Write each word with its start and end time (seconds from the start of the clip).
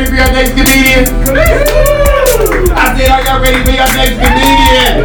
ready 0.00 0.10
for 0.10 0.16
your 0.16 0.32
next 0.32 0.52
comedian? 0.52 1.04
I 2.72 2.96
said, 2.96 3.10
are 3.10 3.22
y'all 3.22 3.40
ready 3.42 3.62
for 3.62 3.70
your 3.70 3.84
next 3.84 4.16
comedian? 4.16 5.04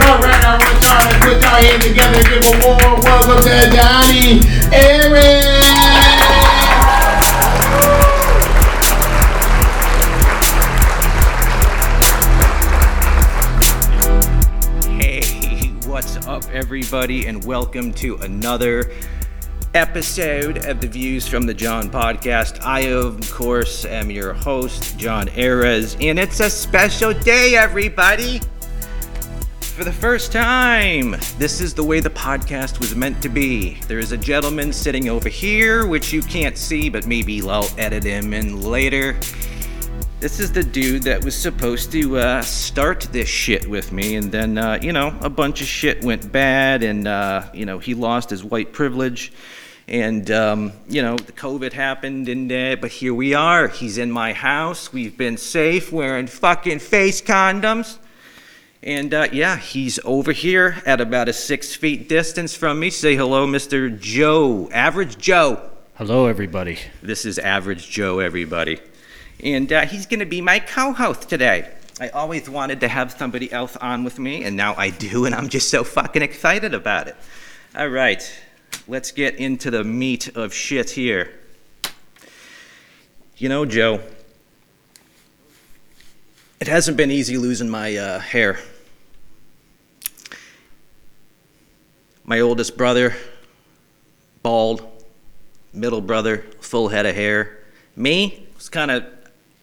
All 0.00 0.18
right, 0.22 0.40
I 0.40 0.56
want 0.56 0.80
y'all 0.82 1.04
to 1.10 1.16
put 1.20 1.36
y'all 1.42 1.60
hands 1.60 1.84
together 1.84 2.16
and 2.16 2.26
give 2.26 2.44
a 2.46 2.52
warm 2.64 3.02
welcome 3.02 3.42
to 3.42 3.54
Johnny 3.76 4.40
Aaron. 4.72 5.44
Hey, 14.98 15.68
what's 15.86 16.16
up, 16.26 16.44
everybody, 16.50 17.26
and 17.26 17.44
welcome 17.44 17.92
to 17.94 18.16
another 18.16 18.90
episode 19.76 20.64
of 20.64 20.80
the 20.80 20.88
Views 20.88 21.28
from 21.28 21.42
the 21.42 21.52
John 21.52 21.90
podcast. 21.90 22.62
I, 22.62 22.86
of 22.88 23.30
course, 23.30 23.84
am 23.84 24.10
your 24.10 24.32
host, 24.32 24.96
John 24.96 25.28
Ares, 25.38 25.98
and 26.00 26.18
it's 26.18 26.40
a 26.40 26.48
special 26.48 27.12
day, 27.12 27.56
everybody. 27.56 28.40
For 29.60 29.84
the 29.84 29.92
first 29.92 30.32
time, 30.32 31.10
this 31.36 31.60
is 31.60 31.74
the 31.74 31.84
way 31.84 32.00
the 32.00 32.08
podcast 32.08 32.80
was 32.80 32.96
meant 32.96 33.20
to 33.20 33.28
be. 33.28 33.74
There 33.86 33.98
is 33.98 34.12
a 34.12 34.16
gentleman 34.16 34.72
sitting 34.72 35.10
over 35.10 35.28
here, 35.28 35.86
which 35.86 36.10
you 36.10 36.22
can't 36.22 36.56
see, 36.56 36.88
but 36.88 37.06
maybe 37.06 37.46
I'll 37.46 37.68
edit 37.76 38.02
him 38.02 38.32
in 38.32 38.62
later. 38.62 39.14
This 40.20 40.40
is 40.40 40.50
the 40.52 40.64
dude 40.64 41.02
that 41.02 41.22
was 41.22 41.36
supposed 41.36 41.92
to 41.92 42.16
uh, 42.16 42.40
start 42.40 43.02
this 43.12 43.28
shit 43.28 43.68
with 43.68 43.92
me, 43.92 44.16
and 44.16 44.32
then, 44.32 44.56
uh, 44.56 44.78
you 44.80 44.94
know, 44.94 45.14
a 45.20 45.28
bunch 45.28 45.60
of 45.60 45.66
shit 45.66 46.02
went 46.02 46.32
bad, 46.32 46.82
and, 46.82 47.06
uh, 47.06 47.42
you 47.52 47.66
know, 47.66 47.78
he 47.78 47.92
lost 47.92 48.30
his 48.30 48.42
white 48.42 48.72
privilege, 48.72 49.32
and, 49.88 50.30
um, 50.30 50.72
you 50.88 51.00
know, 51.00 51.16
the 51.16 51.32
COVID 51.32 51.72
happened, 51.72 52.28
and, 52.28 52.50
uh, 52.50 52.76
but 52.80 52.90
here 52.90 53.14
we 53.14 53.34
are. 53.34 53.68
He's 53.68 53.98
in 53.98 54.10
my 54.10 54.32
house. 54.32 54.92
We've 54.92 55.16
been 55.16 55.36
safe, 55.36 55.92
wearing 55.92 56.26
fucking 56.26 56.80
face 56.80 57.22
condoms. 57.22 57.98
And 58.82 59.12
uh, 59.14 59.28
yeah, 59.32 59.56
he's 59.56 59.98
over 60.04 60.32
here 60.32 60.82
at 60.86 61.00
about 61.00 61.28
a 61.28 61.32
six 61.32 61.74
feet 61.74 62.08
distance 62.08 62.54
from 62.54 62.78
me. 62.78 62.90
Say 62.90 63.16
hello, 63.16 63.46
Mr. 63.46 63.98
Joe, 63.98 64.68
Average 64.72 65.18
Joe. 65.18 65.70
Hello, 65.96 66.26
everybody. 66.26 66.78
This 67.02 67.24
is 67.24 67.38
Average 67.38 67.88
Joe, 67.88 68.18
everybody. 68.20 68.78
And 69.42 69.72
uh, 69.72 69.86
he's 69.86 70.06
going 70.06 70.20
to 70.20 70.26
be 70.26 70.40
my 70.40 70.60
co 70.60 70.92
host 70.92 71.28
today. 71.28 71.70
I 72.00 72.10
always 72.10 72.50
wanted 72.50 72.80
to 72.80 72.88
have 72.88 73.12
somebody 73.12 73.50
else 73.50 73.76
on 73.78 74.04
with 74.04 74.18
me, 74.18 74.44
and 74.44 74.56
now 74.56 74.74
I 74.76 74.90
do, 74.90 75.24
and 75.24 75.34
I'm 75.34 75.48
just 75.48 75.70
so 75.70 75.82
fucking 75.82 76.22
excited 76.22 76.74
about 76.74 77.08
it. 77.08 77.16
All 77.74 77.88
right, 77.88 78.22
let's 78.88 79.12
get 79.12 79.36
into 79.36 79.70
the 79.70 79.84
meat 79.84 80.36
of 80.36 80.54
shit 80.54 80.90
here. 80.90 81.32
You 83.36 83.48
know, 83.48 83.64
Joe, 83.66 84.00
it 86.60 86.68
hasn't 86.68 86.96
been 86.96 87.10
easy 87.10 87.36
losing 87.36 87.68
my 87.68 87.96
uh, 87.96 88.18
hair. 88.18 88.58
My 92.24 92.40
oldest 92.40 92.76
brother, 92.76 93.14
bald, 94.42 94.88
middle 95.72 96.00
brother, 96.00 96.38
full 96.60 96.88
head 96.88 97.06
of 97.06 97.14
hair. 97.14 97.58
Me, 97.94 98.46
was 98.56 98.68
kind 98.68 98.90
of, 98.90 99.04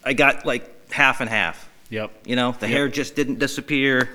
I 0.04 0.14
got 0.14 0.46
like 0.46 0.92
half 0.92 1.20
and 1.20 1.30
half. 1.30 1.70
Yep. 1.90 2.12
You 2.26 2.36
know, 2.36 2.52
the 2.54 2.68
Yep. 2.68 2.76
hair 2.76 2.88
just 2.90 3.16
didn't 3.16 3.40
disappear, 3.40 4.10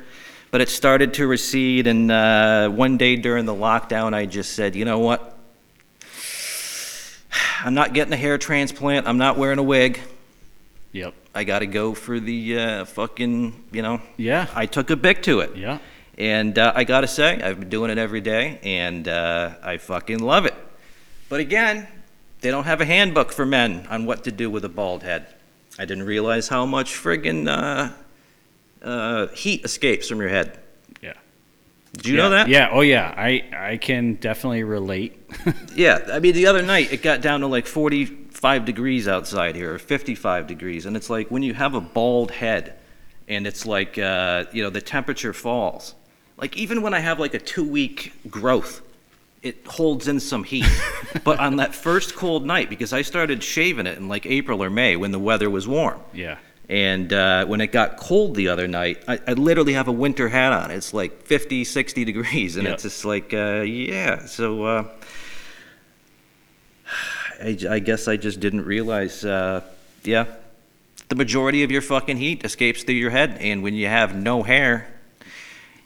but 0.50 0.60
it 0.60 0.68
started 0.68 1.14
to 1.14 1.27
recede. 1.27 1.86
And 1.86 2.10
uh, 2.10 2.68
one 2.68 2.96
day 2.96 3.16
during 3.16 3.44
the 3.44 3.54
lockdown, 3.54 4.14
I 4.14 4.26
just 4.26 4.53
said, 4.53 4.75
you 4.75 4.84
know 4.84 4.98
what? 4.98 5.36
I'm 7.64 7.75
not 7.75 7.92
getting 7.92 8.12
a 8.12 8.16
hair 8.16 8.38
transplant. 8.38 9.06
I'm 9.06 9.19
not 9.19 9.37
wearing 9.37 9.58
a 9.58 9.62
wig. 9.62 10.00
Yep. 10.92 11.14
I 11.34 11.44
got 11.44 11.60
to 11.60 11.66
go 11.66 11.94
for 11.94 12.19
the 12.19 12.58
uh, 12.58 12.84
fucking, 12.87 13.64
you 13.72 13.82
know. 13.82 14.00
Yeah. 14.16 14.47
I 14.54 14.66
took 14.66 14.91
a 14.91 14.97
Bic 14.97 15.22
to 15.25 15.41
it. 15.41 15.56
Yeah. 15.56 15.78
And 16.16 16.58
uh, 16.58 16.72
I 16.75 16.84
got 16.84 17.03
to 17.03 17.06
say, 17.06 17.41
I've 17.41 17.60
been 17.60 17.69
doing 17.69 17.91
it 17.92 17.98
every 17.98 18.20
day, 18.20 18.58
and 18.64 19.06
uh, 19.06 19.54
I 19.62 19.76
fucking 19.76 20.19
love 20.19 20.47
it. 20.47 20.54
But 21.28 21.38
again, 21.38 21.87
they 22.41 22.50
don't 22.50 22.64
have 22.64 22.81
a 22.81 22.84
handbook 22.84 23.31
for 23.31 23.47
men 23.47 23.87
on 23.88 24.04
what 24.04 24.25
to 24.25 24.32
do 24.32 24.50
with 24.50 24.64
a 24.64 24.69
bald 24.69 25.04
head. 25.04 25.26
I 25.78 25.84
didn't 25.84 26.06
realize 26.06 26.48
how 26.48 26.66
much 26.66 26.94
friggin' 26.94 27.47
uh, 28.83 29.28
heat 29.28 29.65
escapes 29.65 30.09
from 30.09 30.21
your 30.21 30.28
head. 30.28 30.59
Yeah. 31.03 31.15
Do 31.93 32.11
you 32.11 32.16
know 32.16 32.31
that? 32.31 32.49
Yeah. 32.49 32.71
Oh, 32.72 32.81
yeah. 32.81 33.15
I 33.16 33.44
I 33.56 33.77
can 33.77 34.15
definitely 34.15 34.65
relate. 34.65 35.15
Yeah, 35.75 36.00
I 36.12 36.19
mean, 36.19 36.34
the 36.34 36.47
other 36.47 36.62
night 36.62 36.93
it 36.93 37.03
got 37.03 37.21
down 37.21 37.41
to 37.41 37.47
like 37.47 37.67
45 37.67 38.65
degrees 38.65 39.06
outside 39.06 39.55
here, 39.55 39.75
or 39.75 39.78
55 39.78 40.49
degrees, 40.49 40.87
and 40.87 40.97
it's 40.97 41.09
like 41.09 41.31
when 41.31 41.44
you 41.44 41.55
have 41.55 41.75
a 41.75 41.81
bald 41.81 42.33
head, 42.33 42.75
and 43.28 43.47
it's 43.47 43.65
like 43.65 43.97
uh, 43.97 44.47
you 44.53 44.62
know 44.62 44.71
the 44.71 44.81
temperature 44.81 45.33
falls. 45.33 45.94
Like 46.37 46.56
even 46.56 46.83
when 46.83 46.94
I 46.94 47.00
have 47.00 47.21
like 47.21 47.34
a 47.34 47.38
two-week 47.38 48.12
growth, 48.28 48.83
it 49.43 49.67
holds 49.67 50.09
in 50.09 50.21
some 50.21 50.44
heat. 50.44 50.67
but 51.25 51.38
on 51.38 51.56
that 51.56 51.75
first 51.75 52.15
cold 52.15 52.44
night, 52.47 52.71
because 52.71 52.93
I 52.93 53.03
started 53.03 53.43
shaving 53.43 53.87
it 53.87 53.99
in 53.99 54.09
like 54.09 54.27
April 54.27 54.62
or 54.62 54.71
May 54.71 54.97
when 54.97 55.11
the 55.11 55.19
weather 55.19 55.50
was 55.50 55.69
warm, 55.69 56.00
yeah. 56.12 56.38
And 56.69 57.12
uh, 57.12 57.47
when 57.47 57.61
it 57.62 57.69
got 57.73 57.97
cold 57.97 58.34
the 58.34 58.49
other 58.49 58.69
night, 58.69 59.03
I, 59.09 59.19
I 59.27 59.33
literally 59.33 59.73
have 59.73 59.89
a 59.89 59.93
winter 59.93 60.29
hat 60.29 60.53
on. 60.53 60.71
It's 60.71 60.93
like 60.93 61.23
50, 61.23 61.65
60 61.65 62.05
degrees, 62.05 62.56
and 62.56 62.65
Yep. 62.67 62.75
it's 62.75 62.83
just 62.83 63.05
like, 63.05 63.33
uh, 63.33 63.62
yeah. 63.62 64.27
So 64.27 64.65
uh, 64.65 64.84
I, 67.43 67.56
I 67.71 67.79
guess 67.79 68.06
I 68.09 68.17
just 68.17 68.41
didn't 68.41 68.65
realize, 68.67 69.25
uh, 69.25 69.62
yeah, 70.05 70.27
the 71.09 71.15
majority 71.15 71.62
of 71.62 71.71
your 71.71 71.81
fucking 71.81 72.19
heat 72.19 72.45
escapes 72.45 72.83
through 72.83 72.97
your 72.97 73.11
head, 73.11 73.39
and 73.41 73.62
when 73.62 73.73
you 73.75 73.87
have 73.87 74.15
no 74.15 74.43
hair, 74.43 74.89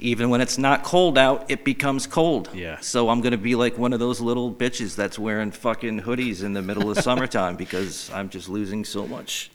even 0.00 0.30
when 0.30 0.40
it's 0.40 0.58
not 0.58 0.82
cold 0.82 1.16
out, 1.16 1.48
it 1.48 1.64
becomes 1.64 2.08
cold. 2.08 2.48
Yeah. 2.52 2.80
So 2.80 3.08
I'm 3.08 3.20
gonna 3.20 3.36
be 3.38 3.54
like 3.54 3.78
one 3.78 3.92
of 3.92 4.00
those 4.00 4.20
little 4.20 4.52
bitches 4.52 4.96
that's 4.96 5.16
wearing 5.16 5.52
fucking 5.52 6.00
hoodies 6.00 6.42
in 6.42 6.54
the 6.54 6.62
middle 6.62 6.90
of 6.90 6.98
summertime 7.04 7.54
because 7.54 8.10
I'm 8.10 8.28
just 8.28 8.48
losing 8.48 8.84
so 8.84 9.06
much 9.06 9.51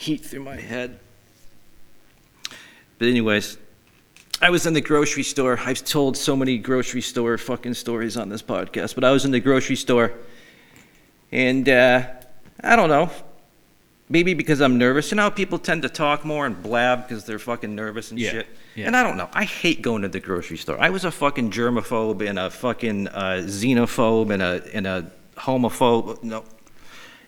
heat 0.00 0.24
through 0.24 0.42
my 0.42 0.56
head. 0.56 0.98
But 2.98 3.08
anyways, 3.08 3.58
I 4.42 4.50
was 4.50 4.66
in 4.66 4.72
the 4.74 4.80
grocery 4.80 5.22
store. 5.22 5.58
I've 5.64 5.84
told 5.84 6.16
so 6.16 6.34
many 6.36 6.58
grocery 6.58 7.02
store 7.02 7.36
fucking 7.38 7.74
stories 7.74 8.16
on 8.16 8.28
this 8.28 8.42
podcast, 8.42 8.94
but 8.94 9.04
I 9.04 9.10
was 9.10 9.24
in 9.24 9.30
the 9.30 9.40
grocery 9.40 9.76
store, 9.76 10.12
and 11.32 11.68
uh, 11.68 12.06
I 12.62 12.76
don't 12.76 12.88
know. 12.88 13.10
Maybe 14.08 14.34
because 14.34 14.60
I'm 14.60 14.76
nervous. 14.76 15.12
You 15.12 15.16
know 15.18 15.22
how 15.22 15.30
people 15.30 15.58
tend 15.58 15.82
to 15.82 15.88
talk 15.88 16.24
more 16.24 16.44
and 16.44 16.60
blab 16.60 17.06
because 17.06 17.24
they're 17.24 17.38
fucking 17.38 17.76
nervous 17.76 18.10
and 18.10 18.18
Yeah, 18.18 18.30
shit? 18.30 18.46
yeah. 18.74 18.86
And 18.88 18.96
I 18.96 19.04
don't 19.04 19.16
know. 19.16 19.28
I 19.32 19.44
hate 19.44 19.82
going 19.82 20.02
to 20.02 20.08
the 20.08 20.18
grocery 20.18 20.56
store. 20.56 20.80
I 20.80 20.90
was 20.90 21.04
a 21.04 21.12
fucking 21.12 21.52
germaphobe 21.52 22.28
and 22.28 22.36
a 22.36 22.50
fucking 22.50 23.06
uh, 23.06 23.42
xenophobe 23.44 24.32
and 24.32 24.42
a, 24.42 24.64
and 24.74 24.86
a 24.88 25.12
homophobe. 25.36 26.24
No, 26.24 26.44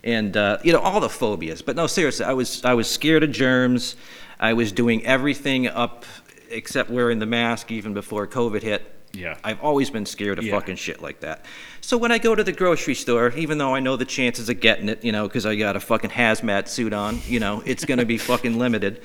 and 0.05 0.37
uh, 0.37 0.59
you 0.63 0.73
know 0.73 0.81
all 0.81 1.01
the 1.01 1.09
phobias. 1.09 1.63
But 1.63 1.77
no, 1.77 1.87
seriously, 1.87 2.25
I 2.25 2.33
was 2.33 2.65
I 2.65 2.75
was 2.75 2.91
scared 2.91 3.23
of 3.23 3.31
germs. 3.33 3.97
I 4.41 4.53
was 4.55 4.73
doing 4.73 5.05
everything 5.07 5.69
up 5.69 6.05
except 6.51 6.91
wearing 6.91 7.19
the 7.19 7.27
mask 7.27 7.71
even 7.71 7.95
before 7.95 8.27
COVID 8.27 8.63
hit. 8.63 8.83
Yeah. 9.15 9.37
I've 9.45 9.61
always 9.61 9.91
been 9.91 10.07
scared 10.07 10.39
of 10.39 10.45
Yeah. 10.45 10.55
fucking 10.59 10.77
shit 10.77 11.03
like 11.03 11.21
that. 11.21 11.45
So 11.83 11.97
when 11.99 12.11
I 12.11 12.19
go 12.19 12.35
to 12.35 12.43
the 12.43 12.53
grocery 12.53 12.95
store, 12.95 13.31
even 13.37 13.59
though 13.59 13.75
I 13.75 13.81
know 13.81 13.97
the 13.97 14.05
chances 14.07 14.49
of 14.49 14.59
getting 14.61 14.89
it, 14.89 15.05
you 15.05 15.13
know, 15.13 15.29
because 15.29 15.45
I 15.47 15.55
got 15.57 15.77
a 15.77 15.81
fucking 15.81 16.11
hazmat 16.11 16.67
suit 16.69 16.93
on, 16.95 17.21
you 17.27 17.39
know, 17.41 17.63
it's 17.67 17.85
gonna 17.85 18.05
be 18.07 18.19
fucking 18.31 18.59
limited. 18.59 19.03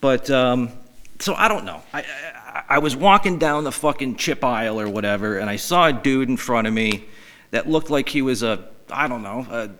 But 0.00 0.30
um, 0.30 0.70
so 1.18 1.34
I 1.34 1.48
don't 1.48 1.64
know. 1.64 1.82
I, 1.92 2.00
I 2.00 2.64
I 2.70 2.78
was 2.78 2.94
walking 2.96 3.38
down 3.38 3.64
the 3.64 3.72
fucking 3.72 4.16
chip 4.16 4.44
aisle 4.44 4.80
or 4.80 4.88
whatever, 4.88 5.38
and 5.38 5.50
I 5.50 5.56
saw 5.56 5.86
a 5.88 5.92
dude 5.92 6.28
in 6.28 6.36
front 6.36 6.66
of 6.66 6.72
me 6.72 7.04
that 7.50 7.68
looked 7.68 7.90
like 7.90 8.08
he 8.08 8.22
was 8.22 8.42
a 8.42 8.64
I 8.90 9.08
don't 9.08 9.22
know 9.22 9.46
a 9.50 9.70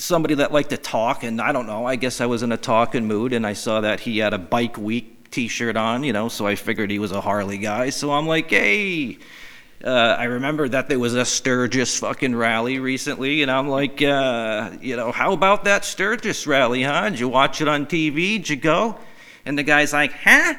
somebody 0.00 0.34
that 0.34 0.52
liked 0.52 0.70
to 0.70 0.76
talk, 0.76 1.22
and 1.22 1.40
I 1.40 1.52
don't 1.52 1.66
know. 1.66 1.86
I 1.86 1.96
guess 1.96 2.20
I 2.20 2.26
was 2.26 2.42
in 2.42 2.52
a 2.52 2.56
talking 2.56 3.06
mood, 3.06 3.32
and 3.32 3.46
I 3.46 3.52
saw 3.52 3.80
that 3.82 4.00
he 4.00 4.18
had 4.18 4.34
a 4.34 4.38
Bike 4.38 4.76
Week 4.76 5.30
T-shirt 5.30 5.76
on, 5.76 6.02
you 6.02 6.12
know, 6.12 6.28
so 6.28 6.46
I 6.46 6.54
figured 6.56 6.90
he 6.90 6.98
was 6.98 7.12
a 7.12 7.20
Harley 7.20 7.58
guy. 7.58 7.90
So 7.90 8.12
I'm 8.12 8.26
like, 8.26 8.50
hey. 8.50 9.18
Uh, 9.82 10.14
I 10.18 10.24
remember 10.24 10.68
that 10.68 10.90
there 10.90 10.98
was 10.98 11.14
a 11.14 11.24
Sturgis 11.24 12.00
fucking 12.00 12.36
rally 12.36 12.78
recently, 12.78 13.40
and 13.40 13.50
I'm 13.50 13.66
like, 13.66 14.02
uh, 14.02 14.72
you 14.82 14.94
know, 14.94 15.10
how 15.10 15.32
about 15.32 15.64
that 15.64 15.86
Sturgis 15.86 16.46
rally, 16.46 16.82
huh? 16.82 17.08
Did 17.08 17.18
you 17.18 17.30
watch 17.30 17.62
it 17.62 17.68
on 17.68 17.86
TV? 17.86 18.36
Did 18.36 18.50
you 18.50 18.56
go? 18.56 18.98
And 19.46 19.56
the 19.56 19.62
guy's 19.62 19.94
like, 19.94 20.12
huh? 20.12 20.54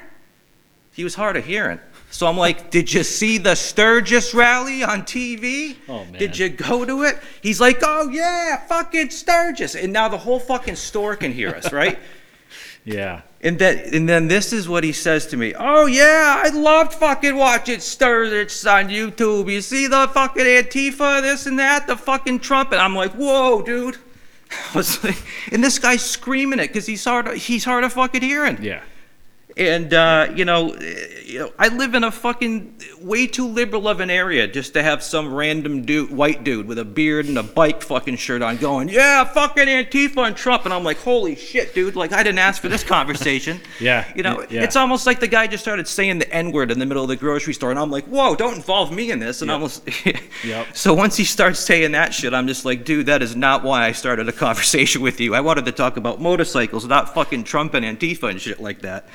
He 0.94 1.04
was 1.04 1.14
hard 1.14 1.38
of 1.38 1.46
hearing. 1.46 1.80
So 2.12 2.28
I'm 2.28 2.38
like, 2.38 2.69
did 2.72 2.94
you 2.94 3.04
see 3.04 3.38
the 3.38 3.56
Sturgis 3.56 4.34
rally 4.34 4.84
on 4.84 5.04
TV? 5.04 5.78
Oh, 5.88 6.04
man. 6.06 6.13
Did 6.13 6.38
you 6.38 6.50
go 6.50 6.84
to 6.86 7.04
it? 7.04 7.18
He's 7.42 7.62
like, 7.62 7.80
oh 7.81 8.10
yeah, 8.10 8.58
fucking 8.68 9.10
Sturgis. 9.10 9.75
And 9.75 9.94
now 9.94 10.10
the 10.10 10.18
whole 10.18 10.40
fucking 10.40 10.75
store 10.75 11.16
can 11.16 11.31
hear 11.31 11.50
us, 11.50 11.72
right? 11.72 11.98
Yeah. 12.84 13.22
And 13.42 13.60
then, 13.60 13.94
and 13.94 14.10
then 14.10 14.28
this 14.28 14.54
is 14.54 14.68
what 14.68 14.84
he 14.84 14.92
says 14.92 15.28
to 15.28 15.38
me. 15.38 15.54
Oh 15.56 15.86
yeah, 15.86 16.42
I 16.44 16.50
loved 16.50 16.94
fucking 16.94 17.36
watching 17.36 17.80
Sturgis 17.80 18.66
on 18.66 18.90
YouTube. 18.90 19.52
You 19.52 19.62
see 19.62 19.86
the 19.86 20.07
fucking 20.07 20.46
Antifa, 20.46 21.22
this 21.22 21.46
and 21.46 21.60
that, 21.60 21.86
the 21.86 21.96
fucking 21.96 22.40
Trump. 22.40 22.72
And 22.72 22.81
I'm 22.81 22.96
like, 22.96 23.12
whoa, 23.12 23.62
dude. 23.62 23.98
I 24.74 24.78
was 24.78 25.04
like, 25.04 25.22
and 25.52 25.64
this 25.64 25.80
guy's 25.80 26.04
screaming 26.04 26.60
it 26.60 26.68
because 26.69 26.86
he's 26.86 27.04
hard. 27.06 27.38
He's 27.38 27.64
hard 27.64 27.84
of 27.84 27.94
fucking 27.94 28.22
hearing. 28.22 28.62
Yeah. 28.62 28.81
And 29.69 29.94
uh, 29.94 30.31
you 30.36 30.46
know, 30.46 30.75
you 31.25 31.40
know, 31.40 31.54
I 31.60 31.68
live 31.69 31.94
in 31.94 32.04
a 32.04 32.12
fucking 32.12 32.81
way 33.02 33.25
too 33.28 33.48
liberal 33.48 33.88
of 33.88 34.00
an 34.00 34.10
area 34.10 34.48
just 34.48 34.74
to 34.74 34.84
have 34.84 35.02
some 35.04 35.34
random 35.34 35.84
dude, 35.84 36.12
white 36.12 36.44
dude 36.44 36.68
with 36.68 36.78
a 36.80 36.86
beard 36.86 37.28
and 37.28 37.38
a 37.38 37.44
bike 37.44 37.81
fucking 37.84 38.18
shirt 38.18 38.42
on, 38.42 38.58
going, 38.58 38.90
"Yeah, 38.90 39.24
fucking 39.24 39.68
Antifa 39.68 40.28
and 40.28 40.36
Trump," 40.36 40.66
and 40.66 40.74
I'm 40.74 40.84
like, 40.84 40.98
"Holy 41.00 41.36
shit, 41.36 41.74
dude! 41.75 41.96
Like, 41.96 42.12
I 42.12 42.24
didn't 42.24 42.40
ask 42.40 42.62
for 42.62 42.69
this 42.69 42.84
conversation." 42.84 43.60
Yeah, 43.80 44.06
You 44.16 44.22
know, 44.24 44.46
yeah. 44.50 44.63
it's 44.63 44.75
almost 44.75 45.06
like 45.08 45.19
the 45.19 45.28
guy 45.28 45.48
just 45.48 45.64
started 45.64 45.88
saying 45.88 46.19
the 46.19 46.31
N 46.34 46.52
word 46.52 46.69
in 46.72 46.78
the 46.80 46.86
middle 46.86 47.02
of 47.04 47.10
the 47.10 47.16
grocery 47.16 47.54
store, 47.54 47.72
and 47.72 47.80
I'm 47.80 47.90
like, 47.92 48.06
"Whoa, 48.06 48.36
don't 48.36 48.56
involve 48.56 48.92
me 48.92 49.10
in 49.12 49.19
this." 49.19 49.42
And 49.42 49.50
Yep. 49.50 49.54
almost, 49.56 49.90
Yep. 50.44 50.68
so 50.75 50.94
once 50.94 51.16
he 51.18 51.24
starts 51.24 51.60
saying 51.60 51.94
that 51.94 52.14
shit, 52.14 52.34
I'm 52.34 52.48
just 52.48 52.66
like, 52.66 52.84
"Dude, 52.86 53.06
that 53.07 53.22
is 53.22 53.36
not 53.36 53.64
why 53.64 53.86
I 53.88 53.92
started 53.94 54.28
a 54.28 54.31
conversation 54.46 55.02
with 55.02 55.19
you. 55.19 55.34
I 55.34 55.42
wanted 55.42 55.66
to 55.66 55.72
talk 55.72 55.98
about 55.98 56.19
motorcycles, 56.22 56.86
not 56.86 57.14
fucking 57.16 57.44
Trump 57.46 57.74
and 57.74 57.86
Antifa 57.86 58.30
and 58.30 58.40
shit 58.42 58.60
like 58.62 58.81
that." 58.81 59.07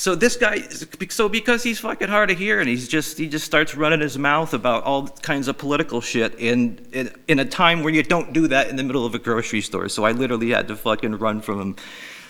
So 0.00 0.14
this 0.14 0.34
guy, 0.36 0.62
so 1.10 1.28
because 1.28 1.62
he's 1.62 1.78
fucking 1.78 2.08
hard 2.08 2.30
to 2.30 2.34
hear, 2.34 2.58
and 2.58 2.66
he's 2.66 2.88
just 2.88 3.18
he 3.18 3.28
just 3.28 3.44
starts 3.44 3.74
running 3.74 4.00
his 4.00 4.16
mouth 4.16 4.54
about 4.54 4.84
all 4.84 5.08
kinds 5.08 5.46
of 5.46 5.58
political 5.58 6.00
shit 6.00 6.34
in, 6.38 6.78
in 6.90 7.10
in 7.28 7.38
a 7.38 7.44
time 7.44 7.82
where 7.82 7.92
you 7.92 8.02
don't 8.02 8.32
do 8.32 8.48
that 8.48 8.70
in 8.70 8.76
the 8.76 8.82
middle 8.82 9.04
of 9.04 9.14
a 9.14 9.18
grocery 9.18 9.60
store. 9.60 9.90
So 9.90 10.04
I 10.04 10.12
literally 10.12 10.52
had 10.52 10.68
to 10.68 10.76
fucking 10.76 11.18
run 11.18 11.42
from 11.42 11.60
him. 11.60 11.76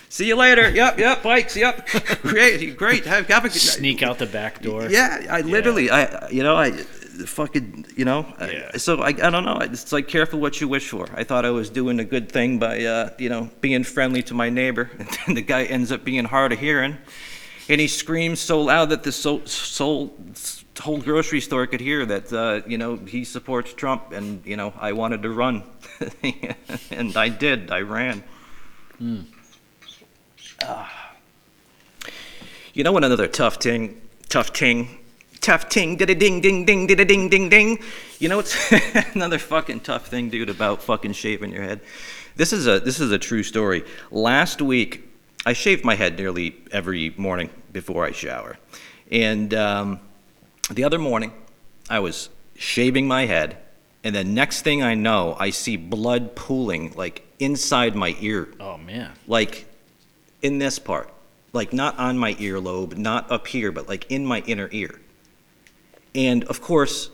See 0.09 0.27
you 0.27 0.35
later. 0.35 0.69
Yep, 0.81 0.99
yep, 0.99 1.23
bikes. 1.23 1.55
Yep, 1.55 1.87
great, 2.23 2.75
great. 2.75 3.05
Have, 3.05 3.27
have 3.27 3.45
a 3.45 3.47
good 3.47 3.61
Sneak 3.61 4.03
out 4.03 4.19
the 4.19 4.25
back 4.25 4.61
door. 4.61 4.89
Yeah, 4.89 5.25
I 5.29 5.39
literally, 5.39 5.89
I 5.89 6.27
you 6.27 6.43
know, 6.43 6.57
I 6.57 6.71
fucking, 6.71 7.85
you 7.95 8.03
know, 8.03 8.25
Yeah. 8.41 8.75
so 8.75 9.01
I, 9.01 9.09
I 9.09 9.29
don't 9.29 9.45
know. 9.45 9.59
It's 9.61 9.93
like 9.93 10.09
careful 10.09 10.41
what 10.41 10.59
you 10.59 10.67
wish 10.67 10.89
for. 10.89 11.07
I 11.15 11.23
thought 11.23 11.45
I 11.45 11.51
was 11.51 11.69
doing 11.69 12.01
a 12.01 12.03
good 12.03 12.29
thing 12.29 12.59
by, 12.59 12.83
uh, 12.83 13.11
you 13.17 13.29
know, 13.29 13.49
being 13.61 13.85
friendly 13.85 14.23
to 14.23 14.33
my 14.33 14.49
neighbor, 14.49 14.91
and 14.99 15.07
then 15.25 15.35
the 15.35 15.41
guy 15.41 15.63
ends 15.63 15.89
up 15.93 16.03
being 16.03 16.25
hard 16.25 16.51
of 16.51 16.59
hearing, 16.59 16.97
and 17.71 17.79
he 17.79 17.87
screams 17.87 18.41
so 18.41 18.61
loud 18.61 18.89
that 18.89 19.01
the 19.03 20.11
whole 20.81 20.97
grocery 20.97 21.39
store 21.39 21.65
could 21.67 21.79
hear 21.79 22.05
that, 22.05 22.33
uh, 22.33 22.61
you 22.67 22.77
know, 22.77 22.97
he 22.97 23.23
supports 23.23 23.73
Trump, 23.73 24.11
and 24.11 24.45
you 24.45 24.57
know, 24.57 24.73
I 24.77 24.91
wanted 24.91 25.21
to 25.23 25.29
run, 25.29 25.63
and 26.91 27.15
I 27.15 27.29
did. 27.29 27.71
I 27.71 27.79
ran. 27.81 28.23
Ah. 30.63 31.13
You 32.73 32.83
know 32.83 32.91
what 32.91 33.05
another 33.05 33.27
tough 33.27 33.57
ting, 33.57 34.01
tough 34.27 34.51
ting, 34.51 34.99
tough 35.39 35.69
ting, 35.69 35.95
did 35.95 36.09
a 36.09 36.15
ding 36.15 36.41
ding 36.41 36.65
ding, 36.65 36.87
ding 36.87 37.29
ding 37.29 37.49
ding. 37.49 37.79
You 38.19 38.27
know 38.27 38.35
what's 38.35 38.71
another 39.15 39.39
fucking 39.39 39.79
tough 39.79 40.07
thing, 40.07 40.29
dude, 40.29 40.49
about 40.49 40.83
fucking 40.83 41.13
shaving 41.13 41.53
your 41.53 41.63
head? 41.63 41.79
This 42.35 42.51
is 42.51 42.67
a 42.67 42.81
this 42.81 42.99
is 42.99 43.11
a 43.11 43.17
true 43.17 43.43
story. 43.43 43.85
Last 44.11 44.61
week, 44.61 45.10
I 45.45 45.53
shave 45.53 45.83
my 45.83 45.95
head 45.95 46.17
nearly 46.17 46.55
every 46.71 47.13
morning 47.17 47.49
before 47.71 48.05
I 48.05 48.11
shower, 48.11 48.57
and 49.11 49.53
um, 49.53 49.99
the 50.69 50.83
other 50.83 50.99
morning, 50.99 51.33
I 51.89 51.99
was 51.99 52.29
shaving 52.55 53.07
my 53.07 53.25
head, 53.25 53.57
and 54.03 54.15
the 54.15 54.23
next 54.23 54.61
thing 54.61 54.83
I 54.83 54.93
know, 54.93 55.35
I 55.39 55.49
see 55.49 55.77
blood 55.77 56.35
pooling 56.35 56.93
like 56.95 57.25
inside 57.39 57.95
my 57.95 58.15
ear 58.19 58.49
Oh 58.59 58.77
man. 58.77 59.13
like 59.27 59.65
in 60.43 60.59
this 60.59 60.77
part, 60.77 61.11
like 61.53 61.73
not 61.73 61.97
on 61.97 62.17
my 62.17 62.35
earlobe, 62.35 62.95
not 62.97 63.31
up 63.31 63.47
here, 63.47 63.71
but 63.71 63.87
like 63.89 64.05
in 64.11 64.25
my 64.25 64.41
inner 64.45 64.69
ear. 64.71 65.01
And 66.13 66.43
of 66.45 66.61
course, 66.61 67.09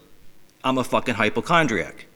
I'm 0.64 0.78
a 0.78 0.84
fucking 0.84 1.16
hypochondriac. 1.16 2.07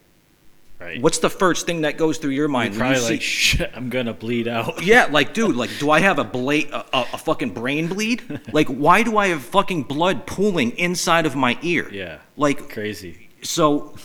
Right. 0.82 1.02
What's 1.02 1.20
the 1.20 1.30
first 1.30 1.66
thing 1.68 1.82
that 1.82 1.98
goes 1.98 2.18
through 2.18 2.32
your 2.32 2.48
mind 2.48 2.74
You're 2.74 2.84
when 2.84 2.94
you 2.94 2.98
probably 3.00 3.16
like, 3.18 3.22
shit, 3.22 3.72
I'm 3.76 3.90
gonna 3.90 4.14
bleed 4.14 4.48
out. 4.48 4.84
yeah, 4.84 5.06
like, 5.12 5.34
dude, 5.34 5.56
like, 5.56 5.70
do 5.80 5.92
I 5.92 6.00
have 6.00 6.18
a 6.18 6.24
blade, 6.24 6.72
a, 6.72 6.86
a 7.14 7.18
fucking 7.18 7.54
brain 7.54 7.88
bleed? 7.88 8.42
Like, 8.52 8.68
why 8.68 9.04
do 9.04 9.18
I 9.18 9.28
have 9.28 9.44
fucking 9.44 9.84
blood 9.84 10.26
pooling 10.26 10.72
inside 10.72 11.26
of 11.26 11.36
my 11.36 11.58
ear? 11.62 11.88
Yeah. 11.92 12.18
Like, 12.36 12.70
Crazy. 12.70 13.30
so 13.44 13.96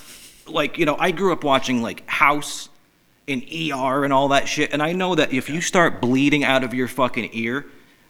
like 0.49 0.79
you 0.79 0.87
know 0.87 0.95
i 1.01 1.11
grew 1.11 1.33
up 1.33 1.43
watching 1.43 1.83
like 1.83 2.09
house 2.09 2.69
and 3.27 3.43
er 3.73 4.05
and 4.05 4.13
all 4.13 4.29
that 4.29 4.47
shit 4.47 4.73
and 4.73 4.81
i 4.81 4.93
know 4.93 5.17
that 5.17 5.33
if 5.33 5.49
you 5.51 5.61
start 5.61 6.01
bleeding 6.01 6.45
out 6.45 6.63
of 6.63 6.73
your 6.73 6.87
fucking 6.87 7.29
ear 7.33 7.67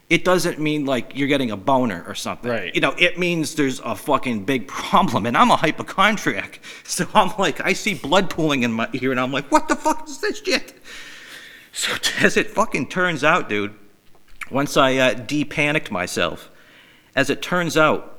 it 0.08 0.24
doesn't 0.24 0.58
mean 0.60 0.84
like 0.84 1.16
you're 1.16 1.28
getting 1.28 1.50
a 1.50 1.56
boner 1.56 2.04
or 2.06 2.14
something 2.14 2.50
Right. 2.50 2.74
you 2.74 2.80
know 2.80 2.94
it 2.98 3.18
means 3.18 3.54
there's 3.56 3.80
a 3.80 3.94
fucking 3.96 4.44
big 4.44 4.68
problem 4.68 5.26
and 5.26 5.36
i'm 5.36 5.50
a 5.50 5.56
hypochondriac 5.56 6.60
so 6.84 7.06
i'm 7.14 7.32
like 7.38 7.60
i 7.60 7.72
see 7.72 7.94
blood 7.94 8.30
pooling 8.30 8.62
in 8.62 8.72
my 8.72 8.88
ear 8.94 9.10
and 9.10 9.18
i'm 9.20 9.32
like 9.32 9.50
what 9.50 9.68
the 9.68 9.76
fuck 9.76 10.08
is 10.08 10.20
this 10.20 10.38
shit 10.42 10.74
so 11.72 11.92
as 12.24 12.36
it 12.36 12.50
fucking 12.50 12.88
turns 12.88 13.24
out 13.24 13.48
dude 13.48 13.74
once 14.50 14.76
i 14.76 14.96
uh, 14.96 15.12
de-panicked 15.14 15.90
myself 15.90 16.50
as 17.14 17.30
it 17.30 17.42
turns 17.42 17.76
out 17.76 18.12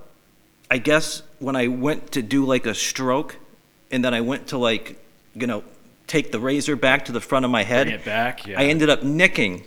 I 0.69 0.80
guess 0.80 1.24
when 1.40 1.56
I 1.56 1.69
went 1.69 2.12
to 2.12 2.22
do 2.22 2.44
like 2.45 2.66
a 2.66 2.75
stroke, 2.75 3.38
and 3.90 4.04
then 4.04 4.13
I 4.13 4.19
went 4.19 4.48
to 4.48 4.57
like, 4.57 5.01
you 5.33 5.48
know, 5.48 5.63
take 6.07 6.33
the 6.33 6.42
razor 6.42 6.75
back 6.75 7.06
to 7.06 7.13
the 7.13 7.22
front 7.22 7.45
of 7.45 7.51
my 7.51 7.63
head, 7.63 8.04
back. 8.04 8.45
Yeah. 8.45 8.60
I 8.60 8.66
ended 8.66 8.90
up 8.90 9.01
nicking 9.01 9.63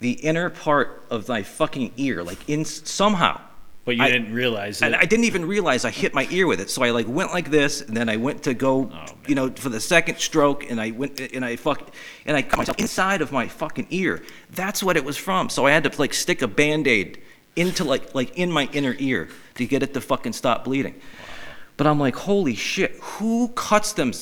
the 0.00 0.12
inner 0.12 0.50
part 0.50 1.04
of 1.10 1.28
my 1.28 1.42
fucking 1.42 1.92
ear, 1.96 2.22
like 2.24 2.48
in 2.48 2.64
somehow. 2.64 3.40
but 3.84 3.96
you 3.96 4.02
I- 4.02 4.10
didn't 4.10 4.32
realize 4.32 4.80
it. 4.82 4.86
And 4.86 4.96
I 4.96 5.04
didn't 5.04 5.24
even 5.26 5.46
realize 5.46 5.84
I 5.84 5.90
hit 5.90 6.14
my 6.14 6.26
ear 6.30 6.46
with 6.46 6.60
it. 6.60 6.70
So 6.70 6.82
I 6.82 6.90
like 6.90 7.06
went 7.08 7.32
like 7.32 7.50
this, 7.50 7.80
and 7.82 7.96
then 7.96 8.08
I 8.08 8.16
went 8.16 8.42
to 8.44 8.54
go, 8.54 8.90
Oh, 8.92 9.04
you 9.26 9.34
know, 9.34 9.50
for 9.50 9.68
the 9.68 9.80
second 9.80 10.18
stroke, 10.18 10.70
and 10.70 10.80
I 10.80 10.90
went 10.92 11.20
and 11.20 11.44
I 11.44 11.56
fuck, 11.56 11.90
and 12.26 12.36
I 12.36 12.42
cut 12.42 12.58
myself 12.58 12.78
inside 12.78 13.20
of 13.22 13.30
my 13.32 13.46
fucking 13.48 13.86
ear. 13.90 14.22
That's 14.50 14.82
what 14.82 14.96
it 14.96 15.04
was 15.04 15.16
from. 15.16 15.48
So 15.50 15.66
I 15.66 15.70
had 15.72 15.84
to 15.84 15.98
like 15.98 16.14
stick 16.14 16.40
a 16.42 16.48
band-aid 16.48 17.20
into 17.56 17.84
like 17.84 18.14
like 18.14 18.38
in 18.38 18.50
my 18.50 18.68
inner 18.72 18.94
ear 18.98 19.28
to 19.56 19.66
get 19.66 19.82
it 19.82 19.92
to 19.94 20.00
fucking 20.00 20.32
stop 20.32 20.64
bleeding. 20.64 20.94
But 21.76 21.86
I'm 21.86 21.98
like, 21.98 22.14
holy 22.16 22.54
shit, 22.54 22.96
who 23.00 23.48
cuts 23.48 23.92
them? 23.94 24.12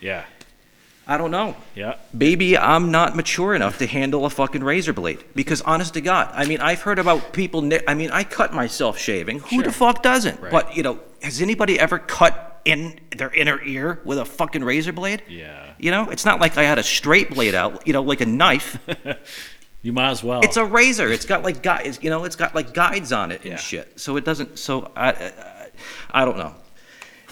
yeah. 0.00 0.24
I 1.08 1.16
don't 1.18 1.30
know. 1.30 1.54
Yeah. 1.76 1.94
Baby, 2.16 2.58
I'm 2.58 2.90
not 2.90 3.14
mature 3.14 3.54
enough 3.54 3.78
to 3.78 3.86
handle 3.86 4.24
a 4.26 4.30
fucking 4.30 4.64
razor 4.64 4.92
blade. 4.92 5.22
Because 5.36 5.62
honest 5.62 5.94
to 5.94 6.00
God, 6.00 6.30
I 6.34 6.46
mean, 6.46 6.60
I've 6.60 6.82
heard 6.82 6.98
about 6.98 7.32
people. 7.32 7.68
I 7.86 7.94
mean, 7.94 8.10
I 8.10 8.24
cut 8.24 8.52
myself 8.52 8.98
shaving. 8.98 9.38
Who 9.38 9.58
the 9.58 9.64
Sure. 9.64 9.72
fuck 9.72 10.02
doesn't? 10.02 10.40
Right. 10.40 10.50
But 10.50 10.76
you 10.76 10.82
know, 10.82 10.98
has 11.22 11.40
anybody 11.40 11.78
ever 11.78 11.98
cut 12.00 12.60
in 12.64 12.98
their 13.16 13.30
inner 13.32 13.62
ear 13.62 14.00
with 14.04 14.18
a 14.18 14.24
fucking 14.24 14.64
razor 14.64 14.92
blade? 14.92 15.22
Yeah. 15.28 15.74
You 15.78 15.92
know, 15.92 16.10
it's 16.10 16.24
not 16.24 16.40
like 16.40 16.58
I 16.58 16.64
had 16.64 16.78
a 16.78 16.82
straight 16.82 17.30
blade 17.32 17.54
out. 17.54 17.86
You 17.86 17.92
know, 17.92 18.02
like 18.02 18.20
a 18.20 18.26
knife. 18.26 18.78
You 19.82 19.92
might 19.92 20.10
as 20.10 20.24
well. 20.24 20.40
It's 20.42 20.56
a 20.56 20.64
razor. 20.64 21.12
It's 21.12 21.26
got 21.26 21.44
like 21.44 21.62
guides. 21.62 22.00
You 22.02 22.10
know, 22.10 22.24
it's 22.24 22.34
got 22.34 22.56
like 22.56 22.74
guides 22.74 23.12
on 23.12 23.30
it 23.30 23.42
and 23.42 23.52
Yeah. 23.52 23.56
shit. 23.56 24.00
So 24.00 24.16
it 24.16 24.24
doesn't. 24.24 24.58
So 24.58 24.90
I, 24.96 25.10
I, 25.12 25.32
I 26.10 26.24
don't 26.24 26.38
know. 26.38 26.54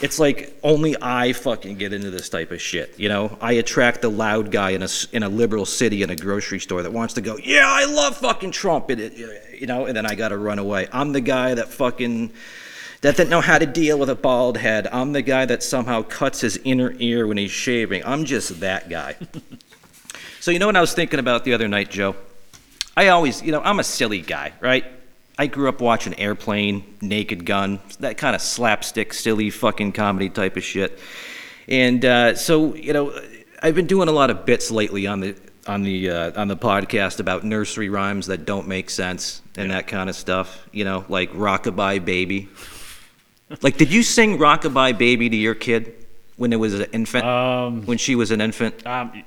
It's 0.01 0.19
like 0.19 0.59
only 0.63 0.97
I 1.01 1.33
fucking 1.33 1.77
get 1.77 1.93
into 1.93 2.11
this 2.11 2.29
type 2.29 2.51
of 2.51 2.61
shit. 2.61 2.99
You 2.99 3.09
know, 3.09 3.39
I 3.41 3.53
attract 3.53 4.03
the 4.03 4.11
loud 4.11 4.51
guy 4.51 4.71
in 4.71 4.83
a 4.83 4.89
in 5.13 5.23
a 5.23 5.29
liberal 5.29 5.67
city 5.67 6.03
in 6.03 6.11
a 6.11 6.17
grocery 6.17 6.59
store 6.59 6.83
that 6.83 6.93
wants 6.93 7.15
to 7.15 7.21
go, 7.21 7.37
yeah, 7.37 7.65
I 7.67 7.85
love 7.85 8.17
fucking 8.17 8.51
Trump, 8.51 8.91
and 8.91 9.01
it, 9.01 9.61
you 9.61 9.67
know, 9.67 9.87
and 9.87 9.97
then 9.97 10.05
I 10.05 10.15
got 10.15 10.31
to 10.31 10.39
run 10.39 10.59
away. 10.59 10.89
I'm 10.93 11.13
the 11.13 11.21
guy 11.21 11.55
that 11.55 11.69
fucking 11.69 12.33
that 13.05 13.17
doesn't 13.17 13.29
know 13.29 13.43
how 13.43 13.59
to 13.59 13.67
deal 13.67 13.99
with 13.99 14.09
a 14.09 14.15
bald 14.15 14.57
head. 14.57 14.89
I'm 14.91 15.13
the 15.13 15.21
guy 15.23 15.45
that 15.45 15.63
somehow 15.63 16.03
cuts 16.03 16.41
his 16.41 16.57
inner 16.65 16.95
ear 16.99 17.27
when 17.27 17.37
he's 17.37 17.51
shaving. 17.51 18.03
I'm 18.05 18.25
just 18.25 18.61
that 18.61 18.89
guy. 18.89 19.17
so 20.41 20.51
you 20.51 20.59
know 20.59 20.67
what 20.67 20.77
I 20.77 20.81
was 20.81 20.95
thinking 20.95 21.21
about 21.21 21.45
the 21.45 21.53
other 21.53 21.69
night, 21.69 21.91
Joe? 21.91 22.17
I 22.97 23.09
always, 23.09 23.43
you 23.43 23.53
know, 23.53 23.61
I'm 23.61 23.79
a 23.79 23.85
silly 23.85 24.23
guy, 24.23 24.55
right? 24.59 24.87
I 25.37 25.47
grew 25.49 25.69
up 25.69 25.81
watching 25.81 26.15
Airplane, 26.19 26.85
Naked 27.01 27.45
Gun, 27.45 27.81
that 28.01 28.17
kind 28.19 28.37
of 28.37 28.43
slapstick, 28.43 29.13
silly 29.13 29.51
fucking 29.51 29.93
comedy 29.93 30.31
type 30.31 30.57
of 30.57 30.63
shit. 30.63 30.99
And 31.67 32.05
uh, 32.05 32.35
so, 32.37 32.75
you 32.75 32.93
know, 32.93 33.21
I've 33.63 33.75
been 33.75 33.87
doing 33.87 34.09
a 34.09 34.13
lot 34.13 34.31
of 34.31 34.47
bits 34.47 34.71
lately 34.71 35.07
on 35.07 35.21
the 35.21 35.37
on 35.67 35.83
the 35.83 36.11
uh, 36.11 36.41
on 36.41 36.47
the 36.49 36.57
podcast 36.57 37.21
about 37.21 37.43
nursery 37.43 37.89
rhymes 37.89 38.27
that 38.27 38.45
don't 38.45 38.69
make 38.69 38.91
sense 38.91 39.41
and 39.57 39.71
that 39.71 39.87
kind 39.87 40.09
of 40.11 40.15
stuff. 40.15 40.69
You 40.73 40.85
know, 40.85 41.05
like 41.09 41.33
Rockabye 41.33 42.05
Baby. 42.05 42.49
like, 43.63 43.77
did 43.77 43.93
you 43.93 44.03
sing 44.03 44.39
Rockabye 44.39 44.97
Baby 44.99 45.31
to 45.31 45.37
your 45.37 45.55
kid 45.55 46.07
when 46.37 46.53
it 46.53 46.57
was 46.57 46.75
an 46.79 46.87
infant? 46.93 47.25
Um. 47.25 47.87
when 47.87 47.99
she 47.99 48.15
was 48.15 48.31
an 48.31 48.41
infant? 48.41 48.87
Um. 48.87 49.25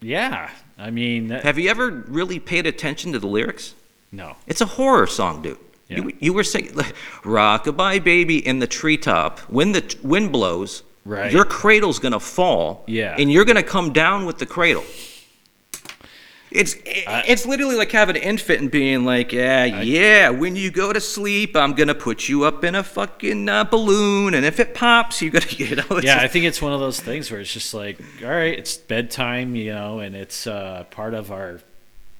Yeah. 0.00 0.50
I 0.76 0.90
mean. 0.90 1.28
that- 1.28 1.44
Have 1.44 1.58
you 1.58 1.70
ever 1.70 1.90
really 2.08 2.38
paid 2.38 2.66
attention 2.66 3.12
to 3.12 3.18
the 3.18 3.26
lyrics? 3.28 3.74
No. 4.12 4.36
It's 4.46 4.60
a 4.60 4.66
horror 4.66 5.06
song, 5.06 5.42
dude. 5.42 5.58
Yeah. 5.88 5.98
You, 5.98 6.12
you 6.20 6.32
were 6.34 6.44
singing 6.44 6.74
like, 6.74 6.94
"Rockabye 7.22 8.04
Baby" 8.04 8.46
in 8.46 8.58
the 8.58 8.66
treetop. 8.66 9.38
When 9.48 9.72
the 9.72 9.80
t- 9.82 9.98
wind 10.02 10.32
blows, 10.32 10.82
Right. 11.04 11.32
your 11.32 11.44
cradle's 11.46 11.98
gonna 11.98 12.20
fall. 12.20 12.84
Yeah. 12.86 13.16
And 13.18 13.32
you're 13.32 13.46
gonna 13.46 13.62
come 13.62 13.92
down 13.94 14.26
with 14.26 14.38
the 14.38 14.44
cradle. 14.46 14.84
It's 16.50 16.76
it's 16.84 17.44
literally 17.44 17.76
like 17.76 17.92
having 17.92 18.16
an 18.16 18.22
infant 18.22 18.60
and 18.60 18.70
being 18.70 19.04
like, 19.04 19.32
yeah, 19.34 19.64
yeah. 19.66 20.30
When 20.30 20.56
you 20.56 20.70
go 20.70 20.94
to 20.94 21.00
sleep, 21.00 21.54
I'm 21.54 21.74
gonna 21.74 21.94
put 21.94 22.26
you 22.26 22.44
up 22.44 22.64
in 22.64 22.74
a 22.74 22.82
fucking 22.82 23.50
uh, 23.50 23.64
balloon, 23.64 24.32
and 24.32 24.46
if 24.46 24.58
it 24.58 24.74
pops, 24.74 25.20
you 25.20 25.30
gotta, 25.30 25.54
you 25.62 25.76
know. 25.76 26.00
Yeah, 26.02 26.18
I 26.20 26.26
think 26.28 26.46
it's 26.46 26.62
one 26.62 26.72
of 26.72 26.80
those 26.80 27.00
things 27.00 27.30
where 27.30 27.40
it's 27.40 27.52
just 27.52 27.74
like, 27.74 28.00
all 28.22 28.30
right, 28.30 28.58
it's 28.58 28.78
bedtime, 28.78 29.56
you 29.56 29.74
know, 29.74 29.98
and 30.00 30.16
it's 30.16 30.46
uh, 30.46 30.84
part 30.90 31.12
of 31.12 31.30
our 31.30 31.60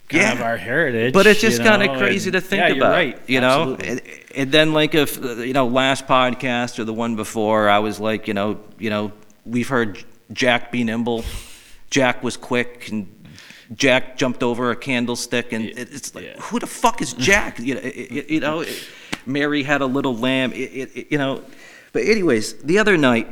kind 0.08 0.22
Yeah. 0.22 0.32
of 0.34 0.40
our 0.42 0.56
heritage. 0.56 1.12
But 1.14 1.26
it's 1.26 1.40
just 1.40 1.62
kind 1.62 1.82
of 1.82 1.98
crazy 1.98 2.28
and- 2.28 2.34
to 2.34 2.40
think 2.40 2.60
yeah, 2.60 2.66
about, 2.68 2.76
You're 2.76 2.90
right. 2.90 3.20
you 3.26 3.40
know. 3.40 3.76
And, 3.82 4.00
and 4.34 4.52
then 4.52 4.72
like 4.72 4.94
if 4.94 5.16
you 5.16 5.52
know, 5.52 5.66
last 5.66 6.06
podcast 6.06 6.78
or 6.78 6.84
the 6.84 6.92
one 6.94 7.16
before, 7.16 7.68
I 7.68 7.78
was 7.80 7.98
like, 8.00 8.28
you 8.28 8.34
know, 8.34 8.58
you 8.78 8.90
know, 8.90 9.12
we've 9.44 9.68
heard 9.68 10.02
Jack 10.32 10.72
be 10.72 10.84
nimble. 10.84 11.24
Jack 11.90 12.22
was 12.22 12.36
quick, 12.36 12.88
and 12.90 13.06
Jack 13.74 14.16
jumped 14.18 14.42
over 14.42 14.70
a 14.70 14.76
candlestick, 14.76 15.52
and 15.52 15.64
it, 15.64 15.78
it's 15.78 16.14
like, 16.14 16.24
Yeah. 16.24 16.40
who 16.40 16.58
the 16.58 16.66
fuck 16.66 17.00
is 17.00 17.14
Jack? 17.14 17.58
you 17.58 17.74
know, 17.74 17.80
it, 17.82 18.28
you 18.30 18.40
know, 18.40 18.60
it- 18.60 18.88
Mary 19.26 19.62
had 19.62 19.80
a 19.80 19.86
little 19.86 20.14
lamb. 20.16 20.52
It, 20.54 21.10
you 21.10 21.18
know, 21.18 21.42
but 21.92 22.02
anyways, 22.04 22.54
the 22.62 22.78
other 22.78 22.96
night, 22.96 23.28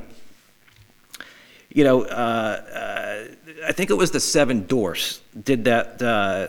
you 1.72 1.84
know, 1.84 2.02
uh, 2.02 2.06
uh, 2.08 3.24
I 3.68 3.72
think 3.72 3.90
it 3.90 3.94
was 3.94 4.10
the 4.10 4.20
Seven 4.20 4.66
Dwarfs 4.66 5.20
did 5.44 5.64
that 5.64 6.00
uh, 6.02 6.48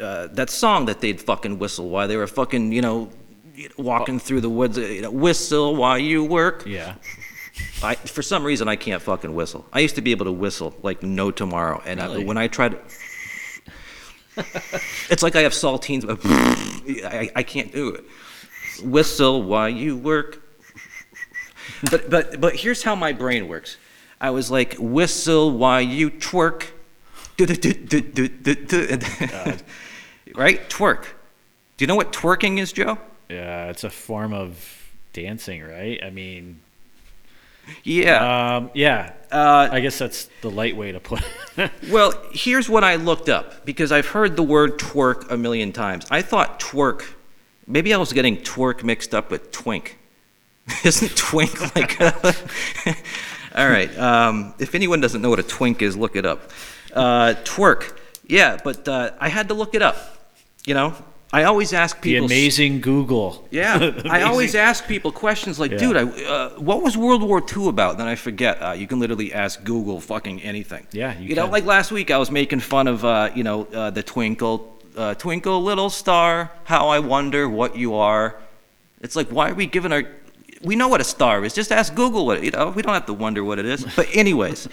uh, 0.00 0.26
that 0.32 0.50
song 0.50 0.86
that 0.86 1.00
they'd 1.00 1.20
fucking 1.20 1.58
whistle 1.58 1.88
while 1.88 2.08
they 2.08 2.16
were 2.16 2.26
fucking, 2.26 2.72
you 2.72 2.82
know, 2.82 3.10
walking 3.76 4.18
through 4.18 4.40
the 4.40 4.48
woods. 4.50 4.78
uh, 4.78 4.82
You 4.82 5.02
know, 5.02 5.10
whistle 5.10 5.74
while 5.76 5.98
you 5.98 6.24
work. 6.24 6.64
yeah. 6.66 6.94
I, 7.82 7.94
for 7.96 8.22
some 8.22 8.44
reason, 8.44 8.68
I 8.68 8.76
can't 8.76 9.02
fucking 9.02 9.34
whistle. 9.34 9.66
I 9.72 9.80
used 9.80 9.96
to 9.96 10.00
be 10.02 10.12
able 10.12 10.26
to 10.26 10.32
whistle 10.32 10.74
like 10.82 11.02
no 11.02 11.30
tomorrow, 11.32 11.82
and 11.84 12.00
I, 12.00 12.18
when 12.18 12.36
I 12.38 12.46
tried, 12.46 12.78
it's 15.10 15.22
like 15.22 15.34
I 15.36 15.40
have 15.42 15.52
saltines. 15.52 16.06
but 16.06 16.20
I, 17.04 17.30
I 17.34 17.42
can't 17.42 17.72
do 17.72 17.88
it. 17.90 18.04
Whistle 18.84 19.42
while 19.42 19.68
you 19.68 19.96
work. 19.96 20.40
But 21.90 22.08
but 22.10 22.40
but 22.40 22.54
here's 22.56 22.82
how 22.84 22.94
my 22.94 23.12
brain 23.12 23.48
works. 23.48 23.76
I 24.20 24.30
was 24.30 24.50
like 24.50 24.76
whistle 24.78 25.50
while 25.50 25.80
you 25.80 26.10
twerk. 26.10 26.68
right, 30.34 30.68
twerk. 30.70 31.02
Do 31.76 31.84
you 31.84 31.86
know 31.86 31.96
what 31.96 32.12
twerking 32.12 32.58
is, 32.58 32.72
Joe? 32.72 32.98
Yeah, 33.28 33.68
it's 33.68 33.84
a 33.84 33.90
form 33.90 34.32
of 34.32 34.90
dancing, 35.12 35.62
right? 35.62 36.02
I 36.02 36.10
mean, 36.10 36.60
Yeah. 37.84 38.56
um, 38.56 38.70
yeah. 38.74 39.12
Uh, 39.30 39.68
I 39.70 39.80
guess 39.80 39.98
that's 39.98 40.28
the 40.40 40.50
light 40.50 40.76
way 40.76 40.92
to 40.92 41.00
put 41.00 41.20
it. 41.56 41.70
Well, 41.90 42.12
here's 42.32 42.68
what 42.68 42.84
I 42.84 42.96
looked 42.96 43.28
up 43.28 43.64
because 43.66 43.92
I've 43.92 44.06
heard 44.06 44.36
the 44.36 44.42
word 44.42 44.78
twerk 44.78 45.30
a 45.30 45.36
million 45.36 45.72
times. 45.72 46.06
I 46.10 46.22
thought 46.22 46.60
twerk, 46.60 47.04
maybe 47.66 47.92
I 47.92 47.96
was 47.96 48.12
getting 48.12 48.38
twerk 48.38 48.82
mixed 48.84 49.14
up 49.14 49.30
with 49.30 49.50
twink. 49.52 49.98
Isn't 50.84 51.16
twink 51.16 51.74
like 51.74 51.98
a. 52.00 52.34
All 53.56 53.68
right. 53.68 53.96
Um, 53.98 54.54
if 54.58 54.74
anyone 54.74 55.00
doesn't 55.00 55.20
know 55.22 55.30
what 55.30 55.38
a 55.38 55.42
twink 55.42 55.82
is, 55.82 55.96
look 55.96 56.14
it 56.16 56.26
up. 56.26 56.50
Uh, 56.94 57.34
twerk. 57.44 57.96
Yeah, 58.26 58.58
but 58.62 58.86
uh, 58.88 59.10
I 59.20 59.28
had 59.28 59.48
to 59.48 59.54
look 59.54 59.74
it 59.74 59.82
up. 59.82 59.96
You 60.66 60.74
know, 60.74 60.94
I 61.32 61.44
always 61.44 61.72
ask 61.72 62.00
people. 62.00 62.28
the 62.28 62.34
amazing 62.34 62.80
Google. 62.80 63.46
Yeah, 63.50 63.92
I 64.10 64.22
always 64.22 64.54
ask 64.54 64.86
people 64.86 65.12
questions 65.12 65.58
like, 65.58 65.70
Yeah. 65.72 65.78
dude, 65.78 65.96
I, 65.96 66.02
uh, 66.02 66.50
what 66.58 66.82
was 66.82 66.96
World 66.96 67.22
War 67.22 67.42
II 67.56 67.68
about? 67.68 67.96
Then 67.98 68.06
I 68.06 68.16
forget. 68.16 68.60
Uh, 68.62 68.72
you 68.72 68.86
can 68.86 69.00
literally 69.00 69.32
ask 69.32 69.62
Google 69.64 70.00
fucking 70.00 70.42
anything. 70.42 70.86
Yeah, 70.92 71.18
you 71.18 71.28
You, 71.30 71.34
know, 71.36 71.46
like 71.46 71.64
last 71.64 71.90
week, 71.92 72.10
I 72.10 72.18
was 72.18 72.30
making 72.30 72.60
fun 72.60 72.86
of, 72.88 73.04
uh, 73.04 73.30
you 73.34 73.44
know, 73.44 73.64
uh, 73.72 73.90
the 73.90 74.02
twinkle, 74.02 74.76
uh, 74.96 75.14
twinkle 75.14 75.62
little 75.62 75.90
star, 75.90 76.50
how 76.64 76.88
I 76.88 76.98
wonder 76.98 77.48
what 77.48 77.76
you 77.76 77.94
are. 77.94 78.36
It's 79.00 79.16
like, 79.16 79.28
why 79.28 79.50
are 79.50 79.54
we 79.54 79.66
giving 79.66 79.92
our? 79.92 80.04
We 80.62 80.74
know 80.74 80.88
what 80.88 81.00
a 81.00 81.04
star 81.04 81.44
is. 81.44 81.54
Just 81.54 81.70
ask 81.70 81.94
Google 81.94 82.26
what. 82.26 82.42
You 82.42 82.50
know, 82.50 82.70
we 82.70 82.82
don't 82.82 82.92
have 82.94 83.06
to 83.06 83.14
wonder 83.14 83.44
what 83.44 83.58
it 83.58 83.64
is. 83.66 83.84
But 83.96 84.08
anyways, 84.12 84.68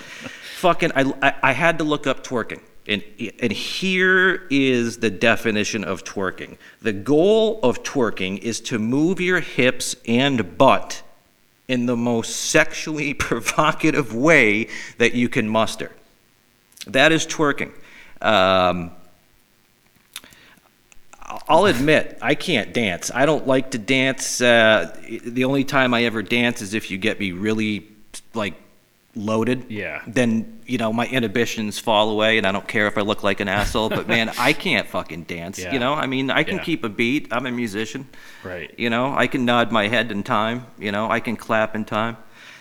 fucking, 0.66 0.92
I, 0.96 1.36
I, 1.44 1.52
had 1.52 1.78
to 1.78 1.84
look 1.84 2.08
up 2.08 2.24
twerking. 2.24 2.60
And, 2.88 3.04
and 3.40 3.52
here 3.52 4.48
is 4.50 4.98
the 4.98 5.12
definition 5.12 5.84
of 5.84 6.04
twerking. 6.04 6.58
The 6.82 6.92
goal 6.92 7.60
of 7.62 7.84
twerking 7.84 8.40
is 8.40 8.60
to 8.62 8.80
move 8.80 9.22
your 9.22 9.42
hips 9.42 9.96
and 10.08 10.58
butt 10.58 11.04
in 11.68 11.86
the 11.86 11.96
most 11.96 12.36
sexually 12.36 13.14
provocative 13.30 14.16
way 14.16 14.70
that 14.98 15.14
you 15.14 15.30
can 15.30 15.48
muster. 15.48 15.92
That 16.88 17.12
is 17.12 17.28
twerking. 17.28 17.72
Um, 18.20 18.90
I'll 21.48 21.66
admit, 21.66 22.18
I 22.24 22.34
can't 22.34 22.74
dance. 22.74 23.12
I 23.14 23.28
don't 23.28 23.46
like 23.46 23.70
to 23.72 23.78
dance. 23.78 24.42
Uh, 24.42 24.98
the 25.24 25.46
only 25.46 25.64
time 25.64 25.94
I 25.94 26.06
ever 26.06 26.24
dance 26.24 26.64
is 26.64 26.74
if 26.74 26.90
you 26.90 26.98
get 26.98 27.20
me 27.20 27.34
really, 27.34 27.86
like, 28.34 28.56
loaded. 29.16 29.66
Yeah. 29.70 30.02
Then, 30.08 30.60
you 30.66 30.78
know, 30.78 30.92
my 30.92 31.08
inhibitions 31.08 31.80
fall 31.80 32.10
away 32.10 32.38
and 32.38 32.46
I 32.46 32.52
don't 32.52 32.68
care 32.68 32.88
if 32.88 32.98
I 32.98 33.02
look 33.02 33.24
like 33.24 33.40
an 33.40 33.48
asshole. 33.48 33.90
But, 33.90 34.08
man, 34.08 34.30
I 34.38 34.54
can't 34.54 34.88
fucking 34.88 35.24
dance. 35.24 35.60
Yeah. 35.60 35.74
You 35.74 35.80
know, 35.80 35.94
I 35.94 36.06
mean, 36.06 36.30
I 36.30 36.44
can 36.44 36.58
Yeah. 36.58 36.64
keep 36.64 36.84
a 36.84 36.90
beat. 36.90 37.28
I'm 37.32 37.46
a 37.46 37.52
musician. 37.52 38.08
Right. 38.44 38.74
You 38.78 38.90
know, 38.90 39.14
I 39.16 39.28
can 39.28 39.46
nod 39.46 39.72
my 39.72 39.88
head 39.88 40.12
in 40.12 40.24
time. 40.24 40.68
You 40.78 40.92
know, 40.92 41.10
I 41.10 41.20
can 41.20 41.36
clap 41.36 41.76
in 41.76 41.86
time. 41.86 42.18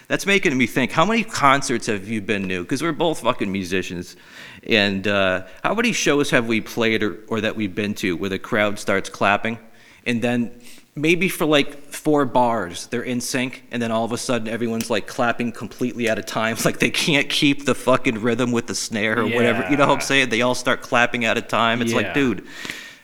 That's 0.06 0.26
making 0.26 0.56
me 0.56 0.66
think. 0.66 0.92
How 0.92 1.06
many 1.06 1.25
concerts 1.25 1.87
have 1.87 2.06
you 2.06 2.20
been 2.20 2.46
to? 2.50 2.62
Because 2.62 2.82
we're 2.82 2.92
both 2.92 3.20
fucking 3.20 3.50
musicians. 3.50 4.16
And 4.68 5.08
uh, 5.08 5.46
how 5.62 5.75
many 5.75 5.92
shows 5.92 6.30
have 6.30 6.46
we 6.46 6.61
played 6.61 7.02
or, 7.02 7.20
or 7.28 7.40
that 7.40 7.56
we've 7.56 7.75
been 7.75 7.94
to 7.94 8.14
where 8.16 8.30
the 8.30 8.38
crowd 8.38 8.78
starts 8.78 9.08
clapping, 9.08 9.58
and 10.06 10.20
then 10.20 10.61
maybe 10.96 11.28
for 11.28 11.44
like 11.44 11.90
four 11.90 12.24
bars 12.24 12.86
they're 12.86 13.02
in 13.02 13.20
sync, 13.20 13.64
and 13.70 13.82
then 13.82 13.90
all 13.90 14.04
of 14.04 14.12
a 14.12 14.18
sudden 14.18 14.48
everyone's 14.48 14.90
like 14.90 15.06
clapping 15.06 15.52
completely 15.52 16.08
out 16.08 16.18
of 16.18 16.26
time, 16.26 16.56
like 16.64 16.78
they 16.78 16.90
can't 16.90 17.28
keep 17.28 17.64
the 17.64 17.74
fucking 17.74 18.20
rhythm 18.20 18.52
with 18.52 18.66
the 18.66 18.74
snare 18.74 19.18
or 19.18 19.24
whatever. 19.26 19.68
You 19.70 19.76
know 19.76 19.86
what 19.88 19.94
I'm 19.94 20.00
saying? 20.00 20.28
They 20.28 20.42
all 20.42 20.54
start 20.54 20.82
clapping 20.82 21.24
out 21.24 21.36
of 21.36 21.48
time. 21.48 21.82
It's 21.82 21.92
like, 21.92 22.14
dude, 22.14 22.46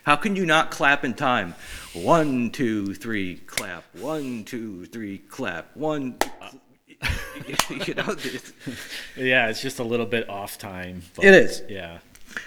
how 0.05 0.17
can 0.17 0.37
you 0.37 0.47
not 0.47 0.71
clap 0.71 1.05
in 1.05 1.15
time? 1.15 1.55
One, 1.93 2.51
two, 2.51 2.95
three, 2.95 3.37
clap. 3.47 3.85
One, 3.99 4.45
two, 4.45 4.87
three, 4.87 5.19
clap. 5.19 5.77
One. 5.77 6.17
you 7.71 7.95
know, 7.95 8.15
Yeah, 9.17 9.49
it's 9.49 9.61
just 9.63 9.79
a 9.79 9.85
little 9.85 10.07
bit 10.07 10.29
off 10.29 10.59
time. 10.59 11.03
But 11.17 11.25
It 11.25 11.35
is. 11.35 11.63
Yeah. 11.69 11.99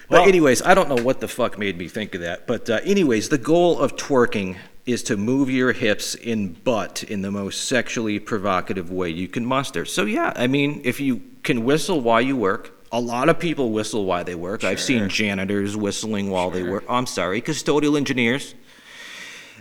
but 0.07 0.19
Well- 0.19 0.27
anyways, 0.29 0.61
I 0.61 0.73
don't 0.75 0.87
know 0.87 1.03
what 1.03 1.19
the 1.19 1.27
fuck 1.27 1.57
made 1.57 1.77
me 1.77 1.87
think 1.89 2.15
of 2.15 2.21
that. 2.21 2.47
But 2.47 2.69
uh, 2.69 2.79
anyways, 2.83 3.29
the 3.29 3.37
goal 3.37 3.79
of 3.79 3.95
twerking 3.97 4.57
is 4.85 5.03
to 5.03 5.17
move 5.17 5.49
your 5.49 5.71
hips 5.71 6.15
and 6.15 6.61
butt 6.63 7.03
in 7.03 7.21
the 7.21 7.31
most 7.31 7.65
sexually 7.65 8.19
provocative 8.19 8.91
way 8.91 9.09
you 9.09 9.27
can 9.27 9.45
muster. 9.45 9.85
So 9.85 10.05
yeah, 10.05 10.33
I 10.35 10.47
mean, 10.47 10.81
if 10.83 10.99
you 10.99 11.21
can 11.43 11.63
whistle 11.63 12.01
while 12.01 12.21
you 12.21 12.35
work. 12.35 12.71
A 12.91 12.99
lot 12.99 13.27
of 13.27 13.39
people 13.39 13.71
whistle 13.71 14.05
while 14.05 14.23
they 14.23 14.35
work. 14.35 14.63
I've 14.63 14.79
seen 14.79 15.09
janitors 15.09 15.75
whistling 15.75 16.29
while 16.29 16.51
they 16.51 16.63
work. 16.63 16.83
I'm 16.87 17.07
sorry, 17.07 17.41
custodial 17.41 17.97
engineers. 17.97 18.53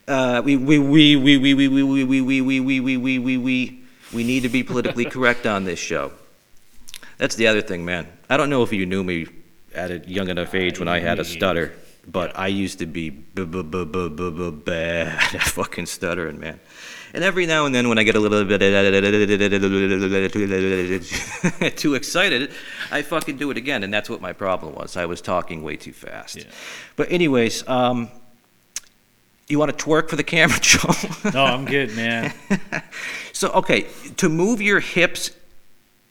Uh, 0.07 0.43
we, 0.45 0.57
we, 0.57 0.79
we, 0.79 1.17
we, 1.17 1.38
we, 1.38 1.55
we, 1.55 1.71
we, 1.71 1.83
we, 1.83 2.14
we, 2.21 2.41
we, 2.41 2.61
we, 2.61 2.61
we, 2.61 2.81
we, 2.81 2.99
we, 2.99 3.19
we, 3.19 3.38
we, 3.38 3.83
we 4.12 4.25
need 4.25 4.43
to 4.43 4.49
be 4.49 4.62
politically 4.62 5.07
correct 5.07 5.47
on 5.47 5.64
this 5.64 5.79
show. 5.79 6.12
That's 7.17 7.35
the 7.37 7.47
other 7.47 7.62
thing, 7.62 7.85
man. 7.85 8.07
I 8.29 8.37
don't 8.37 8.50
know 8.50 8.62
if 8.62 8.73
you 8.73 8.85
knew 8.85 9.02
me 9.02 9.26
at 9.75 9.91
a 9.91 9.99
young 10.00 10.29
enough 10.29 10.55
age 10.55 10.79
when 10.79 10.88
I 10.88 10.99
had 10.99 11.19
a 11.19 11.25
stutter, 11.25 11.73
but 12.06 12.38
I 12.38 12.49
used 12.49 12.80
to 12.80 12.87
be 12.87 13.11
bad 13.11 13.47
at 15.35 15.42
fucking 15.42 15.87
stuttering, 15.87 16.40
man. 16.40 16.61
And 17.14 17.23
every 17.23 17.44
now 17.44 17.66
and 17.66 17.75
then, 17.75 17.90
when 17.90 17.99
I 17.99 18.04
get 18.04 18.14
a 18.14 18.21
little 18.21 18.42
bit 18.44 18.62
too 21.76 21.94
excited, 21.94 22.50
I 22.90 23.02
fucking 23.02 23.37
do 23.37 23.50
it 23.50 23.59
again, 23.59 23.82
and 23.82 23.92
that's 23.92 24.09
what 24.09 24.23
my 24.23 24.32
problem 24.32 24.75
was. 24.75 24.97
I 24.97 25.04
was 25.04 25.21
talking 25.21 25.62
way 25.62 25.76
too 25.76 25.92
fast. 25.92 26.37
Yeah. 26.37 26.44
But 26.97 27.12
anyways, 27.12 27.68
um, 27.68 28.09
you 29.47 29.59
want 29.59 29.76
to 29.76 29.85
twerk 29.85 30.09
for 30.09 30.16
the 30.16 30.25
camera, 30.25 30.59
Joe? 30.62 30.88
No, 31.35 31.44
I'm 31.44 31.64
good, 31.64 31.94
man. 31.94 32.32
So, 33.35 33.49
okay, 33.54 33.87
to 34.18 34.28
move 34.28 34.62
your 34.62 34.78
hips, 34.78 35.32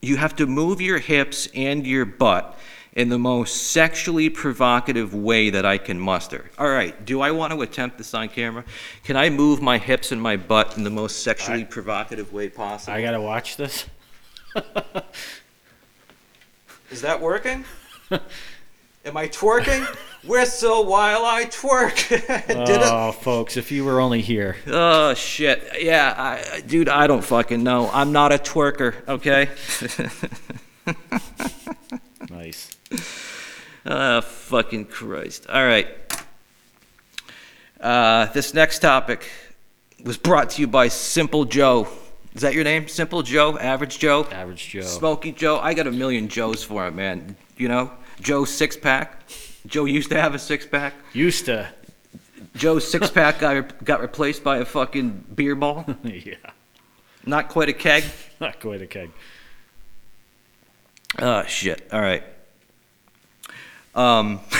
you 0.01 0.17
have 0.17 0.35
to 0.35 0.47
move 0.47 0.81
your 0.81 0.97
hips 0.97 1.47
and 1.55 1.87
your 1.87 2.03
butt 2.03 2.59
in 2.93 3.09
the 3.09 3.17
most 3.17 3.71
sexually 3.71 4.29
provocative 4.29 5.13
way 5.13 5.49
that 5.49 5.65
I 5.65 5.77
can 5.77 5.99
muster. 5.99 6.51
All 6.57 6.67
right, 6.69 7.05
do 7.05 7.21
I 7.21 7.31
want 7.31 7.53
to 7.53 7.61
attempt 7.61 7.97
this 7.97 8.13
on 8.13 8.27
camera? 8.27 8.65
Can 9.03 9.15
I 9.15 9.29
move 9.29 9.61
my 9.61 9.77
hips 9.77 10.11
and 10.11 10.21
my 10.21 10.35
butt 10.35 10.77
in 10.77 10.83
the 10.83 10.89
most 10.89 11.23
sexually 11.23 11.61
I- 11.61 11.65
provocative 11.65 12.33
way 12.33 12.49
possible? 12.49 12.93
I 12.93 13.01
gotta 13.01 13.21
watch 13.21 13.55
this. 13.57 13.85
Is 16.91 17.01
that 17.01 17.21
working? 17.21 17.63
Am 19.05 19.15
I 19.17 19.27
twerking? 19.29 19.85
Whistle 20.27 20.85
while 20.85 21.25
I 21.25 21.45
twerk. 21.45 21.97
Oh, 22.83 23.11
folks, 23.13 23.55
if 23.57 23.71
you 23.71 23.85
were 23.85 23.99
only 24.01 24.21
here. 24.21 24.57
Oh 24.67 25.13
shit! 25.13 25.63
Yeah, 25.81 26.13
I, 26.17 26.61
dude, 26.61 26.89
I 26.89 27.07
don't 27.07 27.23
fucking 27.23 27.63
know. 27.63 27.89
I'm 27.91 28.11
not 28.11 28.31
a 28.31 28.37
twerker, 28.37 29.07
okay? 29.07 29.49
Ah, 33.83 34.21
fucking 34.21 34.85
Christ. 34.85 35.47
All 35.49 35.65
right. 35.65 35.87
Uh, 37.79 38.27
this 38.27 38.53
next 38.53 38.77
topic 38.77 39.27
was 40.03 40.17
brought 40.17 40.51
to 40.51 40.61
you 40.61 40.67
by 40.67 40.87
Simple 40.87 41.45
Joe. 41.45 41.87
Is 42.35 42.43
that 42.43 42.53
your 42.53 42.63
name? 42.63 42.87
Simple 42.87 43.23
Joe? 43.23 43.57
Average 43.57 43.97
Joe? 43.97 44.27
Average 44.31 44.69
Joe. 44.69 44.81
Smoky 44.81 45.31
Joe? 45.31 45.57
I 45.57 45.73
got 45.73 45.87
a 45.87 45.91
million 45.91 46.27
Joes 46.27 46.63
for 46.63 46.85
him, 46.85 46.97
man. 46.97 47.35
You 47.57 47.69
know? 47.69 47.91
Joe 48.19 48.45
six 48.45 48.77
pack. 48.77 49.27
Joe 49.65 49.85
used 49.85 50.09
to 50.09 50.21
have 50.21 50.35
a 50.35 50.39
six 50.39 50.65
pack. 50.65 50.93
Used 51.13 51.45
to. 51.45 51.67
Joe's 52.55 52.89
six 52.89 53.09
pack 53.09 53.39
got, 53.39 53.83
got 53.83 54.01
replaced 54.01 54.43
by 54.43 54.57
a 54.57 54.65
fucking 54.65 55.25
beer 55.33 55.55
ball. 55.55 55.85
yeah. 56.03 56.35
Not 57.25 57.49
quite 57.49 57.69
a 57.69 57.73
keg. 57.73 58.03
Not 58.39 58.59
quite 58.59 58.81
a 58.81 58.87
keg. 58.87 59.11
Oh 61.19 61.43
shit! 61.43 61.87
All 61.91 61.99
right. 61.99 62.23
Um, 63.93 64.39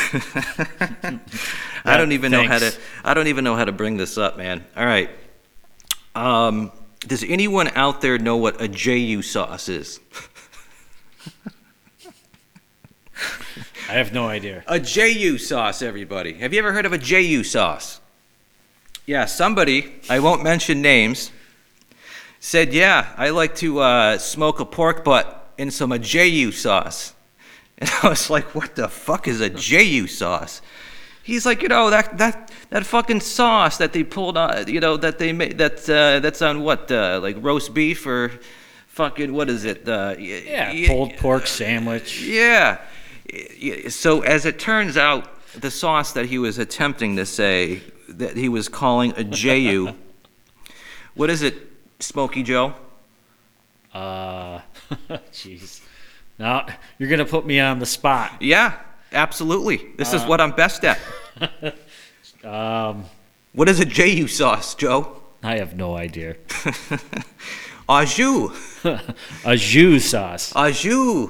I 1.86 1.98
don't 1.98 2.12
even 2.12 2.32
know 2.32 2.48
how 2.48 2.60
to. 2.60 2.74
I 3.04 3.14
don't 3.14 3.28
even 3.28 3.44
know 3.44 3.56
how 3.56 3.66
to 3.66 3.72
bring 3.72 3.98
this 3.98 4.18
up, 4.18 4.38
man. 4.38 4.66
All 4.76 4.86
right. 4.86 5.10
Um, 6.16 6.72
does 7.08 7.24
anyone 7.24 7.70
out 7.70 8.02
there 8.02 8.18
know 8.20 8.38
what 8.38 8.62
a 8.62 8.68
JU 8.68 9.22
sauce 9.22 9.70
is? 9.70 10.00
I 13.90 13.94
have 13.94 14.14
no 14.14 14.28
idea. 14.28 14.64
A 14.68 14.80
JU 14.80 15.38
sauce, 15.38 15.82
everybody. 15.82 16.34
Have 16.34 16.54
you 16.54 16.60
ever 16.60 16.74
heard 16.74 16.86
of 16.86 16.94
a 16.94 16.98
JU 16.98 17.44
sauce? 17.44 18.00
Yeah, 19.06 19.26
somebody, 19.26 19.96
I 20.10 20.20
won't 20.20 20.44
mention 20.44 20.82
names, 20.82 21.32
said, 22.40 22.74
Yeah, 22.74 23.14
I 23.18 23.30
like 23.30 23.56
to 23.56 23.80
uh, 23.80 24.18
smoke 24.18 24.60
a 24.60 24.66
pork 24.66 25.04
butt 25.04 25.54
in 25.58 25.72
some 25.72 25.92
a 25.92 26.00
JU 26.00 26.52
sauce. 26.52 27.14
And 27.82 27.90
I 28.04 28.10
was 28.10 28.30
like, 28.30 28.54
What 28.56 28.76
the 28.76 28.88
fuck 28.88 29.28
is 29.28 29.42
a 29.42 29.50
JU 29.50 30.06
sauce? 30.08 30.62
He's 31.24 31.46
like, 31.46 31.62
you 31.64 31.68
know, 31.68 31.90
that 31.90 32.18
that 32.20 32.52
that 32.70 32.86
fucking 32.86 33.22
sauce 33.22 33.78
that 33.78 33.92
they 33.94 34.04
pulled 34.04 34.38
on, 34.38 34.68
you 34.68 34.80
know, 34.80 34.98
that 34.98 35.18
they 35.20 35.34
made 35.34 35.58
that 35.58 35.90
uh, 35.90 36.20
that's 36.20 36.42
on 36.42 36.62
what, 36.64 36.92
uh, 36.92 37.20
like 37.22 37.38
roast 37.40 37.74
beef 37.74 38.06
or 38.06 38.32
fucking 38.88 39.34
what 39.34 39.50
is 39.50 39.66
it? 39.66 39.88
Uh, 39.88 40.16
Yeah, 40.20 40.72
y- 40.72 40.86
pulled 40.88 41.18
pork 41.18 41.48
sandwich. 41.48 42.22
yeah. 42.24 42.78
So 43.90 44.22
as 44.22 44.46
it 44.46 44.60
turns 44.60 44.98
out, 44.98 45.28
the 45.60 45.72
sauce 45.72 46.12
that 46.14 46.26
he 46.26 46.38
was 46.38 46.58
attempting 46.58 47.16
to 47.18 47.26
say 47.26 47.82
that 48.10 48.36
he 48.38 48.50
was 48.50 48.68
calling 48.70 49.14
a 49.18 49.24
JU. 49.24 49.94
what 51.16 51.30
is 51.30 51.42
it, 51.42 51.56
Smoky 52.00 52.44
Joe? 52.44 52.74
Uh, 53.94 54.60
jeez. 55.32 55.82
Now 56.42 56.66
you're 56.98 57.10
gonna 57.10 57.26
put 57.26 57.46
me 57.46 57.60
on 57.60 57.78
the 57.78 57.86
spot. 57.86 58.42
Yeah, 58.42 58.74
absolutely. 59.14 59.78
This 59.98 60.12
is 60.14 60.24
what 60.26 60.42
I'm 60.42 60.52
best 60.52 60.84
at. 60.84 61.00
Um, 62.44 63.06
What 63.54 63.70
is 63.70 63.80
a 63.80 63.86
JU 63.86 64.28
sauce, 64.28 64.74
Joe? 64.74 65.22
I 65.44 65.58
have 65.58 65.76
no 65.76 65.96
idea. 65.96 66.38
Au 67.90 68.04
jus. 68.16 68.50
a 69.46 69.56
jus 69.56 70.10
sauce. 70.10 70.52
Au 70.56 70.72
jus. 70.72 71.30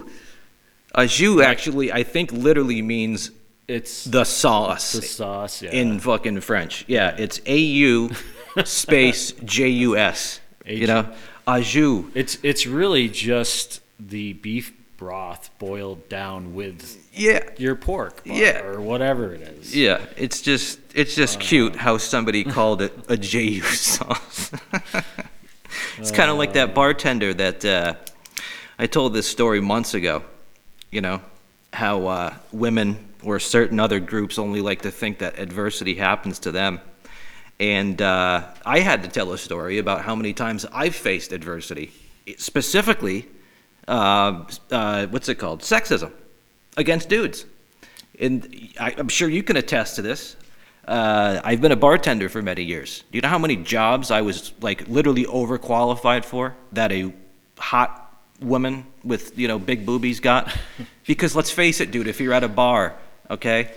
Au 0.96 1.06
jus 1.06 1.42
actually, 1.42 1.92
I 1.92 2.04
think, 2.04 2.32
literally 2.32 2.82
means 2.82 3.32
It's 3.68 4.06
the 4.06 4.24
sauce. 4.24 4.94
the 4.94 5.02
sauce. 5.02 5.62
Yeah. 5.62 5.72
in 5.72 6.00
fucking 6.00 6.40
French. 6.42 6.86
Yeah, 6.88 7.16
it's 7.18 7.42
A 7.46 7.58
U 7.58 8.12
space 8.64 9.34
J 9.44 9.68
U 9.88 9.98
S. 9.98 10.40
You 10.66 10.88
know, 10.88 11.10
au 11.46 11.60
jus. 11.62 12.06
It's 12.16 12.38
it's 12.44 12.66
really 12.68 13.10
just 13.10 13.82
the 14.00 14.34
beef 14.34 14.72
broth 15.02 15.50
boiled 15.58 16.08
down 16.10 16.54
with 16.54 16.96
Yeah, 17.12 17.40
your 17.58 17.74
pork, 17.76 18.22
Yeah. 18.24 18.62
or 18.62 18.80
whatever 18.80 19.34
it 19.34 19.42
is. 19.42 19.76
yeah. 19.76 20.06
It's 20.16 20.44
just 20.44 20.78
it's 20.94 21.16
just 21.16 21.40
cute 21.40 21.76
how 21.76 21.98
somebody 21.98 22.44
called 22.44 22.84
it 22.84 22.94
a 23.10 23.18
J 23.18 23.42
U 23.46 23.64
sauce. 23.64 24.52
it's 25.98 26.12
kind 26.12 26.30
of 26.30 26.38
like 26.38 26.54
that 26.54 26.76
bartender 26.76 27.34
that 27.34 27.66
uh, 27.66 27.96
I 28.78 28.86
told 28.86 29.16
this 29.16 29.28
story 29.28 29.60
months 29.60 29.96
ago. 29.96 30.24
You 30.92 31.02
know, 31.02 31.22
how 31.74 32.06
uh, 32.06 32.34
women 32.52 33.08
or 33.24 33.40
certain 33.40 33.80
other 33.80 34.00
groups 34.00 34.38
only 34.38 34.62
like 34.62 34.84
to 34.84 34.92
think 34.92 35.18
that 35.18 35.40
adversity 35.40 35.96
happens 35.96 36.38
to 36.40 36.52
them. 36.52 36.80
And 37.60 38.00
uh, 38.04 38.44
I 38.64 38.82
had 38.82 39.02
to 39.02 39.10
tell 39.10 39.34
a 39.34 39.38
story 39.40 39.80
about 39.80 40.04
how 40.04 40.16
many 40.16 40.34
times 40.34 40.64
I've 40.72 40.96
faced 40.96 41.32
adversity, 41.32 41.92
specifically, 42.38 43.26
uh, 43.92 44.46
uh, 44.72 45.08
what's 45.08 45.28
it 45.28 45.36
called? 45.36 45.62
Sexism 45.62 46.12
against 46.78 47.10
dudes. 47.10 47.46
And 48.20 48.70
I, 48.80 48.96
I'm 48.98 49.10
sure 49.10 49.28
you 49.28 49.44
can 49.44 49.58
attest 49.58 49.98
to 49.98 50.02
this. 50.02 50.38
Uh, 50.88 51.42
I've 51.44 51.62
been 51.62 51.74
a 51.74 51.76
bartender 51.76 52.30
for 52.30 52.42
many 52.42 52.64
years. 52.64 53.04
Do 53.12 53.18
you 53.18 53.22
know 53.22 53.28
how 53.28 53.38
many 53.38 53.58
jobs 53.58 54.10
I 54.10 54.22
was 54.22 54.54
like 54.62 54.88
literally 54.88 55.26
overqualified 55.26 56.24
for 56.24 56.56
that 56.72 56.92
a 56.92 57.14
hot 57.58 57.98
woman 58.40 58.86
with 59.04 59.38
you 59.38 59.48
know 59.48 59.60
big 59.60 59.86
boobies 59.86 60.20
got? 60.22 60.56
because 61.06 61.36
let's 61.36 61.52
face 61.52 61.82
it, 61.82 61.92
dude, 61.92 62.08
if 62.08 62.20
you're 62.22 62.34
at 62.34 62.44
a 62.44 62.50
bar, 62.50 62.96
okay, 63.30 63.72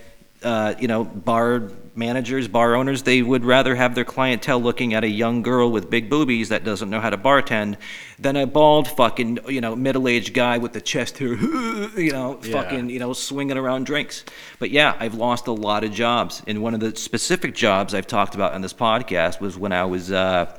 uh, 0.45 0.75
you 0.79 0.89
know, 0.89 1.05
bar 1.05 1.71
managers, 1.97 2.49
bar 2.49 2.75
owners, 2.75 3.03
they 3.05 3.23
would 3.23 3.45
rather 3.45 3.75
have 3.77 3.95
their 3.95 4.05
clientele 4.05 4.61
looking 4.61 4.95
at 4.95 5.05
a 5.05 5.09
young 5.09 5.43
girl 5.43 5.71
with 5.71 5.89
big 5.91 6.11
boobies 6.11 6.49
that 6.49 6.65
doesn't 6.65 6.91
know 6.91 7.01
how 7.01 7.11
to 7.11 7.17
bartend 7.17 7.77
than 8.19 8.37
a 8.37 8.47
bald 8.47 8.89
fucking, 8.89 9.39
you 9.49 9.61
know, 9.61 9.77
middle-aged 9.77 10.35
guy 10.35 10.59
with 10.59 10.73
the 10.73 10.81
chest 10.81 11.19
hair, 11.19 11.35
you 11.97 12.11
know, 12.13 12.39
Yeah. 12.43 12.63
fucking, 12.63 12.91
you 12.91 12.99
know, 12.99 13.13
swinging 13.13 13.57
around 13.59 13.87
drinks. 13.87 14.25
But 14.59 14.71
yeah, 14.71 14.97
I've 14.99 15.15
lost 15.15 15.47
a 15.47 15.53
lot 15.53 15.85
of 15.85 15.93
jobs. 15.93 16.43
And 16.47 16.63
one 16.63 16.75
of 16.75 16.81
the 16.81 16.97
specific 16.97 17.55
jobs 17.55 17.95
I've 17.95 18.07
talked 18.07 18.35
about 18.35 18.53
on 18.55 18.61
this 18.63 18.73
podcast 18.75 19.41
was 19.41 19.57
when 19.57 19.73
I 19.73 19.85
was 19.85 20.11
uh, 20.13 20.53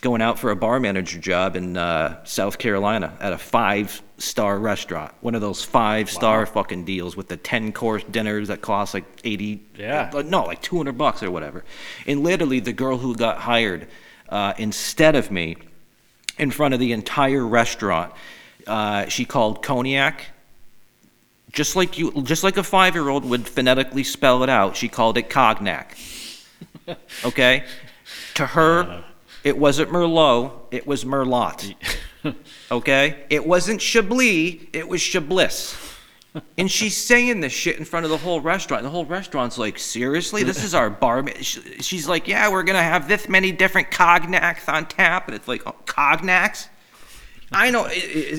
going 0.00 0.22
out 0.22 0.38
for 0.38 0.50
a 0.50 0.56
bar 0.56 0.80
manager 0.80 1.18
job 1.18 1.56
in 1.56 1.76
uh, 1.76 2.24
South 2.24 2.58
Carolina 2.58 3.16
at 3.20 3.32
a 3.32 3.38
five-star 3.38 4.58
restaurant. 4.58 5.12
One 5.20 5.34
of 5.34 5.40
those 5.40 5.62
five-star 5.64 6.46
fucking 6.46 6.84
deals 6.84 7.16
with 7.16 7.28
the 7.28 7.36
10-course 7.36 8.04
dinners 8.04 8.48
that 8.48 8.60
cost 8.62 8.94
like 8.94 9.04
80 9.24 9.62
Yeah. 9.76 10.10
uh, 10.14 10.22
no, 10.22 10.44
like 10.44 10.62
200 10.62 10.96
bucks 10.96 11.22
or 11.22 11.30
whatever. 11.30 11.64
And 12.06 12.22
literally, 12.22 12.60
the 12.60 12.72
girl 12.72 12.96
who 12.98 13.14
got 13.14 13.38
hired 13.38 13.88
uh, 14.28 14.54
instead 14.58 15.16
of 15.16 15.30
me, 15.30 15.56
in 16.38 16.50
front 16.50 16.72
of 16.72 16.80
the 16.80 16.92
entire 16.92 17.46
restaurant, 17.46 18.12
uh, 18.66 19.06
she 19.06 19.24
called 19.26 19.62
cognac. 19.62 20.26
Just 21.52 21.76
like 21.76 21.98
you, 21.98 22.12
just 22.22 22.44
like 22.44 22.56
a 22.56 22.62
five-year-old 22.62 23.24
would 23.26 23.46
phonetically 23.46 24.04
spell 24.04 24.42
it 24.44 24.48
out, 24.48 24.76
she 24.76 24.88
called 24.88 25.18
it 25.18 25.28
cognac. 25.28 25.96
Okay, 27.24 27.64
to 28.34 28.44
her, 28.46 29.04
it 29.44 29.56
wasn't 29.56 29.90
Merlot, 29.90 30.52
it 30.70 30.86
was 30.86 31.04
Merlot. 31.04 31.74
Okay, 32.70 33.24
it 33.30 33.46
wasn't 33.46 33.80
Chablis, 33.80 34.68
it 34.74 34.86
was 34.86 35.00
Chablis. 35.00 35.74
And 36.56 36.70
she's 36.70 36.96
saying 36.96 37.40
this 37.40 37.52
shit 37.52 37.78
in 37.78 37.84
front 37.84 38.04
of 38.04 38.10
the 38.10 38.16
whole 38.16 38.40
restaurant. 38.40 38.84
The 38.84 38.90
whole 38.90 39.04
restaurant's 39.04 39.58
like, 39.58 39.78
seriously? 39.78 40.44
This 40.44 40.62
is 40.62 40.74
our 40.74 40.88
bar. 40.88 41.26
She's 41.40 42.06
like, 42.06 42.28
yeah, 42.28 42.48
we're 42.50 42.62
going 42.62 42.76
to 42.76 42.82
have 42.82 43.08
this 43.08 43.28
many 43.28 43.50
different 43.50 43.90
cognacs 43.90 44.68
on 44.68 44.86
tap. 44.86 45.26
And 45.26 45.34
it's 45.34 45.48
like, 45.48 45.62
oh, 45.66 45.74
cognacs? 45.86 46.68
I 47.50 47.70
know. 47.70 47.86
It, 47.86 47.94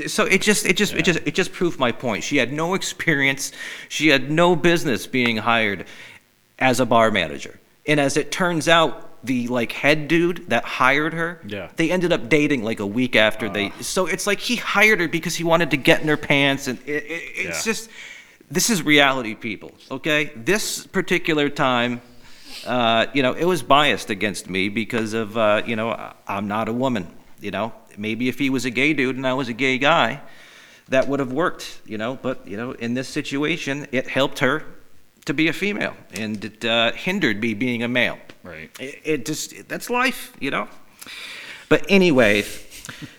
it, 0.05 0.11
so 0.11 0.23
it 0.25 0.41
just, 0.41 0.65
it 0.65 0.77
just, 0.77 0.93
it 0.93 1.03
just, 1.03 1.19
it 1.25 1.35
just 1.35 1.51
proved 1.51 1.79
my 1.79 1.91
point. 1.91 2.23
She 2.23 2.37
had 2.37 2.53
no 2.53 2.75
experience. 2.75 3.51
She 3.89 4.07
had 4.07 4.31
no 4.31 4.55
business 4.55 5.05
being 5.05 5.35
hired 5.37 5.85
as 6.59 6.79
a 6.79 6.85
bar 6.85 7.11
manager. 7.11 7.59
And 7.85 7.99
as 7.99 8.15
it 8.15 8.31
turns 8.31 8.69
out, 8.69 9.10
the 9.23 9.47
like 9.47 9.71
head 9.71 10.07
dude 10.07 10.49
that 10.49 10.63
hired 10.63 11.13
her, 11.13 11.39
Yeah. 11.45 11.69
they 11.75 11.91
ended 11.91 12.11
up 12.11 12.29
dating 12.29 12.63
like 12.63 12.79
a 12.79 12.85
week 12.87 13.15
after 13.15 13.49
they. 13.49 13.71
So 13.81 14.07
it's 14.07 14.25
like 14.25 14.39
he 14.39 14.55
hired 14.55 14.99
her 14.99 15.07
because 15.07 15.35
he 15.35 15.43
wanted 15.43 15.71
to 15.71 15.77
get 15.77 16.01
in 16.01 16.07
her 16.07 16.17
pants, 16.17 16.67
and 16.67 16.79
it, 16.85 17.03
it, 17.05 17.23
it's 17.35 17.65
Yeah. 17.65 17.71
just 17.71 17.89
this 18.49 18.69
is 18.69 18.83
reality, 18.83 19.35
people. 19.35 19.71
Okay, 19.89 20.31
this 20.35 20.85
particular 20.87 21.49
time, 21.49 22.01
uh, 22.65 23.05
you 23.13 23.23
know, 23.23 23.33
it 23.33 23.45
was 23.45 23.63
biased 23.63 24.09
against 24.09 24.49
me 24.49 24.69
because 24.69 25.13
of 25.13 25.37
uh, 25.37 25.61
you 25.65 25.75
know 25.75 26.13
I'm 26.27 26.47
not 26.47 26.67
a 26.67 26.73
woman. 26.73 27.07
You 27.39 27.51
know, 27.51 27.73
maybe 27.97 28.27
if 28.27 28.37
he 28.39 28.49
was 28.49 28.65
a 28.65 28.69
gay 28.71 28.93
dude 28.93 29.15
and 29.15 29.25
I 29.25 29.33
was 29.33 29.49
a 29.49 29.53
gay 29.53 29.77
guy, 29.77 30.21
that 30.89 31.07
would 31.07 31.19
have 31.19 31.31
worked. 31.31 31.79
You 31.85 31.97
know, 31.97 32.17
but 32.21 32.47
you 32.47 32.57
know, 32.57 32.71
in 32.71 32.93
this 32.95 33.07
situation, 33.07 33.87
it 33.91 34.07
helped 34.07 34.39
her 34.39 34.63
to 35.25 35.33
be 35.33 35.47
a 35.47 35.53
female, 35.53 35.95
and 36.13 36.43
it 36.43 36.65
uh, 36.65 36.91
hindered 36.93 37.41
me 37.41 37.53
being 37.53 37.83
a 37.83 37.87
male. 37.87 38.17
Right. 38.43 38.71
It, 38.79 39.01
it 39.03 39.25
just 39.25 39.67
that's 39.67 39.89
life, 39.89 40.33
you 40.39 40.51
know. 40.51 40.67
But 41.69 41.85
anyway, 41.89 42.43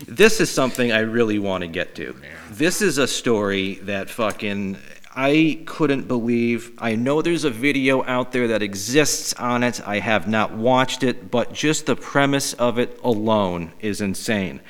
this 0.06 0.40
is 0.40 0.50
something 0.50 0.92
I 0.92 1.00
really 1.00 1.38
want 1.38 1.62
to 1.62 1.68
get 1.68 1.94
to. 1.96 2.14
This 2.50 2.82
is 2.82 2.98
a 2.98 3.06
story 3.06 3.76
that 3.82 4.10
fucking 4.10 4.76
I 5.14 5.62
couldn't 5.66 6.08
believe. 6.08 6.72
I 6.78 6.96
know 6.96 7.22
there's 7.22 7.44
a 7.44 7.50
video 7.50 8.02
out 8.04 8.32
there 8.32 8.48
that 8.48 8.62
exists 8.62 9.32
on 9.34 9.62
it. 9.62 9.86
I 9.86 10.00
have 10.00 10.26
not 10.26 10.52
watched 10.52 11.02
it, 11.02 11.30
but 11.30 11.52
just 11.52 11.86
the 11.86 11.96
premise 11.96 12.52
of 12.54 12.78
it 12.78 12.98
alone 13.04 13.72
is 13.80 14.00
insane. 14.00 14.60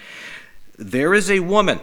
There 0.78 1.14
is 1.14 1.30
a 1.30 1.40
woman 1.40 1.80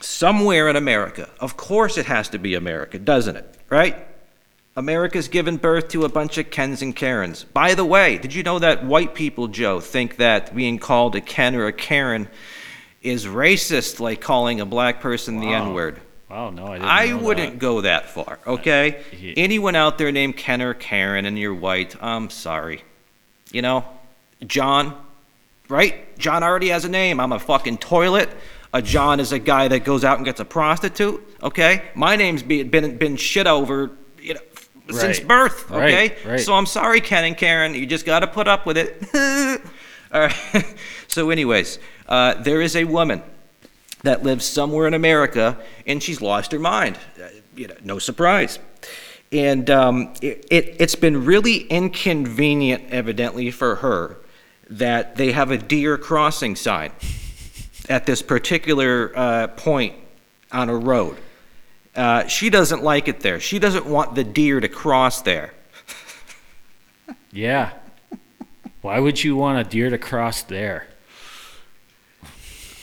somewhere 0.00 0.68
in 0.68 0.76
America. 0.76 1.28
Of 1.40 1.56
course, 1.56 1.98
it 1.98 2.06
has 2.06 2.28
to 2.30 2.38
be 2.38 2.54
America, 2.54 2.98
doesn't 2.98 3.36
it? 3.36 3.58
right? 3.70 4.07
America's 4.78 5.26
given 5.26 5.56
birth 5.56 5.88
to 5.88 6.04
a 6.04 6.08
bunch 6.08 6.38
of 6.38 6.52
Kens 6.52 6.82
and 6.82 6.94
Karens. 6.94 7.42
By 7.42 7.74
the 7.74 7.84
way, 7.84 8.16
did 8.16 8.32
you 8.32 8.44
know 8.44 8.60
that 8.60 8.84
white 8.84 9.12
people, 9.12 9.48
Joe, 9.48 9.80
think 9.80 10.18
that 10.18 10.54
being 10.54 10.78
called 10.78 11.16
a 11.16 11.20
Ken 11.20 11.56
or 11.56 11.66
a 11.66 11.72
Karen 11.72 12.28
is 13.02 13.26
racist, 13.26 13.98
like 13.98 14.20
calling 14.20 14.60
a 14.60 14.64
black 14.64 15.00
person 15.00 15.40
the 15.40 15.48
N 15.48 15.74
word? 15.74 16.00
Wow, 16.30 16.50
no, 16.50 16.66
I 16.66 16.72
didn't. 16.74 16.84
I 16.84 17.14
wouldn't 17.14 17.52
that. 17.54 17.58
go 17.58 17.80
that 17.80 18.10
far, 18.10 18.38
okay? 18.46 19.02
he- 19.10 19.36
Anyone 19.36 19.74
out 19.74 19.98
there 19.98 20.12
named 20.12 20.36
Ken 20.36 20.62
or 20.62 20.74
Karen 20.74 21.24
and 21.24 21.36
you're 21.36 21.54
white, 21.54 21.96
I'm 22.00 22.30
sorry. 22.30 22.84
You 23.50 23.62
know, 23.62 23.84
John, 24.46 24.96
right? 25.68 26.16
John 26.20 26.44
already 26.44 26.68
has 26.68 26.84
a 26.84 26.88
name. 26.88 27.18
I'm 27.18 27.32
a 27.32 27.40
fucking 27.40 27.78
toilet. 27.78 28.30
A 28.72 28.80
John 28.80 29.18
is 29.18 29.32
a 29.32 29.40
guy 29.40 29.66
that 29.66 29.80
goes 29.80 30.04
out 30.04 30.18
and 30.18 30.24
gets 30.24 30.38
a 30.38 30.44
prostitute, 30.44 31.20
okay? 31.42 31.90
My 31.96 32.14
name's 32.14 32.44
be, 32.44 32.62
been 32.62 32.96
been 32.96 33.16
shit 33.16 33.48
over 33.48 33.90
you 34.20 34.34
know, 34.34 34.40
since 34.90 35.20
birth, 35.20 35.70
okay? 35.70 36.08
Right, 36.08 36.24
right. 36.24 36.40
So 36.40 36.54
I'm 36.54 36.66
sorry, 36.66 37.00
Ken 37.00 37.24
and 37.24 37.36
Karen. 37.36 37.74
You 37.74 37.86
just 37.86 38.06
got 38.06 38.20
to 38.20 38.26
put 38.26 38.48
up 38.48 38.66
with 38.66 38.76
it. 38.78 39.02
All 40.12 40.20
right. 40.22 40.76
so, 41.08 41.30
anyways, 41.30 41.78
uh, 42.08 42.34
there 42.34 42.60
is 42.62 42.74
a 42.76 42.84
woman 42.84 43.22
that 44.02 44.22
lives 44.22 44.44
somewhere 44.44 44.86
in 44.86 44.94
America, 44.94 45.58
and 45.86 46.02
she's 46.02 46.20
lost 46.20 46.52
her 46.52 46.58
mind. 46.58 46.98
Uh, 47.20 47.28
You 47.56 47.68
know, 47.68 47.76
no 47.82 47.98
surprise. 47.98 48.58
And 49.32 49.68
um, 49.68 50.14
it, 50.22 50.46
it, 50.50 50.76
it's 50.78 50.94
been 50.94 51.24
really 51.26 51.58
inconvenient, 51.66 52.84
evidently, 52.90 53.50
for 53.50 53.76
her 53.76 54.16
that 54.70 55.16
they 55.16 55.32
have 55.32 55.50
a 55.50 55.58
deer 55.58 55.98
crossing 55.98 56.56
sign 56.56 56.92
at 57.88 58.06
this 58.06 58.22
particular 58.22 59.12
uh, 59.16 59.46
point 59.48 59.94
on 60.52 60.68
a 60.70 60.76
road. 60.76 61.16
Uh, 61.98 62.28
she 62.28 62.48
doesn't 62.48 62.84
like 62.84 63.08
it 63.08 63.18
there. 63.18 63.40
She 63.40 63.58
doesn't 63.58 63.84
want 63.84 64.14
the 64.14 64.22
deer 64.22 64.60
to 64.60 64.68
cross 64.68 65.20
there. 65.22 65.52
Yeah. 67.32 67.72
Why 68.82 69.00
would 69.00 69.24
you 69.24 69.34
want 69.34 69.58
a 69.58 69.68
deer 69.68 69.90
to 69.90 69.98
cross 69.98 70.42
there? 70.42 70.86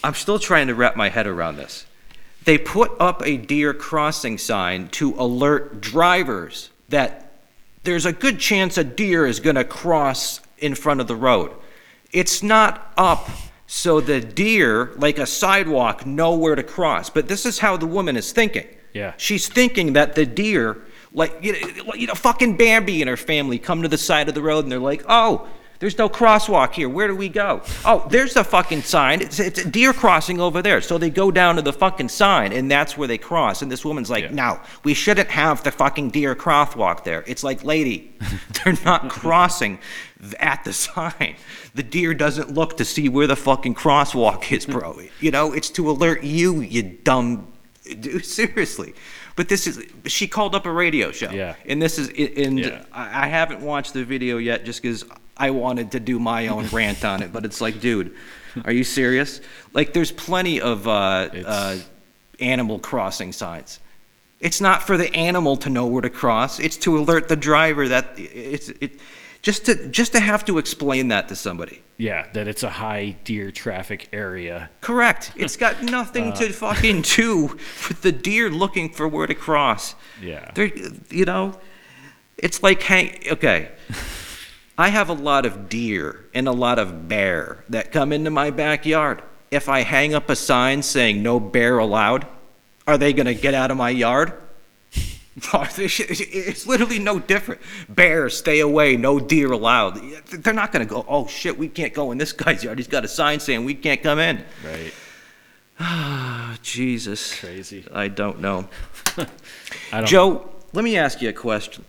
I'm 0.04 0.16
still 0.16 0.38
trying 0.38 0.68
to 0.68 0.76
wrap 0.76 0.98
my 0.98 1.08
head 1.08 1.28
around 1.28 1.56
this. 1.56 1.86
They 2.44 2.58
put 2.58 2.92
up 3.00 3.26
a 3.26 3.38
deer 3.38 3.74
crossing 3.74 4.38
sign 4.38 4.90
to 4.90 5.16
alert 5.18 5.80
drivers 5.80 6.70
that 6.90 7.32
there's 7.84 8.06
a 8.06 8.12
good 8.12 8.38
chance 8.38 8.78
a 8.78 8.84
deer 8.84 9.26
is 9.26 9.40
going 9.40 9.56
to 9.56 9.64
cross 9.64 10.42
in 10.58 10.76
front 10.76 11.00
of 11.00 11.08
the 11.08 11.16
road. 11.16 11.52
It's 12.12 12.44
not 12.44 12.92
up 12.98 13.30
so 13.66 14.02
the 14.02 14.20
deer, 14.20 14.92
like 14.98 15.20
a 15.20 15.26
sidewalk, 15.26 16.06
know 16.06 16.36
where 16.36 16.56
to 16.56 16.64
cross. 16.64 17.10
But 17.10 17.30
this 17.30 17.46
is 17.46 17.60
how 17.60 17.78
the 17.78 17.88
woman 17.88 18.18
is 18.18 18.34
thinking. 18.34 18.68
Yeah. 18.96 19.14
She's 19.18 19.50
thinking 19.50 19.94
that 19.94 20.16
the 20.16 20.26
deer, 20.26 20.78
like, 21.12 21.38
you 21.42 21.52
know, 21.52 21.94
you 21.94 22.08
know, 22.08 22.14
fucking 22.16 22.56
Bambi 22.56 23.02
and 23.02 23.10
her 23.10 23.18
family 23.18 23.60
come 23.60 23.82
to 23.82 23.90
the 23.90 23.98
side 23.98 24.30
of 24.30 24.36
the 24.36 24.42
road 24.42 24.64
and 24.64 24.72
they're 24.72 24.80
like, 24.80 25.04
oh, 25.10 25.48
there's 25.80 25.98
no 25.98 26.08
crosswalk 26.08 26.72
here. 26.72 26.88
Where 26.88 27.10
do 27.10 27.16
we 27.16 27.28
go? 27.28 27.62
Oh, 27.84 28.08
there's 28.10 28.34
the 28.34 28.46
fucking 28.46 28.84
sign. 28.84 29.22
It's, 29.22 29.38
it's 29.42 29.60
a 29.60 29.70
deer 29.70 29.92
crossing 29.92 30.40
over 30.40 30.62
there. 30.62 30.80
So 30.80 30.98
they 30.98 31.10
go 31.10 31.30
down 31.30 31.58
to 31.58 31.62
the 31.62 31.74
fucking 31.74 32.08
sign 32.08 32.54
and 32.54 32.72
that's 32.72 32.98
where 32.98 33.10
they 33.10 33.18
cross. 33.18 33.62
And 33.62 33.70
this 33.70 33.84
woman's 33.84 34.10
like, 34.10 34.24
Yeah. 34.24 34.32
no, 34.32 34.62
we 34.86 34.94
shouldn't 34.94 35.30
have 35.30 35.62
the 35.64 35.72
fucking 35.72 36.12
deer 36.12 36.34
crosswalk 36.34 37.04
there. 37.04 37.26
It's 37.28 37.44
like, 37.44 37.66
lady, 37.66 38.16
they're 38.64 38.78
not 38.86 39.10
crossing 39.10 39.80
at 40.40 40.64
the 40.64 40.72
sign. 40.72 41.36
The 41.74 41.84
deer 41.84 42.14
doesn't 42.14 42.54
look 42.54 42.78
to 42.78 42.86
see 42.86 43.10
where 43.10 43.28
the 43.28 43.36
fucking 43.36 43.76
crosswalk 43.76 44.50
is, 44.54 44.66
bro. 44.66 45.02
You 45.20 45.32
know, 45.32 45.52
it's 45.52 45.70
to 45.72 45.90
alert 45.90 46.24
you, 46.24 46.62
you 46.62 46.82
dumb 46.84 47.52
seriously. 48.24 48.94
But 49.36 49.50
this 49.50 49.68
is 49.68 49.84
she 50.06 50.28
called 50.28 50.56
up 50.56 50.66
a 50.66 50.72
radio 50.72 51.12
show. 51.12 51.30
Yeah. 51.32 51.56
And 51.66 51.82
this 51.82 51.98
is 52.00 52.08
and 52.38 52.60
Yeah. 52.60 52.86
I 52.92 53.28
haven't 53.28 53.62
watched 53.62 53.94
the 53.94 54.04
video 54.06 54.38
yet 54.38 54.66
just 54.66 54.82
because 54.82 55.04
I 55.38 55.52
wanted 55.52 55.92
to 55.92 56.00
do 56.00 56.20
my 56.20 56.48
own 56.48 56.68
rant 56.68 57.04
on 57.04 57.22
it. 57.22 57.34
But 57.34 57.46
it's 57.46 57.60
like, 57.60 57.80
dude, 57.82 58.16
are 58.64 58.72
you 58.72 58.84
serious? 58.84 59.42
Like, 59.74 59.94
there's 59.94 60.12
plenty 60.12 60.62
of 60.62 60.88
uh, 60.88 60.92
uh, 61.46 61.78
animal 62.40 62.80
crossing 62.80 63.34
signs. 63.34 63.80
It's 64.40 64.60
not 64.62 64.84
for 64.84 64.98
the 64.98 65.14
animal 65.16 65.58
to 65.58 65.70
know 65.70 65.86
where 65.88 66.02
to 66.02 66.10
cross. 66.10 66.60
It's 66.60 66.78
to 66.78 66.98
alert 66.98 67.28
the 67.30 67.36
driver 67.36 67.88
that 67.88 68.14
it's 68.18 68.70
it. 68.70 69.00
Just 69.42 69.66
to 69.68 69.88
just 69.90 70.12
to 70.14 70.20
have 70.20 70.44
to 70.46 70.58
explain 70.58 71.10
that 71.10 71.28
to 71.30 71.36
somebody. 71.36 71.82
Yeah, 71.98 72.26
that 72.34 72.48
it's 72.48 72.64
a 72.64 72.70
high 72.70 73.16
deer 73.24 73.52
traffic 73.52 74.10
area. 74.12 74.70
Correct. 74.82 75.32
It's 75.38 75.56
got 75.56 75.82
nothing 75.98 76.32
Uh. 76.32 76.36
to 76.36 76.50
fucking 76.52 77.04
do 77.04 77.58
with 77.88 78.02
the 78.02 78.12
deer 78.12 78.50
looking 78.50 78.90
for 78.90 79.08
where 79.08 79.28
to 79.28 79.36
cross. 79.36 79.96
Yeah. 80.22 80.52
They're, 80.56 80.72
you 81.10 81.26
know, 81.26 81.58
it's 82.38 82.62
like 82.64 82.82
hang. 82.82 83.20
Okay, 83.32 83.70
I 84.78 84.90
have 84.90 85.10
a 85.10 85.14
lot 85.14 85.46
of 85.46 85.70
deer 85.70 86.26
and 86.34 86.48
a 86.48 86.52
lot 86.52 86.80
of 86.80 87.08
bear 87.08 87.64
that 87.70 87.92
come 87.92 88.12
into 88.12 88.30
my 88.32 88.50
backyard. 88.52 89.22
If 89.52 89.70
I 89.70 89.82
hang 89.84 90.14
up 90.16 90.30
a 90.30 90.36
sign 90.36 90.82
saying 90.82 91.22
"No 91.24 91.40
bear 91.40 91.78
allowed," 91.78 92.28
are 92.88 92.98
they 92.98 93.14
gonna 93.14 93.34
get 93.34 93.54
out 93.54 93.72
of 93.72 93.78
my 93.78 93.90
yard? 93.90 94.34
It's 95.52 96.66
literally 96.66 97.00
no 97.00 97.20
different. 97.20 97.62
Bears, 97.90 98.38
stay 98.38 98.60
away. 98.62 98.96
No 98.96 99.20
deer 99.20 99.52
allowed. 99.52 100.00
They're 100.28 100.54
not 100.54 100.72
gonna 100.72 100.86
go. 100.86 101.06
Oh 101.08 101.28
shit, 101.28 101.58
we 101.58 101.68
can't 101.68 101.94
go 101.94 102.12
in 102.12 102.18
this 102.18 102.32
guy's 102.32 102.64
yard. 102.64 102.78
He's 102.80 102.88
got 102.88 103.04
a 103.04 103.08
sign 103.10 103.40
saying 103.40 103.66
we 103.66 103.74
can't 103.76 104.02
come 104.02 104.20
in. 104.20 104.44
Right. 104.64 104.94
Oh, 105.80 106.56
Jesus. 106.62 107.38
Crazy. 107.40 107.86
I 107.94 108.08
don't 108.08 108.40
know. 108.40 108.70
I 109.18 109.28
don't 109.92 110.06
Joe, 110.06 110.50
let 110.74 110.86
me 110.86 110.98
ask 110.98 111.22
you 111.22 111.30
a 111.30 111.34
question. 111.34 111.84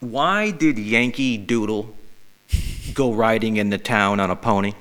Why 0.00 0.50
did 0.50 0.78
Yankee 0.78 1.36
Doodle 1.36 1.94
go 2.92 3.12
riding 3.12 3.56
in 3.56 3.70
the 3.70 3.78
town 3.78 4.20
on 4.20 4.30
a 4.30 4.36
pony? 4.36 4.72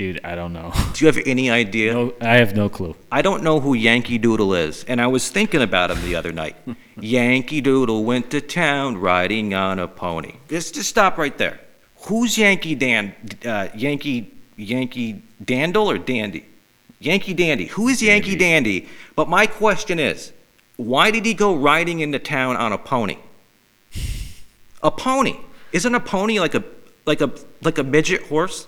Dude, 0.00 0.18
I 0.24 0.34
don't 0.34 0.54
know. 0.54 0.72
Do 0.94 1.04
you 1.04 1.12
have 1.12 1.22
any 1.26 1.50
idea? 1.50 1.92
No, 1.92 2.14
I 2.22 2.36
have 2.38 2.56
no 2.56 2.70
clue. 2.70 2.96
I 3.12 3.20
don't 3.20 3.42
know 3.42 3.60
who 3.60 3.74
Yankee 3.74 4.16
Doodle 4.16 4.54
is, 4.54 4.82
and 4.84 4.98
I 4.98 5.06
was 5.08 5.28
thinking 5.28 5.60
about 5.60 5.90
him 5.90 6.00
the 6.00 6.14
other 6.16 6.32
night. 6.32 6.56
Yankee 7.00 7.60
Doodle 7.60 8.02
went 8.02 8.30
to 8.30 8.40
town 8.40 8.96
riding 8.96 9.52
on 9.52 9.78
a 9.78 9.86
pony. 9.86 10.36
Just, 10.48 10.76
just 10.76 10.88
stop 10.88 11.18
right 11.18 11.36
there. 11.36 11.60
Who's 12.06 12.38
Yankee 12.38 12.74
Dan? 12.74 13.14
Uh, 13.44 13.68
Yankee 13.74 14.32
Yankee 14.56 15.22
Dandle 15.44 15.84
or 15.84 15.98
Dandy? 15.98 16.46
Yankee 16.98 17.34
Dandy. 17.34 17.66
Who 17.66 17.88
is 17.88 18.02
Yankee 18.02 18.36
Dandy? 18.36 18.88
But 19.14 19.28
my 19.28 19.46
question 19.46 19.98
is, 19.98 20.32
why 20.78 21.10
did 21.10 21.26
he 21.26 21.34
go 21.34 21.54
riding 21.54 22.00
into 22.00 22.18
town 22.18 22.56
on 22.56 22.72
a 22.72 22.78
pony? 22.78 23.18
A 24.82 24.90
pony. 24.90 25.36
Isn't 25.72 25.94
a 25.94 26.00
pony 26.00 26.40
like 26.40 26.54
a 26.54 26.64
like 27.04 27.20
a 27.20 27.30
like 27.62 27.76
a 27.76 27.84
midget 27.84 28.22
horse? 28.22 28.66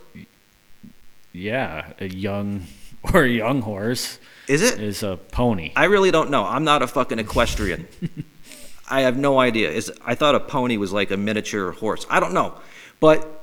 Yeah, 1.33 1.93
a 1.99 2.07
young 2.09 2.67
or 3.15 3.25
a 3.25 3.29
young 3.29 3.63
horse 3.63 4.19
Is 4.49 4.63
it? 4.63 4.81
is 4.81 5.03
a 5.03 5.17
pony. 5.33 5.73
I 5.77 5.85
really 5.85 6.11
don't 6.11 6.31
know. 6.31 6.45
I'm 6.45 6.65
not 6.65 6.83
a 6.83 6.87
fucking 6.87 7.19
equestrian. 7.19 7.89
I 8.91 9.01
have 9.03 9.17
no 9.17 9.39
idea. 9.41 9.71
Is 9.71 9.91
I 10.05 10.15
thought 10.15 10.35
a 10.35 10.41
pony 10.41 10.77
was 10.77 10.93
like 10.93 11.11
a 11.11 11.17
miniature 11.17 11.73
horse. 11.73 12.05
I 12.11 12.21
don't 12.21 12.35
know, 12.35 12.55
but 13.01 13.39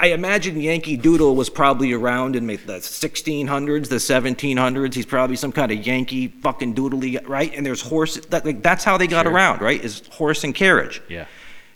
I 0.00 0.08
imagine 0.08 0.60
Yankee 0.60 0.96
Doodle 0.96 1.34
was 1.34 1.48
probably 1.50 1.92
around 1.92 2.36
in 2.36 2.46
the 2.46 2.56
1600s, 2.56 3.88
the 3.88 3.96
1700s. 3.96 4.94
He's 4.94 5.06
probably 5.06 5.34
some 5.36 5.50
kind 5.50 5.72
of 5.72 5.84
Yankee 5.84 6.28
fucking 6.28 6.74
doodly, 6.74 7.26
right? 7.26 7.52
And 7.56 7.64
there's 7.66 7.80
horses. 7.80 8.26
That, 8.26 8.44
like, 8.44 8.62
that's 8.62 8.84
how 8.84 8.96
they 8.96 9.08
got 9.08 9.24
Sure. 9.24 9.32
around, 9.32 9.60
right? 9.60 9.82
Is 9.82 10.06
horse 10.12 10.44
and 10.44 10.54
carriage. 10.54 11.02
Yeah. 11.08 11.24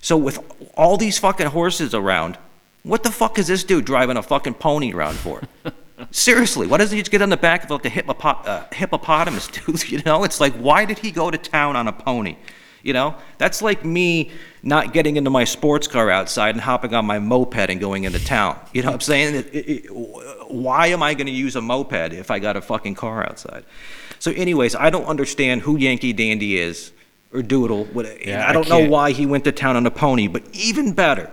So 0.02 0.16
with 0.16 0.38
all 0.76 0.96
these 0.98 1.18
fucking 1.18 1.48
horses 1.48 1.94
around, 1.94 2.38
what 2.82 3.02
the 3.02 3.10
fuck 3.10 3.38
is 3.38 3.46
this 3.46 3.64
dude 3.64 3.84
driving 3.84 4.16
a 4.16 4.22
fucking 4.22 4.54
pony 4.54 4.92
around 4.92 5.14
for? 5.16 5.42
Seriously, 6.10 6.66
why 6.66 6.78
doesn't 6.78 6.96
he 6.96 7.02
just 7.02 7.10
get 7.12 7.22
on 7.22 7.28
the 7.30 7.36
back 7.36 7.64
of 7.64 7.70
like 7.70 7.82
the 7.82 7.88
hippopo- 7.90 8.46
uh, 8.46 8.64
hippopotamus, 8.72 9.46
dude? 9.66 9.88
You 9.90 10.02
know, 10.04 10.24
it's 10.24 10.40
like, 10.40 10.52
why 10.54 10.84
did 10.84 10.98
he 10.98 11.10
go 11.10 11.30
to 11.30 11.38
town 11.38 11.76
on 11.76 11.86
a 11.88 11.92
pony? 11.92 12.36
You 12.82 12.92
know, 12.92 13.14
that's 13.38 13.62
like 13.62 13.84
me 13.84 14.32
not 14.64 14.92
getting 14.92 15.14
into 15.16 15.30
my 15.30 15.44
sports 15.44 15.86
car 15.86 16.10
outside 16.10 16.56
and 16.56 16.60
hopping 16.60 16.92
on 16.94 17.06
my 17.06 17.20
moped 17.20 17.70
and 17.70 17.78
going 17.78 18.02
into 18.02 18.18
town. 18.24 18.58
You 18.72 18.82
know 18.82 18.88
what 18.88 18.94
I'm 18.94 19.00
saying? 19.00 19.34
It- 19.36 19.54
it- 19.54 19.68
it- 19.68 19.86
why 20.50 20.88
am 20.88 21.00
I 21.02 21.14
going 21.14 21.28
to 21.28 21.32
use 21.32 21.54
a 21.54 21.60
moped 21.60 22.12
if 22.12 22.30
I 22.32 22.40
got 22.40 22.56
a 22.56 22.60
fucking 22.60 22.96
car 22.96 23.22
outside? 23.24 23.64
So, 24.18 24.32
anyways, 24.32 24.74
I 24.74 24.90
don't 24.90 25.04
understand 25.06 25.60
who 25.62 25.76
Yankee 25.76 26.12
Dandy 26.12 26.58
is 26.58 26.90
or 27.32 27.42
Doodle. 27.42 27.84
What, 27.92 28.26
Yeah, 28.26 28.44
I 28.44 28.50
I 28.50 28.52
don't 28.52 28.68
know 28.68 28.86
why 28.88 29.12
he 29.12 29.26
went 29.26 29.44
to 29.44 29.52
town 29.52 29.76
on 29.76 29.86
a 29.86 29.90
pony, 29.90 30.26
but 30.26 30.42
even 30.52 30.92
better, 30.92 31.30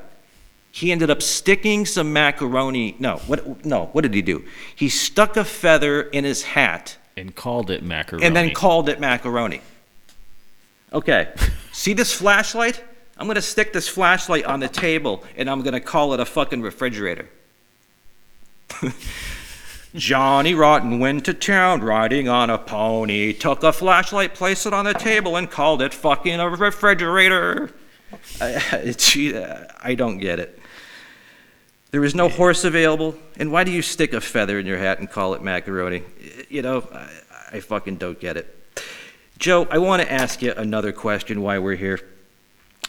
he 0.71 0.91
ended 0.91 1.09
up 1.09 1.21
sticking 1.21 1.85
some 1.85 2.13
macaroni. 2.13 2.95
No, 2.99 3.17
what? 3.27 3.65
No, 3.65 3.87
what 3.87 4.01
did 4.01 4.13
he 4.13 4.21
do? 4.21 4.43
He 4.75 4.89
stuck 4.89 5.35
a 5.37 5.43
feather 5.43 6.01
in 6.01 6.23
his 6.23 6.43
hat 6.43 6.97
And 7.17 7.35
called 7.35 7.71
it 7.71 7.83
macaroni. 7.83 8.25
and 8.25 8.35
then 8.35 8.53
called 8.53 8.89
it 8.89 8.99
macaroni. 8.99 9.61
Okay, 10.93 11.29
see 11.71 11.93
this 11.93 12.13
flashlight? 12.13 12.83
I'm 13.17 13.27
gonna 13.27 13.41
stick 13.41 13.73
this 13.73 13.87
flashlight 13.87 14.45
on 14.45 14.59
the 14.59 14.69
table 14.69 15.23
and 15.35 15.49
I'm 15.49 15.61
gonna 15.61 15.81
call 15.81 16.13
it 16.13 16.19
a 16.19 16.25
fucking 16.25 16.61
refrigerator. 16.61 17.29
Johnny 19.95 20.53
Rotten 20.53 20.99
went 20.99 21.25
to 21.25 21.33
town 21.33 21.81
riding 21.81 22.29
on 22.29 22.51
a 22.51 22.59
pony, 22.59 23.33
took 23.33 23.63
a 23.63 23.73
flashlight, 23.73 24.35
placed 24.35 24.67
it 24.67 24.73
on 24.73 24.85
the 24.85 24.93
table, 24.93 25.35
and 25.35 25.49
called 25.49 25.81
it 25.81 25.93
fucking 25.95 26.39
a 26.39 26.47
refrigerator. 26.47 27.71
I, 28.41 28.61
it's, 28.73 29.17
I 29.83 29.95
don't 29.95 30.19
get 30.19 30.39
it. 30.39 30.58
There 31.91 32.01
was 32.01 32.13
no 32.13 32.29
horse 32.29 32.63
available, 32.63 33.15
and 33.37 33.51
why 33.51 33.63
do 33.63 33.71
you 33.71 33.81
stick 33.81 34.13
a 34.13 34.21
feather 34.21 34.59
in 34.59 34.65
your 34.67 34.77
hat 34.77 34.99
and 34.99 35.09
call 35.09 35.33
it 35.33 35.41
macaroni? 35.41 36.03
You 36.47 36.61
know, 36.61 36.87
I, 36.93 37.09
I 37.57 37.59
fucking 37.61 37.95
don't 37.97 38.19
get 38.19 38.37
it. 38.37 38.55
Joe, 39.39 39.67
I 39.71 39.79
want 39.79 40.01
to 40.03 40.11
ask 40.11 40.41
you 40.41 40.53
another 40.55 40.91
question 40.91 41.41
while 41.41 41.61
we're 41.61 41.75
here. 41.75 41.99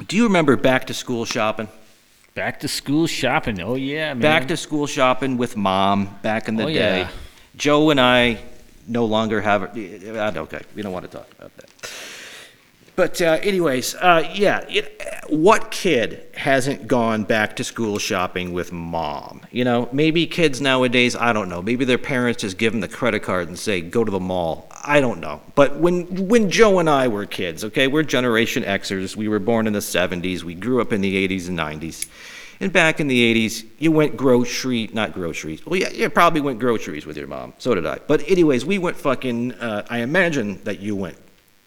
Do 0.07 0.17
you 0.17 0.25
remember 0.25 0.57
back 0.57 0.87
to 0.89 0.95
school 0.95 1.25
shopping? 1.25 1.69
Back 2.35 2.61
to 2.61 2.69
school 2.69 3.07
shopping. 3.07 3.61
Oh 3.61 3.75
yeah, 3.75 4.13
man. 4.15 4.21
Back 4.21 4.49
to 4.49 4.57
school 4.57 4.87
shopping 4.87 5.37
with 5.39 5.57
mom 5.57 6.19
back 6.23 6.49
in 6.49 6.57
the 6.57 6.65
Oh, 6.65 6.69
day. 6.69 7.01
yeah. 7.01 7.09
Joe 7.57 7.91
and 7.91 8.01
I 8.01 8.39
no 8.87 9.05
longer 9.07 9.41
have. 9.41 9.63
Okay, 9.77 10.61
we 10.75 10.83
don't 10.83 10.93
want 10.93 11.11
to 11.11 11.17
talk 11.19 11.29
about 11.39 11.57
that. 11.57 11.70
But 13.01 13.23
uh, 13.23 13.39
anyways, 13.41 13.95
uh, 13.95 14.31
yeah, 14.35 14.63
it, 14.69 15.03
what 15.31 15.71
kid 15.71 16.27
hasn't 16.35 16.87
gone 16.87 17.25
back 17.25 17.57
to 17.57 17.65
school 17.65 17.99
shopping 17.99 18.53
with 18.53 18.73
mom? 18.73 19.41
You 19.51 19.65
know, 19.65 19.89
maybe 19.91 20.27
kids 20.27 20.61
nowadays, 20.61 21.17
I 21.17 21.33
don't 21.33 21.49
know. 21.49 21.63
Maybe 21.63 21.87
their 21.87 21.97
parents 21.97 22.43
just 22.43 22.59
give 22.59 22.75
them 22.75 22.83
the 22.83 22.89
credit 22.89 23.21
card 23.21 23.49
and 23.49 23.59
say, 23.59 23.81
"Go 23.81 24.05
to 24.05 24.11
the 24.11 24.21
mall." 24.21 24.69
I 24.85 25.01
don't 25.01 25.19
know. 25.19 25.41
But 25.55 25.77
when 25.77 26.29
when 26.29 26.51
Joe 26.51 26.79
and 26.79 26.91
I 26.91 27.09
were 27.09 27.25
kids, 27.25 27.65
okay, 27.65 27.87
we're 27.87 28.03
Generation 28.03 28.65
Xers. 28.65 29.17
We 29.17 29.29
were 29.29 29.39
born 29.39 29.67
in 29.67 29.73
the 29.73 29.79
'70s. 29.79 30.43
We 30.43 30.55
grew 30.55 30.83
up 30.83 30.93
in 30.93 31.01
the 31.01 31.27
'80s 31.27 31.49
and 31.49 31.59
'90s. 31.59 32.07
And 32.63 32.71
back 32.71 33.01
in 33.01 33.09
the 33.09 33.49
80s, 33.49 33.65
you 33.79 33.91
went 33.91 34.19
grocery, 34.19 34.91
not 34.93 35.15
groceries. 35.15 35.65
Well, 35.65 35.81
yeah, 35.81 35.89
you 35.89 36.11
probably 36.11 36.43
went 36.43 36.59
groceries 36.59 37.07
with 37.07 37.17
your 37.17 37.27
mom. 37.27 37.55
So 37.57 37.75
did 37.75 37.87
I. 37.87 38.01
But 38.07 38.29
anyways, 38.29 38.67
we 38.67 38.77
went 38.77 38.99
fucking, 38.99 39.53
uh, 39.53 39.87
I 39.89 40.01
imagine 40.01 40.63
that 40.65 40.79
you 40.79 40.95
went 40.95 41.17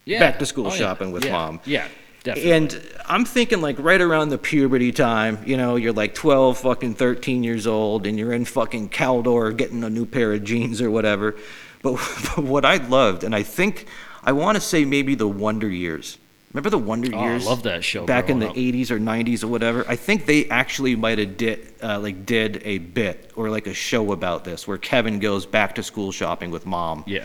Yeah. 0.04 0.20
back 0.20 0.38
to 0.40 0.46
school 0.46 0.66
Oh, 0.66 0.70
yeah. 0.70 0.76
shopping 0.76 1.12
with 1.12 1.24
Yeah. 1.24 1.32
mom. 1.32 1.60
Yeah, 1.64 1.86
definitely. 2.24 2.52
And 2.52 2.82
I'm 3.06 3.24
thinking 3.24 3.60
like 3.60 3.76
right 3.78 4.00
around 4.00 4.28
the 4.28 4.38
puberty 4.38 4.92
time, 4.92 5.38
you 5.46 5.56
know, 5.56 5.76
you're 5.76 5.92
like 5.92 6.14
12, 6.14 6.58
fucking 6.58 6.94
13 6.94 7.42
years 7.42 7.66
old, 7.66 8.06
and 8.06 8.18
you're 8.18 8.32
in 8.32 8.44
fucking 8.44 8.90
Caldor 8.90 9.56
getting 9.56 9.82
a 9.84 9.90
new 9.90 10.04
pair 10.06 10.32
of 10.32 10.44
jeans 10.44 10.80
or 10.82 10.90
whatever. 10.90 11.36
But, 11.82 11.94
but 12.36 12.44
what 12.44 12.64
I 12.64 12.76
loved, 12.76 13.24
and 13.24 13.34
I 13.34 13.42
think, 13.42 13.86
I 14.22 14.32
want 14.32 14.56
to 14.56 14.60
say 14.60 14.84
maybe 14.84 15.14
the 15.14 15.28
Wonder 15.28 15.68
Years. 15.68 16.18
Remember 16.52 16.70
the 16.70 16.78
Wonder 16.78 17.10
Oh, 17.12 17.18
I 17.18 17.30
Years? 17.30 17.46
love 17.46 17.64
that 17.64 17.82
show 17.82 18.06
Back 18.06 18.30
in 18.30 18.38
the 18.38 18.48
up. 18.48 18.54
80s 18.54 18.90
or 18.92 18.98
90s 19.00 19.42
or 19.42 19.48
whatever. 19.48 19.84
I 19.88 19.96
think 19.96 20.24
they 20.26 20.48
actually 20.50 20.94
might 20.94 21.18
have 21.18 21.36
did 21.36 21.66
uh, 21.82 21.98
like 21.98 22.24
did 22.24 22.62
a 22.64 22.78
bit 22.78 23.32
or 23.34 23.50
like 23.50 23.66
a 23.66 23.74
show 23.74 24.12
about 24.12 24.44
this 24.44 24.68
where 24.68 24.78
Kevin 24.78 25.18
goes 25.18 25.46
back 25.46 25.74
to 25.74 25.82
school 25.82 26.12
shopping 26.12 26.52
with 26.52 26.64
mom. 26.64 27.02
Yeah. 27.08 27.24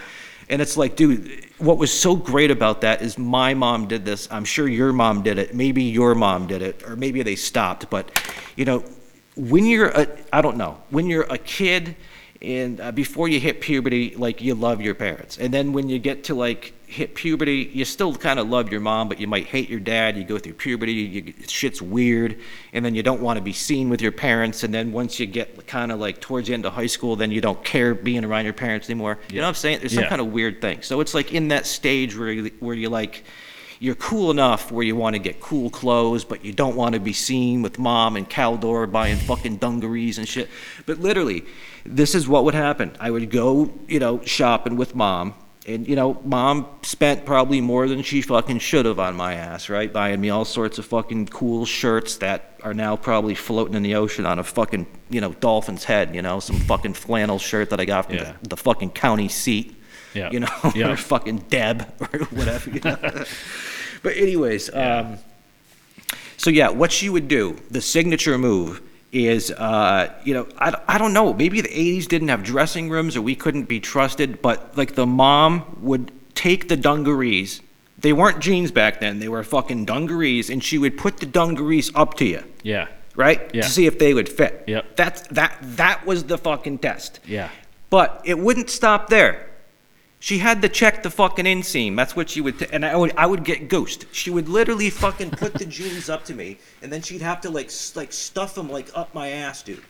And 0.49 0.61
it's 0.61 0.75
like, 0.75 0.95
dude, 0.95 1.45
what 1.59 1.77
was 1.77 1.91
so 1.91 2.15
great 2.15 2.49
about 2.49 2.81
that 2.81 3.01
is 3.01 3.17
my 3.17 3.53
mom 3.53 3.87
did 3.87 4.03
this. 4.03 4.27
I'm 4.31 4.45
sure 4.45 4.67
your 4.67 4.91
mom 4.91 5.21
did 5.21 5.37
it. 5.37 5.53
Maybe 5.53 5.83
your 5.83 6.15
mom 6.15 6.47
did 6.47 6.61
it, 6.61 6.83
or 6.87 6.95
maybe 6.95 7.21
they 7.21 7.35
stopped. 7.35 7.89
But, 7.89 8.11
you 8.55 8.65
know, 8.65 8.83
when 9.35 9.65
you're 9.65 9.89
a, 9.89 10.07
I 10.33 10.41
don't 10.41 10.57
know, 10.57 10.77
when 10.89 11.05
you're 11.05 11.27
a 11.29 11.37
kid 11.37 11.95
and 12.41 12.81
uh, 12.81 12.91
before 12.91 13.27
you 13.27 13.39
hit 13.39 13.61
puberty, 13.61 14.15
like 14.15 14.41
you 14.41 14.55
love 14.55 14.81
your 14.81 14.95
parents. 14.95 15.37
And 15.37 15.53
then 15.53 15.71
when 15.71 15.87
you 15.87 15.99
get 15.99 16.23
to 16.25 16.35
like 16.35 16.73
hit 16.89 17.13
puberty, 17.15 17.69
you 17.73 17.85
still 17.85 18.15
kind 18.15 18.39
of 18.39 18.49
love 18.49 18.71
your 18.71 18.81
mom, 18.81 19.09
but 19.09 19.19
you 19.19 19.27
might 19.27 19.45
hate 19.45 19.69
your 19.69 19.79
dad. 19.79 20.17
You 20.17 20.23
go 20.23 20.37
through 20.37 20.53
puberty, 20.53 20.91
you, 20.93 21.33
shit's 21.47 21.81
weird. 21.81 22.39
And 22.73 22.83
then 22.83 22.95
you 22.95 23.03
don't 23.03 23.21
want 23.21 23.37
to 23.37 23.43
be 23.43 23.53
seen 23.53 23.89
with 23.89 24.01
your 24.01 24.11
parents. 24.11 24.63
And 24.63 24.73
then 24.73 24.91
once 24.91 25.19
you 25.19 25.25
get 25.25 25.67
kind 25.67 25.91
of 25.91 25.99
like 25.99 26.19
towards 26.19 26.47
the 26.47 26.53
end 26.53 26.65
of 26.65 26.73
high 26.73 26.87
school, 26.87 27.15
then 27.15 27.31
you 27.31 27.41
don't 27.41 27.63
care 27.63 27.93
being 27.93 28.25
around 28.25 28.45
your 28.45 28.53
parents 28.53 28.89
anymore. 28.89 29.19
You 29.29 29.37
know 29.37 29.43
what 29.43 29.49
I'm 29.49 29.55
saying? 29.55 29.79
There's 29.79 29.93
some 29.93 30.03
Yeah. 30.03 30.09
kind 30.09 30.21
of 30.21 30.27
weird 30.27 30.61
thing. 30.61 30.81
So 30.81 30.99
it's 30.99 31.13
like 31.13 31.33
in 31.33 31.49
that 31.49 31.65
stage 31.67 32.17
where 32.17 32.31
you, 32.31 32.51
where 32.59 32.75
you 32.75 32.89
like 32.89 33.23
you're 33.81 33.95
cool 33.95 34.29
enough 34.29 34.73
where 34.73 34.83
you 34.83 34.93
want 34.95 35.13
to 35.13 35.19
get 35.19 35.39
cool 35.39 35.69
clothes, 35.69 36.25
but 36.25 36.43
you 36.43 36.51
don't 36.51 36.75
want 36.75 36.95
to 36.95 36.99
be 36.99 37.13
seen 37.13 37.61
with 37.61 37.79
mom 37.79 38.17
and 38.17 38.29
Caldor 38.29 38.91
buying 38.91 39.15
fucking 39.15 39.55
dungarees 39.55 40.17
and 40.17 40.27
shit. 40.27 40.49
But 40.85 40.99
literally, 40.99 41.45
this 41.85 42.13
is 42.13 42.27
what 42.27 42.43
would 42.43 42.55
happen. 42.55 42.91
I 42.99 43.09
would 43.09 43.29
go, 43.31 43.71
you 43.87 43.99
know, 43.99 44.21
shopping 44.25 44.75
with 44.75 44.95
mom. 44.95 45.33
And, 45.67 45.87
you 45.87 45.95
know, 45.95 46.19
mom 46.23 46.65
spent 46.83 47.25
probably 47.25 47.59
more 47.61 47.87
than 47.87 48.01
she 48.01 48.21
fucking 48.21 48.59
should 48.59 48.85
have 48.85 48.97
on 48.99 49.15
my 49.15 49.33
ass, 49.35 49.69
right? 49.69 49.91
Buying 49.91 50.19
me 50.21 50.29
all 50.29 50.45
sorts 50.45 50.77
of 50.79 50.85
fucking 50.85 51.27
cool 51.27 51.65
shirts 51.65 52.17
that 52.17 52.59
are 52.63 52.73
now 52.73 52.95
probably 52.95 53.35
floating 53.35 53.75
in 53.75 53.83
the 53.83 53.95
ocean 53.95 54.25
on 54.25 54.39
a 54.39 54.43
fucking, 54.43 54.87
you 55.09 55.19
know, 55.21 55.33
dolphin's 55.33 55.83
head, 55.83 56.15
you 56.15 56.21
know, 56.21 56.39
some 56.39 56.55
fucking 56.61 56.93
flannel 56.93 57.37
shirt 57.39 57.69
that 57.71 57.79
I 57.79 57.85
got 57.85 58.05
from 58.05 58.15
Yeah. 58.15 58.33
the, 58.41 58.49
the 58.49 58.57
fucking 58.57 58.91
county 58.91 59.27
seat 59.27 59.75
Yeah. 60.13 60.31
you 60.31 60.39
know, 60.39 60.47
Yeah. 60.73 60.89
or 60.91 60.97
fucking 60.97 61.39
Deb 61.49 61.85
or 61.99 62.19
whatever. 62.31 62.69
You 62.69 62.79
know? 62.83 62.97
but 64.01 64.15
anyways, 64.17 64.73
um, 64.73 65.17
so 66.37 66.49
yeah, 66.49 66.69
what 66.69 66.91
she 66.91 67.09
would 67.09 67.27
do, 67.27 67.57
the 67.69 67.81
signature 67.81 68.37
move 68.37 68.81
is, 69.11 69.51
uh, 69.51 70.13
you 70.23 70.33
know, 70.33 70.47
I, 70.59 70.79
I 70.87 70.97
don't 70.97 71.13
know, 71.13 71.33
maybe 71.33 71.61
the 71.61 71.69
80s 71.69 72.07
didn't 72.07 72.27
have 72.27 72.43
dressing 72.43 72.89
rooms 72.89 73.15
or 73.17 73.21
we 73.21 73.35
couldn't 73.35 73.63
be 73.65 73.79
trusted, 73.79 74.41
but 74.41 74.77
like 74.77 74.95
the 74.95 75.07
mom 75.07 75.77
would 75.81 76.11
take 76.35 76.67
the 76.69 76.77
dungarees. 76.77 77.61
They 77.97 78.13
weren't 78.13 78.39
jeans 78.39 78.71
back 78.71 78.99
then, 78.99 79.19
they 79.19 79.27
were 79.27 79.43
fucking 79.43 79.85
dungarees, 79.85 80.49
and 80.49 80.63
she 80.63 80.77
would 80.77 80.97
put 80.97 81.17
the 81.17 81.25
dungarees 81.25 81.91
up 81.95 82.13
to 82.15 82.25
you, 82.25 82.43
Yeah. 82.63 82.87
right? 83.15 83.41
Yeah. 83.53 83.63
To 83.63 83.69
see 83.69 83.87
if 83.87 83.99
they 83.99 84.13
would 84.13 84.29
fit. 84.29 84.63
Yep. 84.67 84.95
That's, 84.95 85.27
that, 85.29 85.57
that 85.61 86.05
was 86.05 86.23
the 86.25 86.37
fucking 86.37 86.77
test. 86.77 87.19
Yeah. 87.25 87.49
But 87.89 88.21
it 88.23 88.37
wouldn't 88.39 88.69
stop 88.69 89.09
there. 89.09 89.48
She 90.21 90.39
had 90.39 90.61
to 90.61 90.69
check 90.69 91.01
the 91.01 91.09
fucking 91.09 91.45
inseam. 91.45 91.95
That's 91.95 92.13
what 92.15 92.29
she 92.29 92.41
would, 92.41 92.59
t- 92.59 92.67
and 92.71 92.85
I 92.85 92.95
would, 92.95 93.13
I 93.15 93.25
would 93.25 93.45
get 93.45 93.69
ghost. 93.69 94.05
She 94.11 94.29
would 94.29 94.49
literally 94.49 94.89
fucking 94.89 95.31
put 95.31 95.53
the 95.53 95.65
jeans 95.77 96.09
up 96.09 96.25
to 96.25 96.33
me, 96.33 96.57
and 96.81 96.91
then 96.91 97.01
she'd 97.01 97.21
have 97.21 97.39
to 97.41 97.49
like, 97.49 97.71
like 97.95 98.11
stuff 98.11 98.55
them 98.55 98.69
like 98.69 98.89
up 98.95 99.13
my 99.13 99.29
ass, 99.29 99.63
dude. 99.63 99.83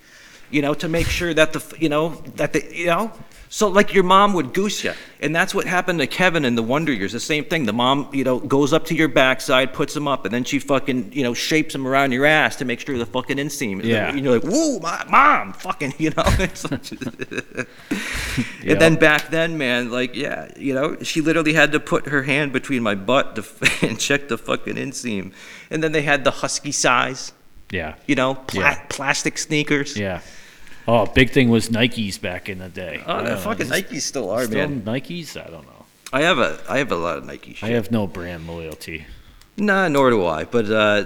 You 0.52 0.62
know, 0.62 0.74
to 0.76 0.88
make 0.90 1.08
sure 1.08 1.34
that 1.34 1.54
the, 1.54 1.76
you 1.80 1.90
know, 1.90 2.10
that 2.38 2.54
the, 2.54 2.76
you 2.76 2.88
know, 2.88 3.12
so 3.52 3.68
like 3.68 3.94
your 3.96 4.04
mom 4.04 4.34
would 4.34 4.54
goose 4.54 4.84
you, 4.84 4.94
and 5.22 5.36
that's 5.36 5.56
what 5.56 5.66
happened 5.66 6.00
to 6.00 6.08
Kevin 6.08 6.46
in 6.46 6.54
the 6.56 6.62
Wonder 6.64 6.94
Years. 6.94 7.14
The 7.14 7.20
same 7.20 7.46
thing. 7.46 7.66
The 7.66 7.74
mom, 7.74 8.08
you 8.14 8.24
know, 8.24 8.40
goes 8.40 8.74
up 8.74 8.86
to 8.86 8.96
your 8.96 9.08
backside, 9.08 9.74
puts 9.74 9.94
them 9.96 10.08
up, 10.08 10.26
and 10.26 10.34
then 10.34 10.44
she 10.44 10.60
fucking, 10.60 11.14
you 11.14 11.24
know, 11.24 11.34
shapes 11.34 11.74
them 11.74 11.88
around 11.88 12.12
your 12.12 12.26
ass 12.26 12.56
to 12.58 12.66
make 12.66 12.80
sure 12.80 12.96
the 12.98 13.08
fucking 13.08 13.38
inseam. 13.38 13.84
Yeah. 13.84 14.10
And 14.10 14.20
you're 14.24 14.34
like, 14.40 14.44
woo, 14.44 14.80
my 14.80 15.04
mom, 15.10 15.54
fucking, 15.54 15.94
you 15.98 16.12
know. 16.12 16.24
Like- 16.40 16.56
and 18.66 18.80
then 18.82 18.96
back 18.96 19.30
then, 19.30 19.58
man, 19.58 19.92
like, 19.92 20.16
yeah, 20.16 20.52
you 20.58 20.74
know, 20.74 20.98
she 21.02 21.22
literally 21.22 21.54
had 21.54 21.72
to 21.72 21.80
put 21.80 22.08
her 22.08 22.24
hand 22.24 22.54
between 22.54 22.84
my 22.84 22.96
butt 22.96 23.36
to, 23.36 23.42
f- 23.42 23.84
and 23.84 24.00
check 24.00 24.28
the 24.28 24.38
fucking 24.38 24.76
inseam. 24.76 25.34
And 25.72 25.84
then 25.84 25.92
they 25.92 26.02
had 26.04 26.24
the 26.24 26.32
husky 26.32 26.72
size, 26.72 27.34
Yeah. 27.72 27.96
you 28.06 28.16
know, 28.16 28.36
pla- 28.36 28.62
Yeah. 28.62 28.86
plastic 28.90 29.38
sneakers. 29.38 29.98
Yeah. 29.98 30.22
Oh, 30.92 31.06
big 31.06 31.30
thing 31.30 31.50
was 31.50 31.70
Nikes 31.70 32.20
back 32.20 32.50
in 32.50 32.58
the 32.58 32.68
day. 32.68 33.04
Oh, 33.06 33.24
the 33.24 33.38
fucking 33.38 33.68
Nikes 33.68 34.02
still 34.02 34.32
are, 34.32 34.46
Still 34.46 34.68
man. 34.68 34.82
Nikes? 34.82 35.40
I 35.40 35.48
don't 35.48 35.64
know. 35.68 35.86
I 36.12 36.22
have 36.22 36.40
a, 36.40 36.60
I 36.68 36.80
have 36.80 36.92
a 36.92 36.96
lot 36.96 37.20
of 37.20 37.26
Nike 37.26 37.54
shit. 37.54 37.70
I 37.70 37.74
have 37.74 37.92
no 37.92 38.08
brand 38.08 38.48
loyalty. 38.48 39.06
Nah, 39.56 39.88
nor 39.88 40.10
do 40.10 40.26
I. 40.26 40.46
But 40.46 40.72
uh, 40.72 41.06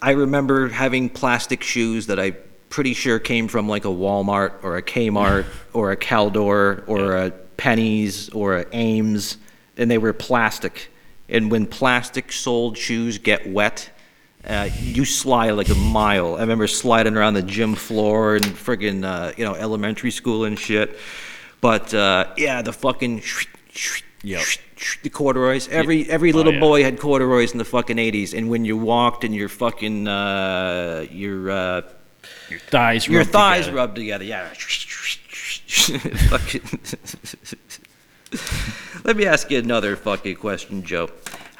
I 0.00 0.10
remember 0.10 0.68
having 0.68 1.08
plastic 1.10 1.62
shoes 1.62 2.08
that 2.08 2.18
I 2.18 2.32
pretty 2.70 2.92
sure 2.92 3.20
came 3.20 3.46
from 3.46 3.68
like 3.68 3.84
a 3.84 3.88
Walmart 3.88 4.64
or 4.64 4.76
a 4.76 4.82
Kmart 4.82 5.46
or 5.72 5.92
a 5.92 5.96
Caldor 5.96 6.82
or 6.88 7.16
a 7.16 7.30
Penney's 7.30 8.30
or 8.30 8.56
a 8.56 8.66
Ames, 8.72 9.36
and 9.76 9.88
they 9.88 9.98
were 9.98 10.12
plastic. 10.12 10.90
And 11.28 11.52
when 11.52 11.66
plastic 11.66 12.32
soled 12.32 12.76
shoes 12.76 13.18
get 13.18 13.48
wet, 13.48 13.90
uh, 14.46 14.68
you 14.80 15.04
slide 15.04 15.50
like 15.52 15.68
a 15.68 15.74
mile. 15.74 16.36
I 16.36 16.40
remember 16.40 16.66
sliding 16.66 17.16
around 17.16 17.34
the 17.34 17.42
gym 17.42 17.74
floor 17.74 18.34
and 18.36 18.44
friggin' 18.44 19.04
uh, 19.04 19.32
you 19.36 19.44
know 19.44 19.54
elementary 19.54 20.10
school 20.10 20.44
and 20.44 20.58
shit. 20.58 20.98
But 21.60 21.92
uh, 21.94 22.32
yeah, 22.36 22.62
the 22.62 22.72
fucking 22.72 23.22
Yep. 24.24 24.42
the 25.02 25.10
corduroys. 25.10 25.68
Every 25.68 26.08
every 26.10 26.32
little 26.32 26.52
Oh, 26.52 26.54
yeah. 26.54 26.60
boy 26.60 26.82
had 26.84 26.98
corduroys 26.98 27.52
in 27.52 27.58
the 27.58 27.64
fucking 27.64 27.98
eighties. 27.98 28.34
And 28.34 28.48
when 28.50 28.64
you 28.64 28.76
walked 28.76 29.24
and 29.24 29.34
your 29.34 29.48
fucking 29.48 30.06
uh, 30.08 31.06
your 31.10 31.50
uh, 31.50 31.82
Your 32.50 32.58
thighs. 32.60 33.06
your 33.08 33.18
rubbed 33.20 33.32
thighs 33.32 33.64
together. 33.66 33.76
rubbed 33.76 33.96
together, 33.96 34.24
yeah. 34.24 34.48
Fucking- 36.30 36.62
Let 39.04 39.16
me 39.16 39.26
ask 39.26 39.50
you 39.50 39.58
another 39.58 39.96
fucking 39.96 40.36
question, 40.36 40.82
Joe. 40.84 41.10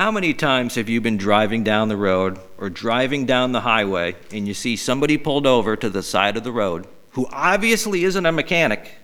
How 0.02 0.10
many 0.10 0.34
times 0.34 0.74
have 0.74 0.88
you 0.88 1.00
been 1.00 1.16
driving 1.16 1.62
down 1.62 1.86
the 1.86 1.96
road 1.96 2.40
or 2.58 2.68
driving 2.68 3.24
down 3.24 3.52
the 3.52 3.60
highway 3.60 4.16
and 4.32 4.48
you 4.48 4.52
see 4.52 4.74
somebody 4.74 5.16
pulled 5.16 5.46
over 5.46 5.76
to 5.76 5.88
the 5.88 6.02
side 6.02 6.36
of 6.36 6.42
the 6.42 6.50
road 6.50 6.88
who 7.10 7.28
obviously 7.30 8.02
isn't 8.02 8.26
a 8.26 8.32
mechanic, 8.32 8.96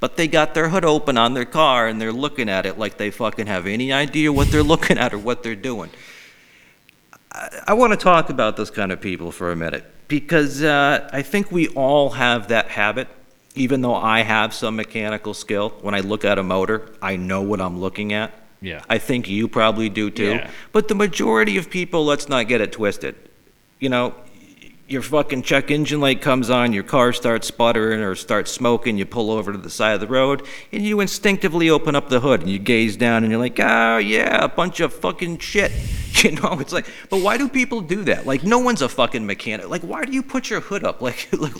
but 0.00 0.16
they 0.16 0.26
got 0.26 0.52
their 0.52 0.70
hood 0.70 0.84
open 0.84 1.16
on 1.16 1.34
their 1.34 1.44
car 1.44 1.86
and 1.86 2.00
they're 2.00 2.12
looking 2.12 2.48
at 2.48 2.66
it 2.66 2.76
like 2.76 2.96
they 2.96 3.12
fucking 3.12 3.46
have 3.46 3.68
any 3.68 3.92
idea 3.92 4.32
what 4.32 4.50
they're 4.50 4.62
looking 4.74 4.98
at 4.98 5.14
or 5.14 5.18
what 5.18 5.44
they're 5.44 5.54
doing? 5.54 5.90
I, 7.30 7.60
I 7.68 7.74
want 7.74 7.92
to 7.92 7.96
talk 7.96 8.28
about 8.28 8.56
those 8.56 8.72
kind 8.72 8.90
of 8.90 9.00
people 9.00 9.30
for 9.30 9.52
a 9.52 9.56
minute 9.56 9.84
because 10.08 10.64
uh, 10.64 11.08
I 11.12 11.22
think 11.22 11.52
we 11.52 11.68
all 11.68 12.10
have 12.10 12.48
that 12.48 12.70
habit. 12.70 13.06
even 13.54 13.82
though 13.82 13.94
I 13.94 14.22
have 14.22 14.52
some 14.52 14.74
mechanical 14.74 15.32
skill, 15.32 15.68
when 15.80 15.94
I 15.94 16.00
look 16.00 16.24
at 16.24 16.40
a 16.40 16.42
motor, 16.42 16.90
I 17.00 17.14
know 17.14 17.40
what 17.40 17.60
I'm 17.60 17.78
looking 17.78 18.12
at. 18.12 18.34
Yeah. 18.64 18.82
I 18.88 18.98
think 18.98 19.28
you 19.28 19.46
probably 19.46 19.88
do 19.88 20.10
too. 20.10 20.36
Yeah. 20.36 20.50
But 20.72 20.88
the 20.88 20.94
majority 20.94 21.58
of 21.58 21.68
people, 21.68 22.04
let's 22.04 22.28
not 22.28 22.48
get 22.48 22.60
it 22.60 22.72
twisted. 22.72 23.14
You 23.78 23.90
know, 23.90 24.14
your 24.88 25.02
fucking 25.02 25.42
check 25.42 25.70
engine 25.70 26.00
light 26.00 26.20
comes 26.20 26.50
on, 26.50 26.72
your 26.72 26.82
car 26.82 27.12
starts 27.12 27.48
sputtering 27.48 28.00
or 28.00 28.14
starts 28.14 28.50
smoking, 28.50 28.98
you 28.98 29.06
pull 29.06 29.30
over 29.30 29.52
to 29.52 29.58
the 29.58 29.70
side 29.70 29.94
of 29.94 30.00
the 30.00 30.06
road, 30.06 30.46
and 30.72 30.82
you 30.82 31.00
instinctively 31.00 31.70
open 31.70 31.94
up 31.94 32.08
the 32.08 32.20
hood 32.20 32.40
and 32.40 32.50
you 32.50 32.58
gaze 32.58 32.96
down 32.96 33.22
and 33.22 33.30
you're 33.30 33.40
like, 33.40 33.58
oh 33.60 33.98
yeah, 33.98 34.44
a 34.44 34.48
bunch 34.48 34.80
of 34.80 34.92
fucking 34.92 35.38
shit. 35.38 35.72
You 36.22 36.30
know, 36.30 36.58
it's 36.58 36.72
like, 36.72 36.86
but 37.10 37.20
why 37.20 37.36
do 37.36 37.50
people 37.50 37.82
do 37.82 38.04
that? 38.04 38.24
Like, 38.24 38.44
no 38.44 38.60
one's 38.60 38.80
a 38.80 38.88
fucking 38.88 39.26
mechanic. 39.26 39.68
Like, 39.68 39.82
why 39.82 40.04
do 40.04 40.12
you 40.12 40.22
put 40.22 40.48
your 40.48 40.60
hood 40.60 40.82
up? 40.82 41.02
Like, 41.02 41.28
like 41.38 41.52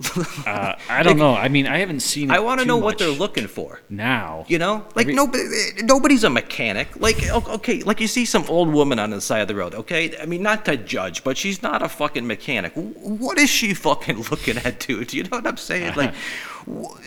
Uh, 0.46 0.76
I 0.88 1.02
don't 1.02 1.18
know. 1.18 1.34
I 1.34 1.48
mean, 1.48 1.66
I 1.66 1.78
haven't 1.78 2.00
seen. 2.00 2.30
I 2.30 2.38
want 2.38 2.60
to 2.60 2.66
know 2.66 2.76
what 2.76 2.98
they're 2.98 3.08
looking 3.10 3.46
for. 3.46 3.80
now. 3.88 4.44
You 4.48 4.58
know, 4.58 4.84
like 4.94 5.04
Every- 5.06 5.14
nobody, 5.14 5.42
nobody's 5.82 6.22
a 6.24 6.30
mechanic. 6.30 6.88
Like, 6.96 7.28
okay, 7.30 7.82
like 7.82 8.00
you 8.00 8.06
see 8.06 8.24
some 8.24 8.44
old 8.48 8.68
woman 8.72 8.98
on 8.98 9.10
the 9.10 9.20
side 9.20 9.40
of 9.40 9.48
the 9.48 9.54
road. 9.54 9.74
Okay, 9.74 10.16
I 10.20 10.26
mean, 10.26 10.42
not 10.42 10.64
to 10.66 10.76
judge, 10.76 11.24
but 11.24 11.36
she's 11.36 11.62
not 11.62 11.82
a 11.82 11.88
fucking 11.88 12.26
mechanic. 12.26 12.72
What 12.74 13.38
is 13.38 13.50
she 13.50 13.74
fucking 13.74 14.22
looking 14.30 14.58
at, 14.58 14.80
dude? 14.80 15.12
You 15.12 15.24
know 15.24 15.30
what 15.38 15.46
I'm 15.46 15.56
saying? 15.56 15.94
Like, 15.96 16.14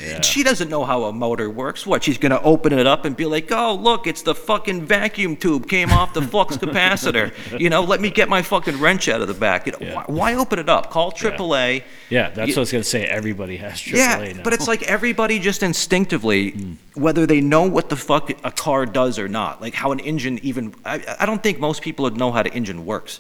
Yeah. 0.02 0.22
she 0.22 0.44
doesn't 0.44 0.70
know 0.70 0.86
how 0.86 1.04
a 1.06 1.12
motor 1.14 1.50
works. 1.50 1.86
What? 1.86 2.04
She's 2.04 2.18
gonna 2.18 2.40
open 2.42 2.72
it 2.72 2.88
up 2.88 3.04
and 3.06 3.16
be 3.18 3.26
like, 3.26 3.52
"Oh, 3.52 3.76
look, 3.76 4.08
it's 4.08 4.22
the 4.22 4.34
fucking 4.34 4.86
vacuum 4.86 5.36
tube 5.36 5.68
came 5.68 5.92
off 5.92 6.14
the 6.14 6.22
flux 6.22 6.56
capacitor." 6.64 7.34
You 7.60 7.70
know, 7.70 7.82
let 7.84 8.00
me 8.00 8.10
get 8.10 8.30
my 8.30 8.42
fucking 8.42 8.80
wrench 8.80 9.10
out 9.10 9.22
of 9.22 9.28
the 9.28 9.34
back. 9.34 9.66
You 9.66 9.74
know, 9.74 9.78
Yeah. 9.82 9.96
why, 9.96 10.04
why 10.08 10.34
open 10.36 10.60
it 10.60 10.70
up? 10.70 10.90
Call 10.92 11.12
AAA. 11.12 11.84
Yeah, 12.10 12.30
that's 12.30 12.48
You- 12.50 12.54
what 12.54 12.58
I 12.58 12.60
was 12.62 12.72
gonna 12.72 12.84
say. 12.84 13.06
Everybody 13.06 13.58
has 13.58 13.80
AAA 13.82 13.98
Yeah, 13.98 14.34
now. 14.38 14.44
but 14.44 14.54
it's 14.54 14.68
like 14.68 14.84
everybody 14.84 15.40
just 15.40 15.62
instinctively, 15.62 16.52
hmm. 16.52 16.74
whether 16.94 17.26
they 17.26 17.42
know 17.42 17.64
what 17.64 17.90
the 17.90 17.96
fuck 17.98 18.32
a 18.44 18.52
car 18.52 18.86
does 18.86 19.20
or 19.20 19.28
not, 19.28 19.62
like 19.62 19.74
how 19.74 19.92
an 19.92 20.00
engine 20.00 20.40
even. 20.42 20.74
I, 20.86 21.02
I 21.20 21.26
don't 21.26 21.44
think 21.44 21.60
most 21.60 21.82
people 21.82 22.04
would 22.04 22.18
know 22.18 22.32
how 22.32 22.44
the 22.44 22.54
engine 22.54 22.86
works. 22.86 23.20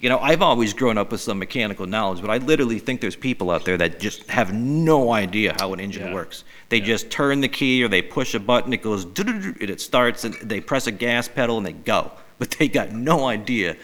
You 0.00 0.08
know, 0.08 0.18
I've 0.18 0.40
always 0.40 0.72
grown 0.72 0.96
up 0.96 1.12
with 1.12 1.20
some 1.20 1.38
mechanical 1.38 1.84
knowledge, 1.86 2.22
but 2.22 2.30
I 2.30 2.38
literally 2.38 2.78
think 2.78 3.02
there's 3.02 3.16
people 3.16 3.50
out 3.50 3.66
there 3.66 3.76
that 3.76 4.00
just 4.00 4.28
have 4.30 4.52
no 4.54 5.12
idea 5.12 5.54
how 5.58 5.74
an 5.74 5.80
engine 5.80 6.06
Yeah. 6.06 6.14
works. 6.14 6.44
They 6.70 6.80
just 6.80 7.10
turn 7.10 7.42
the 7.42 7.48
key 7.48 7.84
or 7.84 7.88
they 7.88 8.00
push 8.00 8.34
a 8.34 8.40
button, 8.40 8.72
it 8.72 8.80
goes, 8.80 9.04
doo-doo-doo, 9.04 9.56
and 9.60 9.68
it 9.68 9.78
starts, 9.80 10.24
and 10.24 10.34
they 10.36 10.60
press 10.60 10.86
a 10.86 10.90
gas 10.92 11.28
pedal 11.28 11.58
and 11.58 11.66
they 11.66 11.72
go. 11.72 12.12
But 12.40 12.52
they 12.52 12.68
got 12.68 12.92
no 12.92 13.26
idea, 13.26 13.76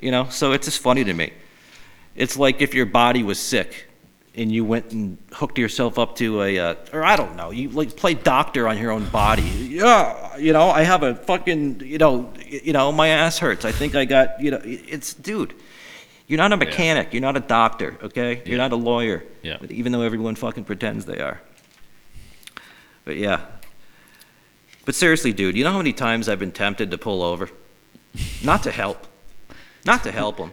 you 0.00 0.10
know? 0.10 0.28
So 0.30 0.52
it's 0.52 0.64
just 0.66 0.78
funny 0.80 1.04
to 1.04 1.12
me. 1.12 1.34
It's 2.16 2.38
like 2.38 2.62
if 2.62 2.72
your 2.72 2.86
body 2.86 3.22
was 3.22 3.38
sick 3.38 3.87
and 4.38 4.52
you 4.52 4.64
went 4.64 4.92
and 4.92 5.18
hooked 5.32 5.58
yourself 5.58 5.98
up 5.98 6.14
to 6.16 6.42
a, 6.42 6.58
uh, 6.58 6.74
or 6.92 7.04
I 7.04 7.16
don't 7.16 7.34
know, 7.36 7.50
you 7.50 7.70
like 7.70 7.96
play 7.96 8.14
doctor 8.14 8.68
on 8.68 8.78
your 8.78 8.92
own 8.92 9.08
body. 9.08 9.42
Yeah, 9.42 10.36
you 10.36 10.52
know, 10.52 10.70
I 10.70 10.82
have 10.82 11.02
a 11.02 11.14
fucking, 11.14 11.80
you 11.80 11.98
know, 11.98 12.32
you 12.46 12.72
know, 12.72 12.92
my 12.92 13.08
ass 13.08 13.38
hurts. 13.38 13.64
I 13.64 13.72
think 13.72 13.94
I 13.96 14.04
got, 14.04 14.40
you 14.40 14.52
know, 14.52 14.60
it's, 14.64 15.12
dude, 15.12 15.54
you're 16.28 16.38
not 16.38 16.52
a 16.52 16.56
mechanic. 16.56 17.12
You're 17.12 17.22
not 17.22 17.36
a 17.36 17.40
doctor, 17.40 17.98
okay? 18.02 18.42
You're 18.44 18.58
not 18.58 18.72
a 18.72 18.76
lawyer. 18.76 19.24
Yeah. 19.42 19.58
Even 19.70 19.92
though 19.92 20.02
everyone 20.02 20.36
fucking 20.36 20.64
pretends 20.64 21.04
they 21.04 21.18
are. 21.18 21.40
But 23.04 23.16
yeah. 23.16 23.40
But 24.84 24.94
seriously, 24.94 25.32
dude, 25.32 25.56
you 25.56 25.64
know 25.64 25.72
how 25.72 25.78
many 25.78 25.92
times 25.92 26.28
I've 26.28 26.38
been 26.38 26.52
tempted 26.52 26.90
to 26.92 26.98
pull 26.98 27.22
over? 27.22 27.50
Not 28.42 28.62
to 28.64 28.70
help. 28.70 29.06
Not 29.84 30.04
to 30.04 30.12
help 30.12 30.36
them. 30.36 30.52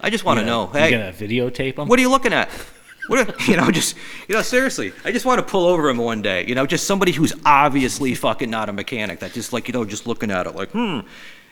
I 0.00 0.10
just 0.10 0.24
want 0.24 0.38
to 0.38 0.44
You 0.44 0.50
know, 0.50 0.66
hey, 0.66 0.90
you 0.90 0.98
gonna 0.98 1.12
videotape 1.12 1.76
them? 1.76 1.88
what 1.88 1.98
are 1.98 2.02
you 2.02 2.10
looking 2.10 2.32
at? 2.32 2.50
What 3.08 3.48
you 3.48 3.56
know, 3.56 3.70
just 3.70 3.96
you 4.28 4.34
know, 4.34 4.42
seriously, 4.42 4.92
I 5.04 5.12
just 5.12 5.24
want 5.26 5.38
to 5.38 5.44
pull 5.44 5.66
over 5.66 5.88
him 5.88 5.98
one 5.98 6.22
day. 6.22 6.46
You 6.46 6.54
know, 6.54 6.66
just 6.66 6.86
somebody 6.86 7.12
who's 7.12 7.32
obviously 7.44 8.14
fucking 8.14 8.48
not 8.50 8.68
a 8.68 8.72
mechanic. 8.72 9.18
That 9.20 9.32
just 9.32 9.52
like 9.52 9.66
you 9.68 9.72
know, 9.74 9.84
just 9.84 10.06
looking 10.06 10.30
at 10.30 10.46
it 10.46 10.54
like, 10.54 10.70
hmm, 10.70 11.00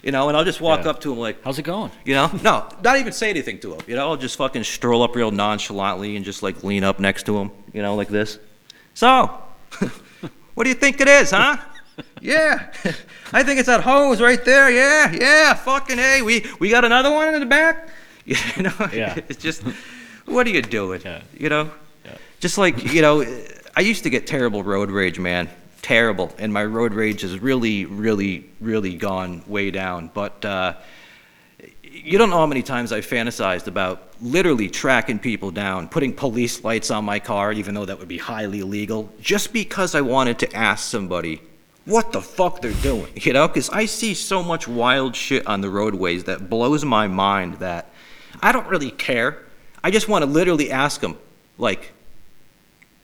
you 0.03 0.13
know, 0.13 0.29
and 0.29 0.37
I'll 0.37 0.45
just 0.45 0.61
walk 0.61 0.85
Yeah. 0.85 0.91
up 0.91 1.01
to 1.01 1.13
him 1.13 1.19
like, 1.19 1.43
How's 1.43 1.59
it 1.59 1.63
going? 1.63 1.91
you 2.05 2.15
know, 2.15 2.31
no, 2.43 2.69
not 2.85 2.99
even 2.99 3.13
say 3.13 3.31
anything 3.31 3.59
to 3.61 3.75
him. 3.75 3.81
You 3.87 3.97
know, 3.97 4.09
I'll 4.11 4.17
just 4.17 4.37
fucking 4.37 4.65
stroll 4.65 5.03
up 5.03 5.15
real 5.17 5.31
nonchalantly 5.31 6.17
and 6.17 6.25
just 6.25 6.43
like 6.43 6.63
lean 6.63 6.85
up 6.85 7.01
next 7.01 7.25
to 7.27 7.37
him. 7.39 7.51
You 7.73 7.83
know, 7.83 7.95
like 7.97 8.09
this. 8.09 8.39
So, 8.95 9.43
what 10.55 10.65
do 10.65 10.69
you 10.71 10.75
think 10.77 11.01
it 11.01 11.09
is, 11.09 11.31
huh? 11.33 11.57
Yeah, 12.21 12.73
I 13.33 13.43
think 13.43 13.59
it's 13.59 13.67
that 13.67 13.83
hose 13.83 14.21
right 14.23 14.43
there. 14.45 14.71
Yeah, 14.71 15.11
yeah, 15.13 15.55
fucking 15.55 15.99
hey, 15.99 16.23
we 16.23 16.47
we 16.61 16.71
got 16.71 16.85
another 16.85 17.11
one 17.11 17.35
in 17.35 17.41
the 17.41 17.47
back. 17.47 17.89
You 18.25 18.37
know, 18.63 18.73
Yeah. 18.93 19.17
it's 19.29 19.43
just, 19.43 19.63
what 20.31 20.47
are 20.47 20.51
you 20.51 20.63
doing? 20.63 21.01
Yeah. 21.05 21.23
You 21.39 21.49
know, 21.49 21.71
Yeah. 22.05 22.17
just 22.41 22.59
like 22.59 22.93
you 22.93 23.03
know, 23.03 23.25
I 23.77 23.81
used 23.81 24.03
to 24.05 24.11
get 24.11 24.27
terrible 24.27 24.63
road 24.63 24.91
rage, 24.91 25.19
man, 25.19 25.49
terrible, 25.83 26.33
and 26.39 26.53
my 26.53 26.65
road 26.65 26.95
rage 26.95 27.23
has 27.23 27.39
really, 27.39 27.85
really, 27.87 28.47
really 28.61 28.95
gone 28.97 29.43
way 29.47 29.71
down. 29.71 30.11
But 30.13 30.45
uh, 30.45 30.75
you 31.83 32.19
don't 32.19 32.31
know 32.31 32.39
how 32.39 32.47
many 32.47 32.63
times 32.63 32.93
I 32.93 33.01
fantasized 33.01 33.67
about 33.67 34.09
literally 34.23 34.69
tracking 34.69 35.19
people 35.19 35.51
down, 35.51 35.89
putting 35.89 36.13
police 36.13 36.63
lights 36.65 36.91
on 36.91 37.05
my 37.05 37.19
car, 37.19 37.53
even 37.53 37.75
though 37.75 37.85
that 37.85 37.99
would 37.99 38.09
be 38.09 38.19
highly 38.19 38.61
illegal, 38.61 39.13
just 39.21 39.53
because 39.53 39.95
I 39.95 40.01
wanted 40.01 40.39
to 40.41 40.55
ask 40.55 40.89
somebody 40.89 41.43
what 41.87 42.13
the 42.13 42.21
fuck 42.21 42.61
they're 42.61 42.73
doing, 42.83 43.09
you 43.17 43.33
know? 43.33 43.49
Because 43.49 43.71
I 43.71 43.87
see 43.87 44.15
so 44.15 44.43
much 44.43 44.69
wild 44.69 45.17
shit 45.17 45.47
on 45.47 45.61
the 45.63 45.71
roadways 45.71 46.25
that 46.25 46.49
blows 46.49 46.85
my 46.85 47.09
mind 47.09 47.55
that 47.55 47.91
I 48.43 48.53
don't 48.53 48.69
really 48.69 48.91
care. 48.93 49.39
I 49.83 49.91
just 49.91 50.09
want 50.09 50.25
to 50.25 50.31
literally 50.31 50.71
ask 50.71 51.01
them, 51.01 51.17
like, 51.59 51.93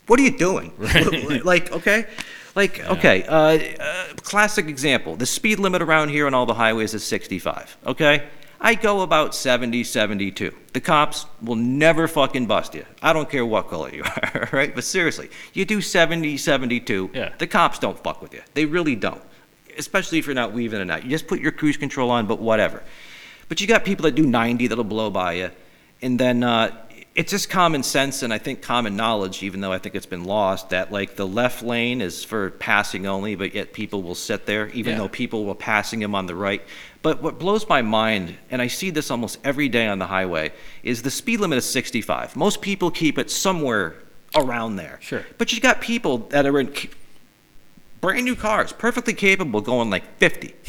what 0.06 0.20
are 0.20 0.22
you 0.22 0.36
doing? 0.36 0.72
like, 1.44 1.72
okay? 1.72 2.06
Like, 2.54 2.80
okay, 2.84 3.24
uh, 3.24 3.82
uh, 3.82 4.06
classic 4.22 4.66
example. 4.66 5.16
The 5.16 5.26
speed 5.26 5.58
limit 5.58 5.82
around 5.82 6.08
here 6.08 6.26
on 6.26 6.32
all 6.34 6.46
the 6.46 6.54
highways 6.54 6.94
is 6.94 7.04
65, 7.04 7.76
okay? 7.86 8.24
I 8.58 8.74
go 8.74 9.02
about 9.02 9.34
70, 9.34 9.84
72. 9.84 10.54
The 10.72 10.80
cops 10.80 11.26
will 11.42 11.56
never 11.56 12.08
fucking 12.08 12.46
bust 12.46 12.74
you. 12.74 12.86
I 13.02 13.12
don't 13.12 13.28
care 13.28 13.44
what 13.44 13.68
color 13.68 13.90
you 13.94 14.02
are, 14.34 14.48
right? 14.52 14.74
But 14.74 14.84
seriously, 14.84 15.28
you 15.52 15.66
do 15.66 15.82
70, 15.82 16.38
72, 16.38 17.10
Yeah. 17.12 17.32
the 17.38 17.46
cops 17.46 17.78
don't 17.78 17.98
fuck 18.02 18.22
with 18.22 18.32
you. 18.32 18.40
They 18.54 18.64
really 18.64 18.96
don't. 18.96 19.20
Especially 19.76 20.18
if 20.18 20.24
you're 20.26 20.34
not 20.34 20.52
weaving 20.52 20.80
it 20.80 20.90
out. 20.90 21.04
You 21.04 21.10
just 21.10 21.26
put 21.26 21.40
your 21.40 21.52
cruise 21.52 21.76
control 21.76 22.10
on, 22.10 22.26
but 22.26 22.38
whatever. 22.40 22.82
But 23.50 23.60
you 23.60 23.66
got 23.66 23.84
people 23.84 24.04
that 24.04 24.14
do 24.14 24.26
90 24.26 24.68
that'll 24.68 24.84
blow 24.84 25.10
by 25.10 25.34
you. 25.34 25.50
And 26.02 26.18
then 26.20 26.42
uh, 26.42 26.76
it's 27.14 27.30
just 27.30 27.48
common 27.48 27.82
sense 27.82 28.22
and 28.22 28.32
I 28.32 28.38
think 28.38 28.60
common 28.60 28.96
knowledge, 28.96 29.42
even 29.42 29.60
though 29.60 29.72
I 29.72 29.78
think 29.78 29.94
it's 29.94 30.06
been 30.06 30.24
lost, 30.24 30.70
that 30.70 30.92
like 30.92 31.16
the 31.16 31.26
left 31.26 31.62
lane 31.62 32.00
is 32.02 32.22
for 32.22 32.50
passing 32.50 33.06
only, 33.06 33.34
but 33.34 33.54
yet 33.54 33.72
people 33.72 34.02
will 34.02 34.14
sit 34.14 34.44
there, 34.46 34.68
even 34.70 34.92
Yeah. 34.92 34.98
though 34.98 35.08
people 35.08 35.44
were 35.46 35.54
passing 35.54 36.00
them 36.00 36.14
on 36.14 36.26
the 36.26 36.34
right. 36.34 36.62
But 37.02 37.22
what 37.22 37.38
blows 37.38 37.66
my 37.68 37.82
mind, 37.82 38.36
and 38.50 38.60
I 38.60 38.66
see 38.66 38.90
this 38.90 39.10
almost 39.10 39.38
every 39.44 39.68
day 39.68 39.86
on 39.86 39.98
the 39.98 40.06
highway, 40.06 40.52
is 40.82 41.02
the 41.02 41.10
speed 41.10 41.40
limit 41.40 41.56
is 41.58 41.64
65. 41.64 42.36
Most 42.36 42.60
people 42.60 42.90
keep 42.90 43.16
it 43.18 43.30
somewhere 43.30 43.94
around 44.34 44.76
there. 44.76 44.98
Sure. 45.00 45.24
But 45.38 45.52
you 45.52 45.60
got 45.60 45.80
people 45.80 46.18
that 46.30 46.44
are 46.44 46.58
in 46.60 46.70
brand 48.02 48.24
new 48.24 48.36
cars, 48.36 48.72
perfectly 48.72 49.14
capable 49.14 49.60
going 49.60 49.90
like 49.90 50.18
50. 50.18 50.54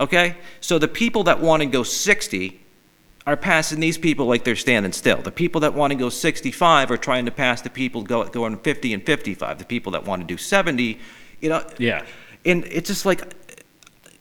Okay? 0.00 0.36
So 0.60 0.78
the 0.78 0.86
people 0.86 1.24
that 1.24 1.40
want 1.40 1.60
to 1.60 1.66
go 1.66 1.82
60 1.82 2.60
are 3.28 3.36
passing 3.36 3.78
these 3.78 3.98
people 3.98 4.24
like 4.24 4.42
they're 4.42 4.56
standing 4.56 4.90
still. 4.90 5.20
The 5.20 5.30
people 5.30 5.60
that 5.60 5.74
want 5.74 5.90
to 5.90 5.98
go 5.98 6.08
65 6.08 6.90
are 6.90 6.96
trying 6.96 7.26
to 7.26 7.30
pass 7.30 7.60
the 7.60 7.68
people 7.68 8.02
go, 8.02 8.24
going 8.24 8.56
50 8.56 8.94
and 8.94 9.04
55. 9.04 9.58
The 9.58 9.66
people 9.66 9.92
that 9.92 10.04
want 10.06 10.22
to 10.22 10.26
do 10.26 10.38
70, 10.38 10.98
you 11.42 11.50
know. 11.50 11.62
Yeah. 11.76 12.06
And 12.46 12.64
it's 12.64 12.88
just 12.88 13.04
like, 13.04 13.20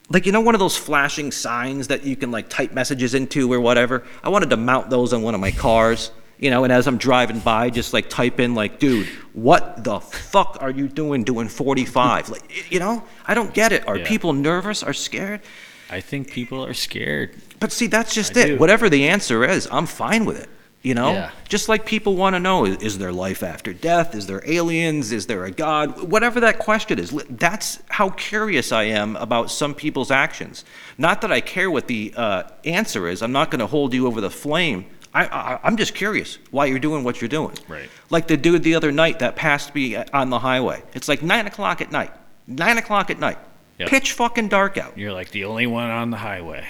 like 0.10 0.26
you 0.26 0.34
know, 0.34 0.42
one 0.42 0.56
of 0.56 0.60
those 0.60 0.76
flashing 0.76 1.32
signs 1.32 1.88
that 1.88 2.04
you 2.04 2.18
can 2.18 2.32
like 2.32 2.50
type 2.50 2.74
messages 2.74 3.14
into 3.14 3.52
or 3.54 3.62
whatever. 3.62 4.04
I 4.24 4.28
wanted 4.28 4.50
to 4.50 4.58
mount 4.58 4.90
those 4.90 5.14
on 5.14 5.22
one 5.22 5.34
of 5.34 5.40
my 5.40 5.52
cars, 5.52 6.12
you 6.38 6.50
know. 6.50 6.66
And 6.66 6.74
as 6.74 6.86
I'm 6.86 6.98
driving 6.98 7.40
by, 7.40 7.70
just 7.70 7.94
like 7.94 8.10
type 8.10 8.42
in 8.42 8.56
like, 8.56 8.78
dude, 8.78 9.08
what 9.32 9.86
the 9.86 10.02
fuck 10.02 10.58
are 10.60 10.70
you 10.70 10.90
doing 10.90 11.24
doing 11.24 11.48
45? 11.48 12.28
like, 12.28 12.72
you 12.74 12.80
know, 12.82 13.06
I 13.26 13.36
don't 13.36 13.54
get 13.54 13.72
it. 13.72 13.88
Are 13.88 14.00
Yeah. 14.00 14.06
people 14.06 14.34
nervous? 14.34 14.84
Are 14.84 14.92
scared? 14.92 15.40
I 15.90 16.02
think 16.02 16.32
people 16.32 16.66
are 16.66 16.74
scared. 16.74 17.36
But 17.60 17.72
see, 17.72 17.88
that's 17.88 18.14
just 18.14 18.36
I 18.38 18.42
it. 18.42 18.46
do. 18.48 18.58
Whatever 18.58 18.90
the 18.90 19.08
answer 19.08 19.44
is, 19.44 19.68
I'm 19.72 19.86
fine 19.86 20.26
with 20.26 20.42
it. 20.42 20.50
You 20.84 20.94
know? 20.94 21.12
Yeah. 21.12 21.32
Just 21.50 21.68
like 21.70 21.86
people 21.86 22.16
want 22.16 22.36
to 22.36 22.40
know 22.40 22.66
is, 22.66 22.78
is 22.78 22.98
there 22.98 23.12
life 23.12 23.44
after 23.44 23.74
death? 23.74 24.16
Is 24.16 24.28
there 24.28 24.42
aliens? 24.50 25.12
Is 25.12 25.28
there 25.28 25.44
a 25.44 25.52
God? 25.52 26.10
Whatever 26.10 26.40
that 26.42 26.60
question 26.60 27.00
is, 27.00 27.12
that's 27.30 27.82
how 27.90 28.12
curious 28.12 28.72
I 28.72 28.84
am 28.84 29.16
about 29.18 29.50
some 29.52 29.74
people's 29.74 30.12
actions. 30.12 30.64
Not 30.98 31.22
that 31.22 31.32
I 31.32 31.42
care 31.42 31.70
what 31.70 31.88
the 31.88 32.14
uh, 32.16 32.44
answer 32.64 33.08
is, 33.08 33.22
I'm 33.22 33.32
not 33.32 33.52
going 33.52 33.60
to 33.60 33.68
hold 33.68 33.94
you 33.94 34.08
over 34.08 34.22
the 34.22 34.30
flame. 34.30 34.86
I, 35.14 35.26
I, 35.26 35.60
I'm 35.64 35.78
just 35.78 35.96
curious 35.96 36.38
why 36.52 36.68
you're 36.68 36.80
doing 36.80 37.04
what 37.04 37.22
you're 37.22 37.28
doing. 37.28 37.58
Right. 37.68 37.90
Like 38.10 38.28
the 38.28 38.38
dude 38.38 38.64
the 38.64 38.76
other 38.76 38.92
night 38.92 39.20
that 39.20 39.36
passed 39.36 39.74
me 39.74 39.96
on 39.96 40.30
the 40.30 40.40
highway. 40.40 40.84
It's 40.94 41.08
like 41.08 41.24
9 41.24 41.48
o'clock 41.48 41.82
at 41.82 41.92
night. 41.92 42.12
9 42.46 42.78
o'clock 42.78 43.10
at 43.10 43.20
night. 43.20 43.40
Yep. 43.80 43.90
Pitch 43.90 44.12
fucking 44.14 44.48
dark 44.48 44.78
out. 44.78 44.98
You're 44.98 45.14
like 45.14 45.30
the 45.32 45.46
only 45.46 45.68
one 45.68 45.90
on 45.90 46.10
the 46.10 46.18
highway. 46.18 46.66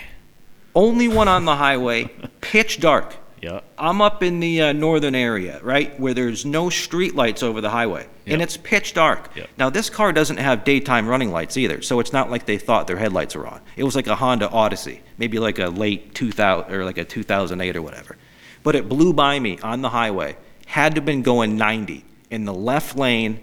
Only 0.75 1.07
one 1.07 1.27
on 1.27 1.45
the 1.45 1.55
highway, 1.55 2.05
pitch 2.41 2.79
dark. 2.79 3.15
Yeah. 3.41 3.61
I'm 3.77 4.01
up 4.01 4.23
in 4.23 4.39
the 4.39 4.61
uh, 4.61 4.73
northern 4.73 5.15
area, 5.15 5.59
right, 5.63 5.97
where 5.99 6.13
there's 6.13 6.43
no 6.45 6.69
street 6.69 7.15
lights 7.15 7.43
over 7.43 7.61
the 7.61 7.69
highway, 7.69 8.07
and 8.25 8.41
it's 8.41 8.57
pitch 8.57 8.93
dark. 8.93 9.29
Yep. 9.35 9.49
Now 9.57 9.69
this 9.69 9.89
car 9.89 10.11
doesn't 10.11 10.37
have 10.37 10.63
daytime 10.63 11.07
running 11.07 11.31
lights 11.31 11.55
either, 11.55 11.81
so 11.81 11.99
it's 11.99 12.11
not 12.11 12.31
like 12.31 12.45
they 12.45 12.57
thought 12.57 12.87
their 12.87 12.97
headlights 12.97 13.35
were 13.35 13.47
on. 13.47 13.61
It 13.75 13.83
was 13.83 13.95
like 13.95 14.07
a 14.07 14.15
Honda 14.15 14.49
Odyssey, 14.49 15.01
maybe 15.17 15.39
like 15.39 15.59
a 15.59 15.67
late 15.67 16.15
2000 16.15 16.73
or 16.73 16.83
like 16.83 16.97
a 16.97 17.05
2008 17.05 17.75
or 17.75 17.81
whatever. 17.81 18.17
But 18.63 18.75
it 18.75 18.89
blew 18.89 19.13
by 19.13 19.39
me 19.39 19.59
on 19.59 19.81
the 19.81 19.89
highway. 19.89 20.35
Had 20.65 20.95
to 20.95 20.99
have 20.99 21.05
been 21.05 21.21
going 21.21 21.57
90 21.57 22.03
in 22.29 22.45
the 22.45 22.53
left 22.53 22.97
lane, 22.97 23.39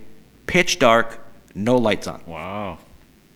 pitch 0.46 0.78
dark, 0.78 1.24
no 1.54 1.76
lights 1.76 2.06
on 2.06 2.20
Wow. 2.26 2.78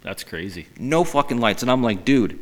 That's 0.02 0.24
crazy. 0.24 0.66
no 0.78 1.04
fucking 1.04 1.38
lights. 1.38 1.62
And 1.62 1.70
I'm 1.70 1.82
like, 1.82 2.04
dude, 2.04 2.38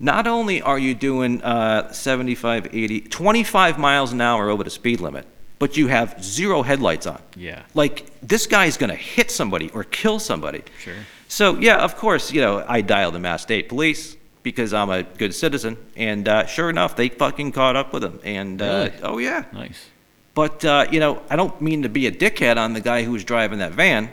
not 0.00 0.26
only 0.26 0.62
are 0.62 0.78
you 0.78 0.94
doing 0.94 1.42
uh, 1.42 1.92
75, 1.92 2.68
80, 2.74 3.00
25 3.02 3.78
miles 3.78 4.12
an 4.12 4.20
hour 4.20 4.48
over 4.48 4.64
the 4.64 4.70
speed 4.70 5.00
limit, 5.00 5.26
but 5.58 5.76
you 5.76 5.86
have 5.88 6.22
zero 6.22 6.62
headlights 6.62 7.06
on. 7.06 7.20
Yeah. 7.36 7.62
Like, 7.74 8.06
this 8.20 8.46
guy's 8.46 8.76
going 8.76 8.90
to 8.90 8.96
hit 8.96 9.30
somebody 9.30 9.70
or 9.70 9.84
kill 9.84 10.18
somebody. 10.18 10.62
Sure. 10.80 10.94
So, 11.28 11.56
yeah, 11.58 11.78
of 11.78 11.96
course, 11.96 12.32
you 12.32 12.40
know, 12.40 12.64
I 12.66 12.80
dialed 12.80 13.14
the 13.14 13.20
Mass 13.20 13.42
State 13.42 13.68
Police 13.68 14.16
because 14.42 14.74
I'm 14.74 14.90
a 14.90 15.04
good 15.04 15.32
citizen. 15.34 15.76
And 15.96 16.26
uh, 16.28 16.46
sure 16.46 16.68
enough, 16.68 16.96
they 16.96 17.08
fucking 17.08 17.52
caught 17.52 17.76
up 17.76 17.92
with 17.92 18.02
him. 18.02 18.18
And, 18.24 18.60
uh, 18.60 18.64
Really? 18.90 18.92
oh, 19.04 19.18
yeah. 19.18 19.44
Nice. 19.52 19.86
But, 20.34 20.64
uh, 20.64 20.86
you 20.90 20.98
know, 20.98 21.22
I 21.30 21.36
don't 21.36 21.60
mean 21.60 21.82
to 21.82 21.88
be 21.88 22.06
a 22.06 22.10
dickhead 22.12 22.56
on 22.56 22.72
the 22.72 22.80
guy 22.80 23.04
who 23.04 23.12
was 23.12 23.22
driving 23.22 23.58
that 23.60 23.72
van. 23.72 24.10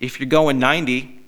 If 0.00 0.18
you're 0.18 0.28
going 0.30 0.58
90, 0.58 1.19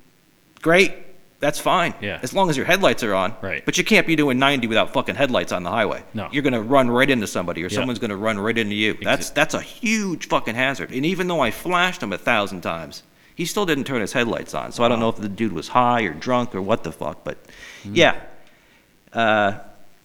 great. 0.62 0.94
That's 1.40 1.58
fine. 1.58 1.92
Yeah. 2.00 2.20
As 2.22 2.32
long 2.32 2.50
as 2.50 2.56
your 2.56 2.64
headlights 2.66 3.02
are 3.02 3.14
on. 3.14 3.34
Right. 3.42 3.64
But 3.64 3.76
you 3.76 3.82
can't 3.82 4.06
be 4.06 4.14
doing 4.14 4.38
90 4.38 4.68
without 4.68 4.92
fucking 4.92 5.16
headlights 5.16 5.50
on 5.50 5.64
the 5.64 5.70
highway. 5.70 6.04
No. 6.14 6.28
You're 6.30 6.44
going 6.44 6.52
to 6.52 6.62
run 6.62 6.88
right 6.88 7.10
into 7.10 7.26
somebody 7.26 7.62
or 7.64 7.66
Yeah. 7.66 7.78
someone's 7.78 7.98
going 7.98 8.10
to 8.10 8.16
run 8.16 8.38
right 8.38 8.56
into 8.56 8.76
you. 8.76 8.94
That's, 9.02 9.30
that's 9.30 9.54
a 9.54 9.60
huge 9.60 10.28
fucking 10.28 10.54
hazard. 10.54 10.92
And 10.92 11.04
even 11.04 11.26
though 11.26 11.40
I 11.40 11.50
flashed 11.50 12.00
him 12.00 12.12
a 12.12 12.18
thousand 12.18 12.60
times, 12.60 13.02
he 13.34 13.44
still 13.44 13.66
didn't 13.66 13.84
turn 13.84 14.00
his 14.00 14.12
headlights 14.12 14.54
on. 14.54 14.70
So 14.70 14.84
I 14.84 14.88
don't 14.88 15.00
know 15.00 15.08
if 15.08 15.16
the 15.16 15.28
dude 15.28 15.52
was 15.52 15.66
high 15.66 16.02
or 16.02 16.14
drunk 16.14 16.54
or 16.54 16.62
what 16.62 16.84
the 16.84 16.92
fuck. 16.92 17.24
But 17.24 17.38
Hmm. 17.82 17.94
yeah. 17.96 18.20
Uh, 19.12 19.58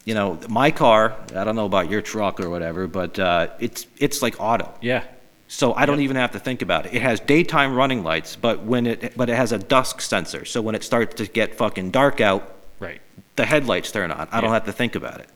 you 0.05 0.15
know, 0.15 0.39
my 0.49 0.71
car, 0.71 1.15
I 1.35 1.43
don't 1.43 1.55
know 1.55 1.65
about 1.67 1.91
your 1.91 2.01
truck 2.01 2.39
or 2.39 2.49
whatever, 2.49 2.87
but 2.87 3.19
uh, 3.19 3.49
it's, 3.59 3.85
it's 3.99 4.23
like 4.23 4.39
auto. 4.39 4.73
Yeah. 4.81 5.03
So 5.49 5.73
I 5.73 5.85
don't 5.85 6.01
even 6.01 6.17
have 6.17 6.31
to 6.31 6.39
think 6.39 6.61
about 6.61 6.85
it. 6.85 6.93
It 6.93 7.01
has 7.01 7.19
daytime 7.21 7.73
running 7.73 8.03
lights, 8.03 8.35
but 8.35 8.63
when 8.63 8.85
it 8.85 9.13
but 9.15 9.29
it 9.29 9.35
has 9.35 9.51
a 9.53 9.57
dusk 9.57 10.01
sensor. 10.01 10.43
So 10.45 10.61
when 10.61 10.75
it 10.75 10.83
starts 10.83 11.15
to 11.15 11.25
get 11.25 11.55
fucking 11.55 11.91
dark 11.91 12.19
out, 12.19 12.53
Right. 12.79 12.99
the 13.37 13.45
headlights 13.45 13.91
turn 13.91 14.11
on. 14.11 14.27
I 14.31 14.41
don't 14.41 14.49
Yeah. 14.49 14.55
have 14.55 14.65
to 14.65 14.73
think 14.73 14.95
about 14.95 15.19
it. 15.21 15.29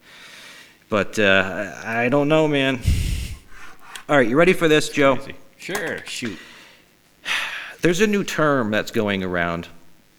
But 0.89 1.17
uh, 1.17 1.71
I 1.85 2.05
I 2.05 2.09
don't 2.09 2.27
know, 2.27 2.47
man. 2.47 2.81
All 4.09 4.17
right, 4.17 4.27
you 4.27 4.35
ready 4.35 4.51
for 4.53 4.67
this, 4.67 4.89
Joe? 4.89 5.17
Sure. 5.57 6.03
Shoot. 6.05 6.37
There's 7.81 8.01
a 8.01 8.07
new 8.07 8.23
term 8.25 8.69
that's 8.71 8.91
going 8.91 9.23
around, 9.23 9.67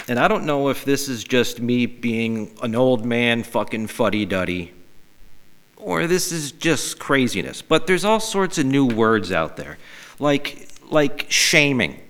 and 0.09 0.19
I 0.19 0.27
don't 0.29 0.47
know 0.47 0.69
if 0.71 0.85
this 0.85 1.09
is 1.09 1.23
just 1.23 1.61
me 1.61 1.85
being 1.87 2.57
an 2.63 2.75
old 2.75 3.05
man 3.05 3.43
fucking 3.43 3.89
fuddy 3.89 4.25
duddy, 4.25 4.73
or 5.83 6.07
this 6.07 6.33
is 6.33 6.53
just 6.53 6.99
craziness. 6.99 7.63
But 7.63 7.87
there's 7.87 8.05
all 8.05 8.21
sorts 8.21 8.59
of 8.59 8.67
new 8.67 8.87
words 8.87 9.33
out 9.33 9.57
there, 9.57 9.79
like 10.19 10.69
like 10.91 11.27
shaming, 11.31 12.01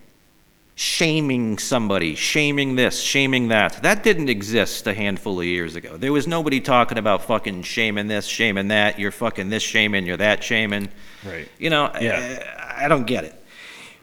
shaming 0.74 1.58
somebody, 1.58 2.14
shaming 2.14 2.76
this, 2.76 3.00
shaming 3.00 3.48
that. 3.48 3.82
That 3.82 4.02
didn't 4.02 4.28
exist 4.28 4.86
a 4.86 4.94
handful 4.94 5.40
of 5.40 5.46
years 5.46 5.76
ago. 5.76 5.96
There 5.96 6.12
was 6.12 6.26
nobody 6.26 6.60
talking 6.60 6.98
about 6.98 7.24
fucking 7.24 7.62
shaming 7.62 8.08
this, 8.08 8.26
shaming 8.26 8.68
that. 8.68 8.98
You're 8.98 9.12
fucking 9.12 9.50
this 9.50 9.62
shaming, 9.62 10.06
you're 10.06 10.16
that 10.16 10.42
shaming. 10.42 10.88
Right. 11.24 11.48
You 11.58 11.70
know, 11.70 11.90
Yeah. 12.00 12.42
I, 12.78 12.86
I 12.86 12.88
don't 12.88 13.06
get 13.06 13.24
it. 13.24 13.34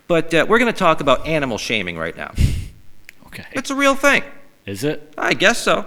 But 0.08 0.34
uh, 0.34 0.46
we're 0.50 0.60
going 0.60 0.74
to 0.74 0.80
talk 0.80 1.02
about 1.02 1.28
animal 1.28 1.58
shaming 1.58 1.98
right 1.98 2.16
now. 2.16 2.34
Okay. 3.28 3.46
It's 3.52 3.70
a 3.70 3.76
real 3.76 3.94
thing. 3.94 4.24
Is 4.66 4.84
it? 4.84 5.14
I 5.16 5.36
guess 5.36 5.60
so. 5.60 5.86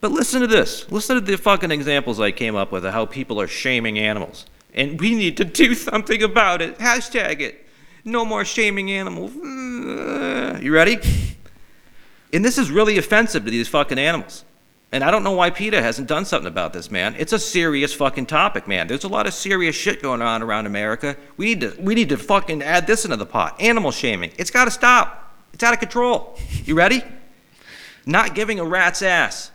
But 0.00 0.12
listen 0.12 0.40
to 0.40 0.46
this. 0.46 0.90
Listen 0.90 1.16
to 1.16 1.20
the 1.20 1.36
fucking 1.36 1.70
examples 1.70 2.20
I 2.20 2.30
came 2.30 2.54
up 2.54 2.72
with 2.72 2.84
of 2.84 2.92
how 2.92 3.06
people 3.06 3.40
are 3.40 3.46
shaming 3.46 3.98
animals. 3.98 4.46
And 4.74 5.00
we 5.00 5.14
need 5.14 5.36
to 5.38 5.44
do 5.44 5.74
something 5.74 6.22
about 6.22 6.62
it. 6.62 6.78
Hashtag 6.78 7.40
it. 7.40 7.66
No 8.04 8.24
more 8.24 8.44
shaming 8.44 8.90
animals. 8.92 9.34
You 9.34 10.72
ready? 10.72 10.98
And 12.32 12.44
this 12.44 12.58
is 12.58 12.70
really 12.70 12.98
offensive 12.98 13.44
to 13.44 13.50
these 13.50 13.68
fucking 13.68 13.98
animals. 13.98 14.44
And 14.92 15.02
I 15.02 15.10
don't 15.10 15.24
know 15.24 15.32
why 15.32 15.50
PETA 15.50 15.82
hasn't 15.82 16.06
done 16.06 16.24
something 16.24 16.46
about 16.46 16.72
this, 16.72 16.90
man. 16.90 17.16
It's 17.18 17.32
a 17.32 17.38
serious 17.38 17.92
fucking 17.92 18.26
topic, 18.26 18.68
man. 18.68 18.86
There's 18.86 19.04
a 19.04 19.08
lot 19.08 19.26
of 19.26 19.34
serious 19.34 19.74
shit 19.74 20.00
going 20.00 20.22
on 20.22 20.42
around 20.42 20.66
America. 20.66 21.16
We 21.36 21.46
need 21.46 21.60
to 21.62 21.76
we 21.80 21.94
need 21.94 22.08
to 22.10 22.16
fucking 22.16 22.62
add 22.62 22.86
this 22.86 23.04
into 23.04 23.16
the 23.16 23.26
pot. 23.26 23.60
Animal 23.60 23.90
shaming. 23.90 24.30
It's 24.38 24.50
got 24.50 24.66
to 24.66 24.70
stop. 24.70 25.34
It's 25.52 25.64
out 25.64 25.74
of 25.74 25.80
control. 25.80 26.38
You 26.64 26.76
ready? 26.76 27.02
Not 28.06 28.34
giving 28.36 28.60
a 28.60 28.64
rat's 28.64 29.02
ass. 29.02 29.50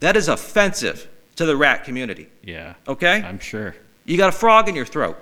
That 0.00 0.16
is 0.16 0.28
offensive 0.28 1.08
to 1.36 1.46
the 1.46 1.56
rat 1.56 1.84
community. 1.84 2.28
Yeah. 2.42 2.74
Okay? 2.88 3.22
I'm 3.22 3.38
sure. 3.38 3.74
You 4.04 4.16
got 4.16 4.28
a 4.30 4.32
frog 4.32 4.68
in 4.68 4.74
your 4.74 4.86
throat. 4.86 5.16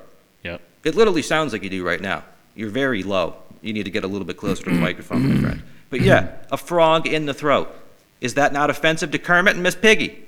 Yep. 0.44 0.60
It 0.84 0.94
literally 0.94 1.22
sounds 1.22 1.52
like 1.52 1.62
you 1.62 1.70
do 1.70 1.84
right 1.84 2.00
now. 2.00 2.24
You're 2.54 2.70
very 2.70 3.02
low. 3.02 3.36
You 3.60 3.72
need 3.72 3.84
to 3.84 3.90
get 3.90 4.04
a 4.04 4.06
little 4.06 4.26
bit 4.26 4.36
closer 4.36 4.64
to 4.64 4.70
the 4.70 4.76
microphone, 4.76 5.34
my 5.34 5.40
friend. 5.40 5.62
But 5.90 6.00
yeah, 6.00 6.36
a 6.50 6.56
frog 6.56 7.06
in 7.06 7.26
the 7.26 7.34
throat. 7.34 7.74
Is 8.20 8.34
that 8.34 8.52
not 8.52 8.70
offensive 8.70 9.10
to 9.12 9.18
Kermit 9.18 9.54
and 9.54 9.62
Miss 9.62 9.74
Piggy? 9.74 10.24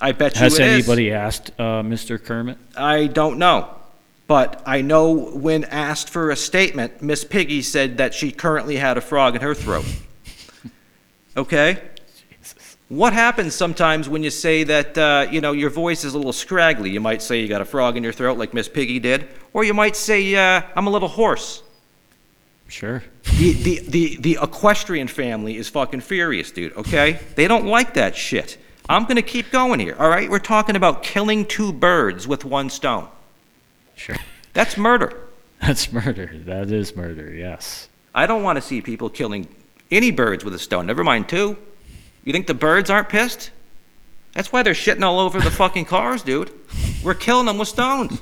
I 0.00 0.12
bet 0.12 0.36
you 0.36 0.42
Has 0.42 0.58
it 0.58 0.66
is. 0.66 0.88
anybody 0.88 1.12
asked 1.12 1.50
uh, 1.58 1.82
Mr. 1.82 2.22
Kermit? 2.22 2.56
I 2.76 3.06
don't 3.06 3.38
know. 3.38 3.74
But 4.28 4.62
I 4.66 4.82
know 4.82 5.12
when 5.12 5.64
asked 5.64 6.10
for 6.10 6.30
a 6.30 6.36
statement, 6.36 7.02
Miss 7.02 7.24
Piggy 7.24 7.62
said 7.62 7.98
that 7.98 8.14
she 8.14 8.30
currently 8.30 8.76
had 8.76 8.96
a 8.96 9.00
frog 9.00 9.34
in 9.34 9.40
her 9.42 9.54
throat. 9.54 9.86
Okay? 11.36 11.80
What 12.88 13.12
happens 13.12 13.54
sometimes 13.54 14.08
when 14.08 14.22
you 14.22 14.30
say 14.30 14.64
that, 14.64 14.96
uh, 14.96 15.26
you 15.30 15.42
know, 15.42 15.52
your 15.52 15.68
voice 15.68 16.04
is 16.04 16.14
a 16.14 16.16
little 16.16 16.32
scraggly? 16.32 16.88
You 16.88 17.00
might 17.00 17.20
say 17.20 17.40
you 17.40 17.48
got 17.48 17.60
a 17.60 17.66
frog 17.66 17.98
in 17.98 18.02
your 18.02 18.14
throat 18.14 18.38
like 18.38 18.54
Miss 18.54 18.66
Piggy 18.66 18.98
did. 18.98 19.28
Or 19.52 19.62
you 19.62 19.74
might 19.74 19.94
say, 19.94 20.34
uh, 20.34 20.62
I'm 20.74 20.86
a 20.86 20.90
little 20.90 21.08
hoarse. 21.08 21.62
Sure. 22.66 23.02
The, 23.36 23.52
the, 23.52 23.80
the, 23.88 24.16
the 24.20 24.38
equestrian 24.42 25.08
family 25.08 25.56
is 25.56 25.68
fucking 25.68 26.00
furious, 26.00 26.50
dude, 26.50 26.74
okay? 26.76 27.18
They 27.34 27.46
don't 27.46 27.66
like 27.66 27.94
that 27.94 28.16
shit. 28.16 28.58
I'm 28.88 29.04
gonna 29.04 29.22
keep 29.22 29.50
going 29.50 29.80
here, 29.80 29.96
all 29.98 30.08
right? 30.08 30.30
We're 30.30 30.38
talking 30.38 30.76
about 30.76 31.02
killing 31.02 31.44
two 31.44 31.74
birds 31.74 32.26
with 32.26 32.46
one 32.46 32.70
stone. 32.70 33.08
Sure. 33.96 34.16
That's 34.54 34.78
murder. 34.78 35.28
That's 35.60 35.92
murder. 35.92 36.30
That 36.46 36.70
is 36.70 36.96
murder. 36.96 37.32
Yes. 37.34 37.88
I 38.14 38.26
don't 38.26 38.42
want 38.42 38.56
to 38.56 38.62
see 38.62 38.80
people 38.80 39.10
killing 39.10 39.46
any 39.90 40.10
birds 40.10 40.44
with 40.44 40.54
a 40.54 40.58
stone, 40.58 40.86
never 40.86 41.04
mind 41.04 41.28
two. 41.28 41.56
You 42.28 42.32
think 42.34 42.46
the 42.46 42.52
birds 42.52 42.90
aren't 42.90 43.08
pissed? 43.08 43.52
That's 44.34 44.52
why 44.52 44.62
they're 44.62 44.74
shitting 44.74 45.02
all 45.02 45.18
over 45.18 45.40
the 45.40 45.50
fucking 45.50 45.86
cars, 45.86 46.20
dude. 46.20 46.50
We're 47.02 47.14
killing 47.14 47.46
them 47.46 47.56
with 47.56 47.68
stones. 47.68 48.20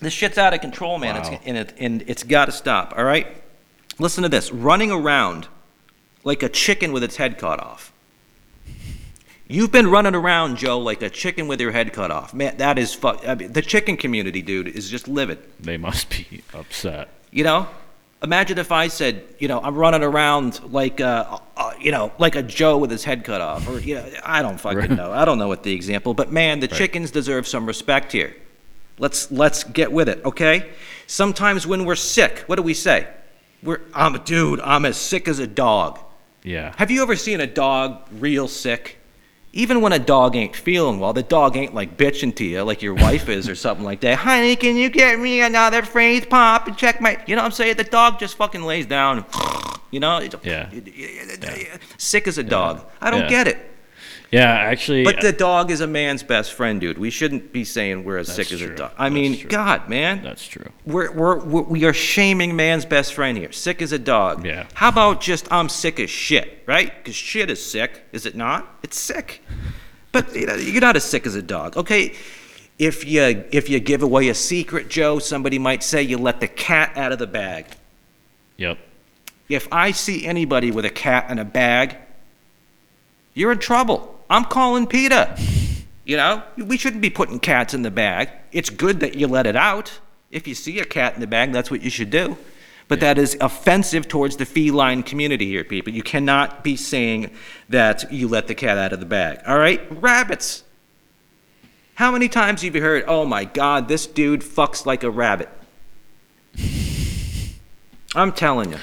This 0.00 0.12
shit's 0.12 0.38
out 0.38 0.54
of 0.54 0.60
control, 0.60 0.98
man. 0.98 1.16
Wow. 1.16 1.32
It's, 1.32 1.44
and, 1.44 1.56
it, 1.56 1.74
and 1.80 2.04
it's 2.06 2.22
got 2.22 2.44
to 2.44 2.52
stop, 2.52 2.94
all 2.96 3.02
right? 3.02 3.26
Listen 3.98 4.22
to 4.22 4.28
this 4.28 4.52
running 4.52 4.92
around 4.92 5.48
like 6.22 6.44
a 6.44 6.48
chicken 6.48 6.92
with 6.92 7.02
its 7.02 7.16
head 7.16 7.38
cut 7.38 7.58
off. 7.58 7.92
You've 9.48 9.72
been 9.72 9.88
running 9.88 10.14
around, 10.14 10.58
Joe, 10.58 10.78
like 10.78 11.02
a 11.02 11.10
chicken 11.10 11.48
with 11.48 11.60
your 11.60 11.72
head 11.72 11.92
cut 11.92 12.12
off. 12.12 12.32
Man, 12.32 12.56
that 12.58 12.78
is 12.78 12.94
fu- 12.94 13.08
I 13.08 13.34
mean, 13.34 13.52
the 13.52 13.62
chicken 13.62 13.96
community, 13.96 14.42
dude, 14.42 14.68
is 14.68 14.88
just 14.88 15.08
livid. 15.08 15.38
They 15.58 15.76
must 15.76 16.08
be 16.08 16.42
upset. 16.54 17.08
You 17.32 17.42
know, 17.42 17.68
imagine 18.22 18.58
if 18.58 18.72
I 18.72 18.88
said, 18.88 19.22
you 19.38 19.48
know, 19.48 19.60
I'm 19.60 19.74
running 19.74 20.02
around 20.02 20.60
like, 20.72 21.00
uh, 21.00 21.38
uh, 21.56 21.72
you 21.80 21.90
know, 21.90 22.12
like 22.18 22.36
a 22.36 22.42
Joe 22.42 22.78
with 22.78 22.90
his 22.90 23.04
head 23.04 23.24
cut 23.24 23.40
off, 23.40 23.68
or 23.68 23.78
you 23.80 23.96
know, 23.96 24.06
I 24.24 24.42
don't 24.42 24.58
fucking 24.58 24.78
Right. 24.78 24.90
know. 24.90 25.12
I 25.12 25.24
don't 25.24 25.38
know 25.38 25.48
what 25.48 25.62
the 25.62 25.72
example, 25.72 26.14
but 26.14 26.32
man, 26.32 26.60
the 26.60 26.66
Right. 26.68 26.76
chickens 26.76 27.10
deserve 27.10 27.46
some 27.46 27.66
respect 27.66 28.12
here. 28.12 28.34
Let's 28.98 29.30
let's 29.32 29.64
get 29.64 29.90
with 29.92 30.08
it, 30.08 30.24
okay? 30.24 30.66
Sometimes 31.06 31.66
when 31.66 31.84
we're 31.84 31.96
sick, 31.96 32.44
what 32.46 32.56
do 32.56 32.62
we 32.62 32.74
say? 32.74 33.06
We're, 33.62 33.80
I'm 33.94 34.14
a 34.14 34.18
dude. 34.18 34.60
I'm 34.60 34.84
as 34.84 34.96
sick 34.96 35.26
as 35.26 35.38
a 35.38 35.46
dog. 35.46 35.98
Yeah. 36.42 36.74
Have 36.76 36.90
you 36.90 37.02
ever 37.02 37.16
seen 37.16 37.40
a 37.40 37.46
dog 37.46 38.02
real 38.18 38.46
sick? 38.46 38.98
Even 39.56 39.80
when 39.80 39.92
a 39.92 40.00
dog 40.00 40.34
ain't 40.34 40.56
feeling 40.56 40.98
well, 40.98 41.12
the 41.12 41.22
dog 41.22 41.56
ain't 41.56 41.74
like 41.74 41.96
bitching 41.96 42.34
to 42.34 42.44
you 42.44 42.62
like 42.64 42.82
your 42.82 42.94
wife 42.94 43.28
is 43.28 43.48
or 43.48 43.54
something 43.54 43.84
like 43.84 44.00
that. 44.00 44.18
Honey, 44.18 44.56
can 44.56 44.76
you 44.76 44.90
get 44.90 45.20
me 45.20 45.42
another 45.42 45.82
freeze 45.82 46.26
pop 46.26 46.66
and 46.66 46.76
check 46.76 47.00
my. 47.00 47.22
You 47.28 47.36
know 47.36 47.42
what 47.42 47.46
I'm 47.46 47.52
saying? 47.52 47.76
The 47.76 47.84
dog 47.84 48.18
just 48.18 48.36
fucking 48.36 48.62
lays 48.62 48.86
down. 48.86 49.24
You 49.92 50.00
know? 50.00 50.20
Yeah. 50.42 50.70
Sick 51.98 52.26
as 52.26 52.36
a 52.36 52.42
dog. 52.42 52.84
I 53.00 53.12
don't 53.12 53.20
Yeah. 53.20 53.28
get 53.28 53.46
it. 53.46 53.73
Yeah. 54.30 54.50
Actually. 54.50 55.04
But 55.04 55.20
the 55.20 55.28
uh, 55.28 55.32
dog 55.32 55.70
is 55.70 55.80
a 55.80 55.86
man's 55.86 56.22
best 56.22 56.52
friend, 56.54 56.80
dude. 56.80 56.98
We 56.98 57.10
shouldn't 57.10 57.52
be 57.52 57.64
saying 57.64 58.04
we're 58.04 58.18
as 58.18 58.34
sick 58.34 58.52
as 58.52 58.60
a 58.60 58.74
dog. 58.74 58.92
I 58.96 59.04
That's 59.04 59.14
mean, 59.14 59.38
true. 59.38 59.50
God, 59.50 59.88
man. 59.88 60.22
that's 60.22 60.46
true. 60.46 60.70
We're, 60.84 61.12
we're, 61.12 61.38
we're, 61.44 61.62
we 61.62 61.84
are 61.84 61.92
shaming 61.92 62.56
man's 62.56 62.84
best 62.84 63.14
friend 63.14 63.38
here. 63.38 63.52
Sick 63.52 63.80
as 63.80 63.92
a 63.92 63.98
dog. 63.98 64.44
Yeah. 64.44 64.66
How 64.74 64.88
about 64.88 65.20
just 65.20 65.46
I'm 65.52 65.68
sick 65.68 66.00
as 66.00 66.10
shit, 66.10 66.64
right? 66.66 66.92
Because 66.96 67.14
shit 67.14 67.50
is 67.50 67.64
sick, 67.64 68.02
is 68.12 68.26
it 68.26 68.34
not? 68.34 68.68
It's 68.82 68.98
sick. 68.98 69.42
But 70.12 70.34
you 70.34 70.46
know, 70.46 70.54
you're 70.54 70.80
not 70.80 70.96
as 70.96 71.04
sick 71.04 71.26
as 71.26 71.34
a 71.34 71.42
dog, 71.42 71.76
okay? 71.76 72.14
If 72.78 73.04
you 73.04 73.44
if 73.50 73.68
you 73.68 73.80
give 73.80 74.02
away 74.02 74.28
a 74.28 74.34
secret, 74.34 74.88
Joe, 74.88 75.18
somebody 75.18 75.58
might 75.58 75.82
say 75.82 76.02
you 76.02 76.18
let 76.18 76.40
the 76.40 76.48
cat 76.48 76.96
out 76.96 77.12
of 77.12 77.18
the 77.18 77.26
bag. 77.26 77.66
Yep. 78.56 78.78
If 79.48 79.68
I 79.70 79.90
see 79.90 80.26
anybody 80.26 80.70
with 80.70 80.84
a 80.84 80.90
cat 80.90 81.30
in 81.30 81.38
a 81.38 81.44
bag, 81.44 81.96
you're 83.34 83.52
in 83.52 83.58
trouble. 83.58 84.13
I'm 84.28 84.44
calling 84.44 84.86
PETA. 84.86 85.38
You 86.04 86.16
know, 86.16 86.42
we 86.56 86.76
shouldn't 86.76 87.02
be 87.02 87.10
putting 87.10 87.40
cats 87.40 87.74
in 87.74 87.82
the 87.82 87.90
bag. 87.90 88.30
It's 88.52 88.70
good 88.70 89.00
that 89.00 89.14
you 89.14 89.26
let 89.26 89.46
it 89.46 89.56
out. 89.56 90.00
If 90.30 90.46
you 90.46 90.54
see 90.54 90.78
a 90.80 90.84
cat 90.84 91.14
in 91.14 91.20
the 91.20 91.26
bag, 91.26 91.52
that's 91.52 91.70
what 91.70 91.82
you 91.82 91.90
should 91.90 92.10
do. 92.10 92.36
But 92.86 93.00
that 93.00 93.16
is 93.16 93.36
offensive 93.40 94.08
towards 94.08 94.36
the 94.36 94.44
feline 94.44 95.02
community 95.02 95.46
here, 95.46 95.64
people. 95.64 95.92
You 95.92 96.02
cannot 96.02 96.62
be 96.62 96.76
saying 96.76 97.30
that 97.70 98.12
you 98.12 98.28
let 98.28 98.46
the 98.46 98.54
cat 98.54 98.76
out 98.76 98.92
of 98.92 99.00
the 99.00 99.06
bag. 99.06 99.40
All 99.46 99.58
right? 99.58 99.80
Rabbits. 99.90 100.64
How 101.94 102.10
many 102.10 102.28
times 102.28 102.62
have 102.62 102.74
you 102.74 102.82
heard, 102.82 103.04
oh 103.06 103.24
my 103.24 103.44
God, 103.44 103.88
this 103.88 104.06
dude 104.06 104.42
fucks 104.42 104.84
like 104.84 105.02
a 105.02 105.10
rabbit? 105.10 105.48
I'm 108.14 108.32
telling 108.32 108.72
you. 108.72 108.78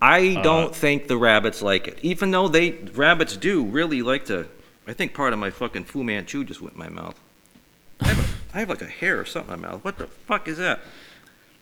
I 0.00 0.36
uh, 0.36 0.42
don't 0.42 0.74
think 0.74 1.08
the 1.08 1.16
rabbits 1.16 1.60
like 1.60 1.88
it. 1.88 1.98
Even 2.02 2.30
though 2.30 2.48
they 2.48 2.70
rabbits 2.94 3.36
do 3.36 3.64
really 3.64 4.02
like 4.02 4.26
to 4.26 4.48
I 4.88 4.94
think 4.94 5.12
part 5.12 5.34
of 5.34 5.38
my 5.38 5.50
fucking 5.50 5.84
Fu 5.84 6.02
Manchu 6.02 6.44
just 6.44 6.62
went 6.62 6.74
in 6.74 6.80
my 6.80 6.88
mouth. 6.88 7.20
I 8.00 8.08
have, 8.08 8.18
a, 8.18 8.56
I 8.56 8.60
have 8.60 8.68
like 8.70 8.82
a 8.82 8.86
hair 8.86 9.20
or 9.20 9.26
something 9.26 9.54
in 9.54 9.60
my 9.60 9.68
mouth. 9.68 9.84
What 9.84 9.98
the 9.98 10.06
fuck 10.06 10.48
is 10.48 10.56
that? 10.56 10.80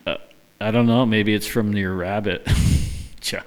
Uh, 0.06 0.16
I 0.60 0.70
don't 0.70 0.86
know. 0.86 1.04
Maybe 1.04 1.34
it's 1.34 1.46
from 1.46 1.72
your 1.72 1.94
rabbit. 1.94 2.46
John. 3.20 3.42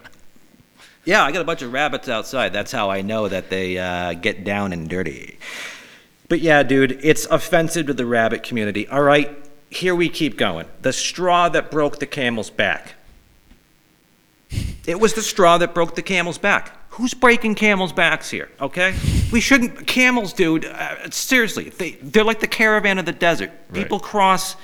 Yeah, 1.06 1.24
I 1.24 1.32
got 1.32 1.42
a 1.42 1.46
bunch 1.46 1.62
of 1.62 1.72
rabbits 1.72 2.10
outside. 2.10 2.52
That's 2.52 2.74
how 2.74 2.90
I 2.90 3.02
know 3.02 3.30
that 3.30 3.50
they 3.50 3.78
uh, 3.78 4.14
get 4.14 4.44
down 4.44 4.74
and 4.74 4.90
dirty. 4.90 5.40
But 6.28 6.42
yeah, 6.42 6.62
dude, 6.64 7.00
it's 7.02 7.26
offensive 7.26 7.88
to 7.88 7.94
the 7.94 8.06
rabbit 8.06 8.44
community. 8.44 8.88
All 8.90 9.02
right, 9.02 9.36
here 9.70 9.96
we 9.96 10.10
keep 10.10 10.38
going. 10.38 10.68
The 10.82 10.94
straw 10.94 11.48
that 11.50 11.72
broke 11.72 12.00
the 12.00 12.06
camel's 12.06 12.50
back. 12.50 12.96
It 14.86 15.00
was 15.00 15.14
the 15.14 15.22
straw 15.22 15.58
that 15.60 15.74
broke 15.74 15.96
the 15.96 16.02
camel's 16.02 16.38
back. 16.38 16.76
Who's 16.92 17.14
breaking 17.14 17.56
camels' 17.56 17.94
backs 17.94 18.30
here? 18.30 18.50
Okay, 18.60 18.94
we 19.32 19.40
shouldn't. 19.42 19.86
Camels, 19.88 20.34
dude. 20.34 20.66
Uh, 20.66 21.10
seriously, 21.12 21.70
they 21.70 21.92
they're 22.02 22.24
like 22.24 22.40
the 22.40 22.48
caravan 22.48 22.98
of 23.00 23.06
the 23.06 23.12
desert. 23.12 23.52
People 23.74 24.00
cross. 24.00 24.56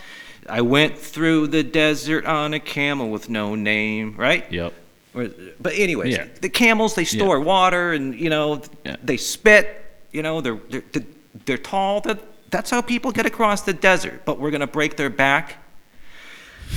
I 0.48 0.62
went 0.62 0.98
through 0.98 1.48
the 1.48 1.64
desert 1.64 2.26
on 2.26 2.54
a 2.54 2.60
camel 2.60 3.10
with 3.10 3.30
no 3.30 3.56
name. 3.56 4.16
Right. 4.16 4.46
Yep. 4.52 4.74
Or- 5.16 5.30
But 5.60 5.74
anyways, 5.74 6.16
Yeah. 6.16 6.28
the 6.42 6.50
camels 6.50 6.94
they 6.96 7.06
store 7.06 7.40
water 7.40 7.94
and 7.94 8.14
you 8.20 8.30
know 8.30 8.62
Yeah. 8.86 8.98
they 9.04 9.18
spit. 9.18 9.84
You 10.12 10.22
know 10.22 10.42
they're 10.42 10.60
they're 10.70 10.84
they're, 10.92 11.04
they're 11.46 11.58
tall. 11.58 12.02
That 12.02 12.20
that's 12.52 12.70
how 12.70 12.82
people 12.82 13.12
get 13.12 13.26
across 13.26 13.62
the 13.64 13.74
desert. 13.74 14.22
But 14.26 14.40
we're 14.40 14.52
gonna 14.52 14.68
break 14.68 14.98
their 14.98 15.10
back. 15.10 15.58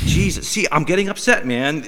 Jesus, 0.04 0.46
see, 0.48 0.66
I'm 0.70 0.84
getting 0.84 1.08
upset, 1.08 1.46
man. 1.46 1.86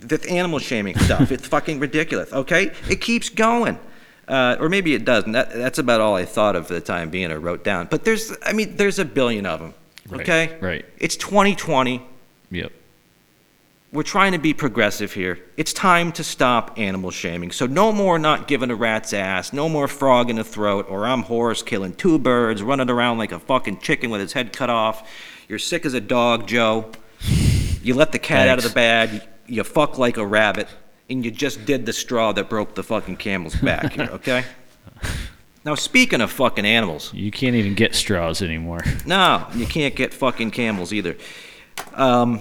This 0.00 0.24
animal 0.26 0.58
shaming 0.58 0.98
stuff. 0.98 1.30
it's 1.36 1.46
fucking 1.46 1.78
ridiculous. 1.80 2.32
Okay, 2.32 2.72
it 2.88 3.00
keeps 3.00 3.28
going. 3.28 3.78
Uh, 4.26 4.56
or 4.58 4.68
maybe 4.68 4.94
it 4.94 5.04
doesn't. 5.04 5.32
That, 5.32 5.52
that's 5.52 5.78
about 5.78 6.00
all 6.00 6.14
I 6.16 6.24
thought 6.24 6.56
of 6.56 6.66
for 6.66 6.74
the 6.74 6.80
time 6.80 7.10
being 7.10 7.30
or 7.30 7.38
wrote 7.38 7.62
down. 7.64 7.88
But 7.90 8.04
there's, 8.04 8.32
I 8.44 8.52
mean, 8.52 8.76
there's 8.76 8.98
a 8.98 9.04
billion 9.04 9.44
of 9.46 9.60
them. 9.60 9.74
Right, 10.08 10.20
Okay, 10.22 10.58
right. 10.60 10.84
It's 10.98 11.16
2020. 11.16 12.02
Yep. 12.50 12.72
We're 13.92 14.02
trying 14.02 14.32
to 14.32 14.38
be 14.38 14.52
progressive 14.54 15.12
here. 15.12 15.38
It's 15.56 15.72
time 15.72 16.10
to 16.12 16.24
stop 16.24 16.78
animal 16.78 17.12
shaming. 17.12 17.52
So 17.52 17.66
no 17.66 17.92
more 17.92 18.18
not 18.18 18.48
giving 18.48 18.70
a 18.70 18.74
rat's 18.74 19.12
ass, 19.12 19.52
no 19.52 19.68
more 19.68 19.86
frog 19.86 20.30
in 20.30 20.36
the 20.36 20.42
throat, 20.44 20.86
or 20.88 21.06
I'm 21.06 21.22
hoarse 21.22 21.62
killing 21.62 21.94
two 21.94 22.18
birds, 22.18 22.60
running 22.60 22.90
around 22.90 23.18
like 23.18 23.30
a 23.30 23.38
fucking 23.38 23.78
chicken 23.78 24.10
with 24.10 24.20
his 24.20 24.32
head 24.32 24.52
cut 24.52 24.68
off. 24.68 25.08
You're 25.48 25.60
sick 25.60 25.86
as 25.86 25.94
a 25.94 26.00
dog, 26.00 26.48
Joe. 26.48 26.90
You 27.82 27.94
let 27.94 28.10
the 28.10 28.18
cat 28.18 28.48
out 28.48 28.58
of 28.58 28.64
the 28.64 28.70
bag. 28.70 29.22
You 29.46 29.62
fuck 29.62 29.96
like 29.96 30.16
a 30.16 30.26
rabbit, 30.26 30.66
and 31.10 31.24
you 31.24 31.30
just 31.30 31.64
did 31.64 31.86
the 31.86 31.92
straw 31.92 32.32
that 32.32 32.48
broke 32.48 32.74
the 32.74 32.82
fucking 32.82 33.16
camel's 33.16 33.54
back 33.56 33.92
here. 33.92 34.08
Okay. 34.14 34.44
Now 35.64 35.74
speaking 35.74 36.20
of 36.20 36.30
fucking 36.30 36.66
animals, 36.66 37.12
You 37.14 37.30
can't 37.30 37.56
even 37.56 37.74
get 37.74 37.94
straws 37.94 38.42
anymore. 38.42 38.84
no, 39.06 39.46
you 39.54 39.66
can't 39.66 39.94
get 39.94 40.12
fucking 40.12 40.50
camels 40.50 40.92
either. 40.92 41.16
Um, 41.94 42.40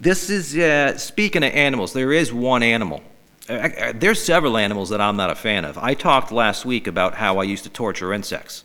this 0.00 0.30
is 0.30 0.56
uh, 0.56 0.96
speaking 0.96 1.44
of 1.44 1.52
animals. 1.52 1.92
There 1.92 2.12
is 2.12 2.32
one 2.32 2.62
animal. 2.62 3.02
Uh, 3.48 3.52
uh, 3.52 3.92
there's 3.94 4.22
several 4.22 4.56
animals 4.56 4.88
that 4.88 5.00
I'm 5.00 5.16
not 5.16 5.30
a 5.30 5.34
fan 5.34 5.64
of. 5.64 5.76
I 5.76 5.94
talked 5.94 6.32
last 6.32 6.64
week 6.64 6.86
about 6.86 7.16
how 7.16 7.38
I 7.38 7.44
used 7.44 7.64
to 7.64 7.70
torture 7.70 8.12
insects, 8.12 8.64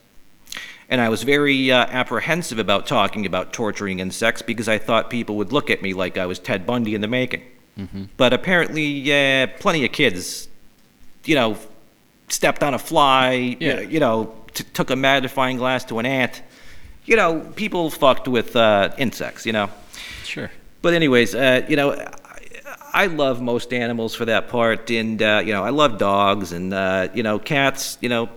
and 0.89 1.01
I 1.01 1.09
was 1.09 1.23
very 1.23 1.69
uh, 1.71 1.85
apprehensive 1.87 2.59
about 2.59 2.87
talking 2.87 3.25
about 3.25 3.51
torturing 3.51 3.99
insects 3.99 4.41
because 4.41 4.69
I 4.69 4.77
thought 4.77 5.09
people 5.09 5.35
would 5.35 5.51
look 5.51 5.69
at 5.69 5.81
me 5.81 5.93
like 5.93 6.17
I 6.17 6.25
was 6.25 6.39
Ted 6.39 6.65
Bundy 6.65 6.95
in 6.95 7.01
the 7.01 7.07
making. 7.07 7.43
But 8.17 8.33
apparently, 8.33 8.83
yeah, 8.85 9.45
plenty 9.45 9.85
of 9.85 9.91
kids, 9.91 10.47
you 11.25 11.35
know, 11.35 11.57
stepped 12.29 12.63
on 12.63 12.73
a 12.73 12.79
fly, 12.79 13.55
Yeah. 13.59 13.81
you 13.81 13.99
know, 13.99 14.33
t- 14.53 14.63
took 14.73 14.89
a 14.89 14.95
magnifying 14.95 15.57
glass 15.57 15.83
to 15.85 15.99
an 15.99 16.05
ant. 16.05 16.41
You 17.05 17.15
know, 17.15 17.39
people 17.55 17.89
fucked 17.89 18.27
with 18.27 18.55
uh, 18.55 18.89
insects, 18.97 19.45
you 19.45 19.53
know. 19.53 19.69
Sure. 20.23 20.49
But 20.81 20.93
anyways, 20.93 21.35
uh, 21.35 21.65
you 21.69 21.75
know, 21.75 21.91
I, 21.93 23.03
I 23.03 23.05
love 23.05 23.41
most 23.41 23.71
animals 23.73 24.13
for 24.15 24.25
that 24.25 24.49
part, 24.49 24.89
and 24.91 25.21
uh, 25.21 25.41
you 25.45 25.53
know, 25.53 25.63
I 25.63 25.69
love 25.69 25.97
dogs 25.99 26.51
and 26.51 26.73
uh, 26.73 27.07
you 27.13 27.23
know, 27.23 27.39
cats. 27.39 27.97
You 28.01 28.09
know, 28.09 28.29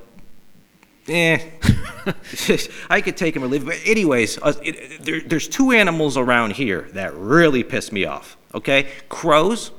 eh, 1.08 1.38
I 2.90 3.00
could 3.00 3.16
take 3.16 3.36
him 3.36 3.44
or 3.44 3.46
leave. 3.46 3.64
But 3.64 3.78
anyways, 3.84 4.38
uh, 4.42 4.54
it, 4.62 5.04
there, 5.04 5.20
there's 5.20 5.48
two 5.48 5.70
animals 5.72 6.16
around 6.16 6.52
here 6.52 6.88
that 6.92 7.14
really 7.14 7.62
piss 7.62 7.92
me 7.92 8.04
off. 8.04 8.36
Okay, 8.54 8.88
crows. 9.08 9.70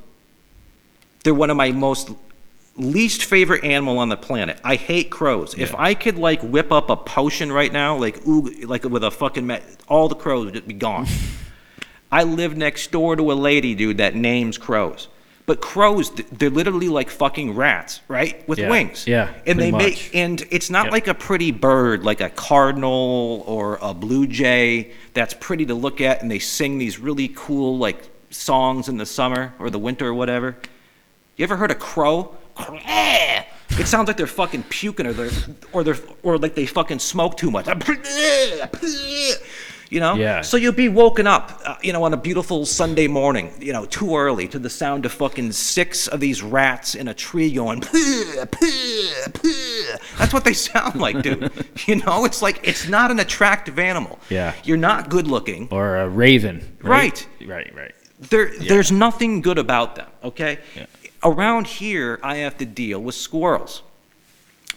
They're 1.23 1.33
one 1.33 1.49
of 1.49 1.57
my 1.57 1.71
most 1.71 2.09
least 2.77 3.25
favorite 3.25 3.63
animal 3.63 3.99
on 3.99 4.09
the 4.09 4.17
planet. 4.17 4.59
I 4.63 4.75
hate 4.75 5.09
crows. 5.09 5.53
If 5.57 5.75
I 5.75 5.93
could 5.93 6.17
like 6.17 6.41
whip 6.41 6.71
up 6.71 6.89
a 6.89 6.95
potion 6.95 7.51
right 7.51 7.71
now, 7.71 7.97
like 7.97 8.25
ooh, 8.27 8.49
like 8.65 8.83
with 8.83 9.03
a 9.03 9.11
fucking 9.11 9.45
ma- 9.45 9.59
all 9.87 10.07
the 10.07 10.15
crows 10.15 10.45
would 10.45 10.53
just 10.53 10.67
be 10.67 10.73
gone. 10.73 11.07
I 12.11 12.23
live 12.23 12.57
next 12.57 12.91
door 12.91 13.15
to 13.15 13.31
a 13.31 13.33
lady, 13.33 13.73
dude, 13.73 13.97
that 13.97 14.15
names 14.15 14.57
crows. 14.57 15.07
But 15.47 15.59
crows, 15.61 16.11
they're 16.31 16.49
literally 16.51 16.87
like 16.87 17.09
fucking 17.09 17.55
rats, 17.55 18.01
right? 18.07 18.47
With 18.47 18.59
Yeah. 18.59 18.69
wings. 18.69 19.05
Yeah, 19.07 19.29
And 19.47 19.59
they 19.59 19.71
pretty 19.71 19.85
make, 19.85 20.11
and 20.13 20.45
it's 20.51 20.69
not 20.69 20.85
Yep. 20.85 20.91
like 20.93 21.07
a 21.07 21.13
pretty 21.13 21.51
bird, 21.51 22.03
like 22.03 22.21
a 22.21 22.29
cardinal 22.29 23.43
or 23.47 23.79
a 23.81 23.93
blue 23.93 24.27
jay 24.27 24.91
that's 25.13 25.33
pretty 25.33 25.65
to 25.65 25.73
look 25.73 25.99
at 25.99 26.21
and 26.21 26.29
they 26.29 26.39
sing 26.39 26.77
these 26.77 26.99
really 26.99 27.27
cool, 27.35 27.77
like, 27.77 28.03
songs 28.29 28.87
in 28.87 28.97
the 28.97 29.05
summer 29.05 29.53
or 29.59 29.69
the 29.69 29.79
winter 29.79 30.07
or 30.07 30.13
whatever. 30.13 30.55
You 31.35 31.43
ever 31.43 31.57
heard 31.57 31.71
a 31.71 31.75
crow? 31.75 32.35
It 33.79 33.87
sounds 33.87 34.07
like 34.09 34.17
they're 34.17 34.27
fucking 34.27 34.63
puking 34.63 35.07
or 35.07 35.13
they're, 35.13 35.31
or 35.71 35.83
they're, 35.85 35.95
or 36.23 36.37
like 36.37 36.55
they 36.55 36.65
fucking 36.65 36.99
smoke 36.99 37.37
too 37.37 37.49
much. 37.49 37.67
You 39.91 39.99
know? 39.99 40.15
Yeah. 40.15 40.41
So 40.41 40.55
you'll 40.55 40.71
be 40.71 40.87
woken 40.87 41.27
up, 41.27 41.61
uh, 41.65 41.75
you 41.83 41.91
know, 41.91 42.03
on 42.05 42.13
a 42.13 42.17
beautiful 42.17 42.65
Sunday 42.65 43.07
morning, 43.07 43.51
you 43.59 43.73
know, 43.73 43.85
too 43.85 44.15
early 44.15 44.47
to 44.47 44.57
the 44.57 44.69
sound 44.69 45.05
of 45.05 45.11
fucking 45.11 45.51
six 45.51 46.07
of 46.07 46.21
these 46.21 46.41
rats 46.41 46.95
in 46.95 47.09
a 47.09 47.13
tree 47.13 47.53
going, 47.53 47.81
that's 50.17 50.33
what 50.33 50.45
they 50.45 50.53
sound 50.71 50.95
like, 50.95 51.21
dude. 51.21 51.51
you 51.87 51.97
know, 51.97 52.23
it's 52.23 52.41
like, 52.41 52.65
it's 52.65 52.87
not 52.87 53.11
an 53.11 53.19
attractive 53.19 53.77
animal. 53.77 54.17
Yeah. 54.29 54.53
You're 54.63 54.77
not 54.77 55.09
good 55.09 55.27
looking. 55.27 55.67
Or 55.71 55.97
a 55.97 56.07
raven. 56.07 56.77
Right. 56.81 57.27
Right, 57.45 57.75
right. 57.75 57.93
There, 58.29 58.57
There's 58.59 58.93
nothing 58.93 59.41
good 59.41 59.57
about 59.57 59.95
them, 59.95 60.07
okay? 60.23 60.59
Yeah. 60.73 60.85
Around 61.21 61.67
here, 61.67 62.17
I 62.23 62.37
have 62.37 62.57
to 62.59 62.65
deal 62.65 63.01
with 63.01 63.15
squirrels. 63.15 63.83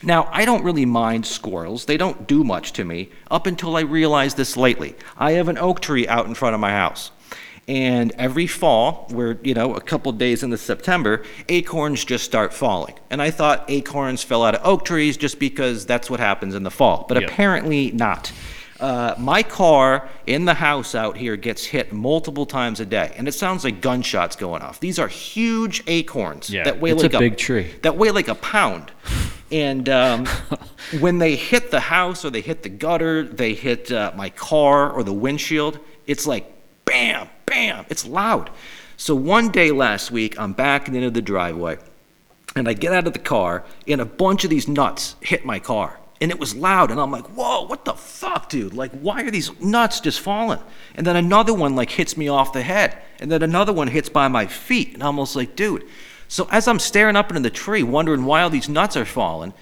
Now, 0.04 0.28
I 0.30 0.44
don't 0.44 0.62
really 0.64 0.84
mind 0.86 1.26
squirrels. 1.26 1.86
They 1.86 1.96
don't 1.96 2.26
do 2.26 2.44
much 2.44 2.72
to 2.74 2.84
me 2.84 3.10
up 3.30 3.46
until 3.46 3.76
I 3.76 3.80
realized 3.80 4.36
this 4.36 4.56
lately. 4.56 4.94
I 5.16 5.32
have 5.32 5.48
an 5.48 5.58
oak 5.58 5.80
tree 5.80 6.06
out 6.06 6.26
in 6.26 6.34
front 6.34 6.54
of 6.54 6.60
my 6.60 6.70
house. 6.72 7.10
And 7.66 8.12
every 8.18 8.46
fall, 8.46 9.08
where, 9.10 9.38
you 9.42 9.54
know, 9.54 9.74
a 9.74 9.80
couple 9.80 10.12
days 10.12 10.42
into 10.42 10.58
September, 10.58 11.22
acorns 11.48 12.04
just 12.04 12.24
start 12.24 12.52
falling. 12.52 12.94
And 13.08 13.22
I 13.22 13.30
thought 13.30 13.64
acorns 13.68 14.22
fell 14.22 14.44
out 14.44 14.54
of 14.54 14.66
oak 14.66 14.84
trees 14.84 15.16
just 15.16 15.38
because 15.38 15.86
that's 15.86 16.10
what 16.10 16.20
happens 16.20 16.54
in 16.54 16.62
the 16.62 16.70
fall. 16.70 17.06
But 17.08 17.18
Yep. 17.22 17.30
apparently 17.30 17.90
not. 17.92 18.30
Uh, 18.80 19.14
my 19.16 19.42
car 19.42 20.10
in 20.26 20.44
the 20.44 20.52
house 20.52 20.94
out 20.94 21.16
here 21.16 21.36
gets 21.36 21.64
hit 21.64 21.90
multiple 21.90 22.44
times 22.44 22.80
a 22.80 22.84
day, 22.84 23.12
and 23.16 23.26
it 23.26 23.32
sounds 23.32 23.64
like 23.64 23.80
gunshots 23.80 24.36
going 24.36 24.60
off. 24.60 24.78
These 24.80 24.98
are 24.98 25.08
huge 25.08 25.82
acorns 25.86 26.50
Yeah, 26.50 26.64
that 26.64 26.80
weigh 26.80 26.90
it's 26.90 27.02
a 27.02 27.06
like 27.06 27.18
big 27.18 27.36
tree. 27.38 27.70
that 27.80 27.96
weigh 27.96 28.10
like 28.10 28.28
a 28.28 28.34
pound. 28.34 28.90
And 29.54 29.88
um, 29.88 30.26
when 30.98 31.18
they 31.18 31.36
hit 31.36 31.70
the 31.70 31.78
house 31.78 32.24
or 32.24 32.30
they 32.30 32.40
hit 32.40 32.64
the 32.64 32.68
gutter, 32.68 33.22
they 33.22 33.54
hit 33.54 33.92
uh, 33.92 34.10
my 34.16 34.30
car 34.30 34.90
or 34.90 35.04
the 35.04 35.12
windshield, 35.12 35.78
it's 36.08 36.26
like 36.26 36.52
bam, 36.84 37.28
bam, 37.46 37.86
it's 37.88 38.04
loud. 38.04 38.50
So 38.96 39.14
one 39.14 39.50
day 39.50 39.70
last 39.70 40.10
week, 40.10 40.38
I'm 40.40 40.54
backing 40.54 40.96
into 40.96 41.10
the 41.10 41.22
driveway 41.22 41.78
and 42.56 42.68
I 42.68 42.72
get 42.72 42.92
out 42.92 43.06
of 43.06 43.12
the 43.12 43.20
car 43.20 43.64
and 43.86 44.00
a 44.00 44.04
bunch 44.04 44.42
of 44.42 44.50
these 44.50 44.66
nuts 44.66 45.14
hit 45.20 45.44
my 45.44 45.60
car. 45.60 46.00
and 46.20 46.30
it 46.30 46.38
was 46.38 46.54
loud 46.54 46.92
and 46.92 47.00
i'm 47.00 47.10
like 47.10 47.26
whoa 47.36 47.66
what 47.66 47.84
the 47.84 47.92
fuck 47.92 48.48
dude 48.48 48.72
like 48.72 48.92
why 49.00 49.22
are 49.24 49.30
these 49.32 49.50
nuts 49.60 49.98
just 50.00 50.20
falling 50.20 50.60
and 50.94 51.04
then 51.04 51.16
another 51.16 51.52
one 51.52 51.74
like 51.74 51.90
hits 51.90 52.16
me 52.16 52.28
off 52.28 52.52
the 52.52 52.62
head 52.62 52.96
and 53.18 53.30
then 53.32 53.42
another 53.42 53.72
one 53.72 53.88
hits 53.88 54.08
by 54.08 54.28
my 54.28 54.46
feet 54.46 54.94
and 54.94 55.02
i'm 55.02 55.08
almost 55.08 55.34
like 55.34 55.56
dude 55.56 55.84
so 56.28 56.48
as 56.50 56.68
i'm 56.68 56.78
staring 56.78 57.16
up 57.16 57.30
into 57.30 57.40
the 57.40 57.50
tree 57.50 57.82
wondering 57.82 58.24
why 58.24 58.42
all 58.42 58.50
these 58.50 58.68
nuts 58.68 58.96
are 58.96 59.04
falling 59.04 59.52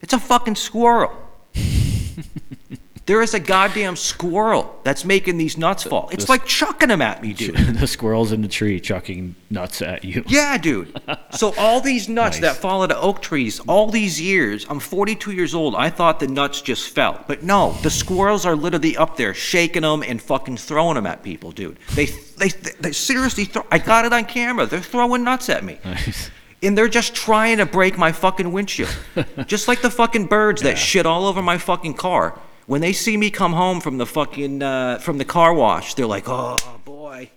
it's 0.00 0.12
a 0.12 0.18
fucking 0.18 0.54
squirrel 0.54 1.12
there 3.08 3.20
is 3.22 3.34
a 3.34 3.40
goddamn 3.40 3.96
squirrel 3.96 4.78
that's 4.84 5.04
making 5.04 5.36
these 5.38 5.58
nuts 5.58 5.82
fall 5.82 6.08
it's 6.12 6.26
the- 6.26 6.30
like 6.30 6.44
chucking 6.46 6.88
them 6.90 7.02
at 7.02 7.20
me 7.22 7.32
dude 7.42 7.56
the 7.56 7.86
squirrels 7.86 8.30
in 8.30 8.40
the 8.42 8.48
tree 8.48 8.78
chucking 8.78 9.34
nuts 9.50 9.80
at 9.82 10.04
you. 10.04 10.22
yeah, 10.28 10.58
dude. 10.58 11.00
So 11.32 11.54
all 11.58 11.80
these 11.80 12.06
nuts 12.20 12.38
Nice. 12.38 12.54
that 12.54 12.60
fall 12.60 12.82
out 12.82 12.92
of 12.92 13.02
oak 13.02 13.22
trees, 13.22 13.60
all 13.60 13.90
these 13.90 14.20
years, 14.20 14.66
I'm 14.68 14.78
42 14.78 15.32
years 15.32 15.54
old. 15.54 15.74
I 15.74 15.88
thought 15.88 16.20
the 16.20 16.28
nuts 16.28 16.60
just 16.60 16.90
fell, 16.90 17.24
but 17.26 17.42
no, 17.42 17.72
the 17.82 17.88
squirrels 17.88 18.44
are 18.44 18.54
literally 18.54 18.94
up 18.96 19.16
there 19.16 19.32
shaking 19.32 19.82
them 19.82 20.02
and 20.02 20.20
fucking 20.20 20.58
throwing 20.58 20.96
them 20.96 21.06
at 21.06 21.22
people, 21.22 21.50
dude. 21.50 21.78
They 21.94 22.06
they 22.36 22.48
they 22.80 22.92
seriously 22.92 23.46
throw. 23.46 23.64
I 23.72 23.78
got 23.78 24.04
it 24.04 24.12
on 24.12 24.26
camera. 24.26 24.66
They're 24.66 24.80
throwing 24.80 25.24
nuts 25.24 25.48
at 25.48 25.64
me. 25.64 25.78
Nice. 25.82 26.30
And 26.62 26.76
they're 26.76 26.88
just 26.88 27.14
trying 27.14 27.56
to 27.58 27.66
break 27.66 27.96
my 27.96 28.12
fucking 28.12 28.52
windshield. 28.52 28.94
just 29.46 29.66
like 29.66 29.80
the 29.80 29.90
fucking 29.90 30.26
birds 30.26 30.60
that 30.62 30.76
shit 30.76 31.06
all 31.06 31.24
over 31.26 31.40
my 31.40 31.56
fucking 31.56 31.94
car. 31.94 32.38
When 32.68 32.82
they 32.82 32.92
see 32.92 33.16
me 33.16 33.30
come 33.30 33.54
home 33.54 33.80
from 33.80 33.96
the 33.96 34.04
fucking 34.04 34.62
uh, 34.62 34.98
from 34.98 35.16
the 35.16 35.24
car 35.24 35.54
wash, 35.54 35.94
they're 35.94 36.04
like, 36.06 36.24
"Oh 36.28 36.58
boy, 36.84 37.30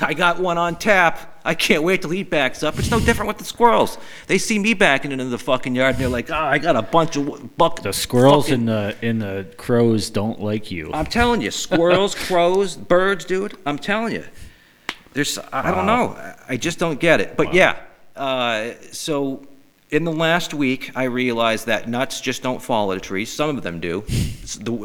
I 0.00 0.14
got 0.14 0.38
one 0.38 0.58
on 0.58 0.76
tap. 0.76 1.40
I 1.44 1.54
can't 1.54 1.82
wait 1.82 2.02
till 2.02 2.10
he 2.10 2.22
backs 2.22 2.62
up." 2.62 2.78
It's 2.78 2.88
no 2.88 3.00
different 3.00 3.26
with 3.26 3.38
the 3.38 3.44
squirrels. 3.44 3.98
They 4.28 4.38
see 4.38 4.60
me 4.60 4.74
backing 4.74 5.10
into 5.10 5.24
the 5.24 5.38
fucking 5.38 5.74
yard, 5.74 5.96
and 5.96 6.02
they're 6.02 6.08
like, 6.08 6.30
"Oh, 6.30 6.34
I 6.36 6.58
got 6.58 6.76
a 6.76 6.82
bunch 6.82 7.16
of 7.16 7.56
buck." 7.56 7.82
The 7.82 7.92
squirrels 7.92 8.44
fucking- 8.44 8.68
and 8.68 8.68
the 8.68 8.96
and 9.02 9.20
the 9.20 9.46
crows 9.56 10.08
don't 10.08 10.40
like 10.40 10.70
you. 10.70 10.92
I'm 10.94 11.06
telling 11.06 11.40
you, 11.42 11.50
squirrels, 11.50 12.14
crows, 12.26 12.76
birds, 12.76 13.24
dude. 13.24 13.56
I'm 13.66 13.76
telling 13.78 14.12
you. 14.12 14.24
There's, 15.14 15.36
I 15.36 15.68
I 15.68 15.74
don't 15.74 15.86
know. 15.86 16.16
I 16.48 16.56
just 16.56 16.78
don't 16.78 17.00
get 17.00 17.20
it. 17.20 17.36
But 17.36 17.52
yeah, 17.52 17.76
uh, 18.14 18.70
so 18.92 19.44
in 19.90 20.04
the 20.04 20.12
last 20.12 20.54
week, 20.54 20.92
I 20.94 21.04
realized 21.04 21.66
that 21.66 21.88
nuts 21.88 22.20
just 22.20 22.42
don't 22.42 22.62
fall 22.62 22.90
out 22.90 22.96
of 22.96 23.02
trees. 23.02 23.32
Some 23.32 23.56
of 23.56 23.62
them 23.62 23.80
do. 23.80 24.04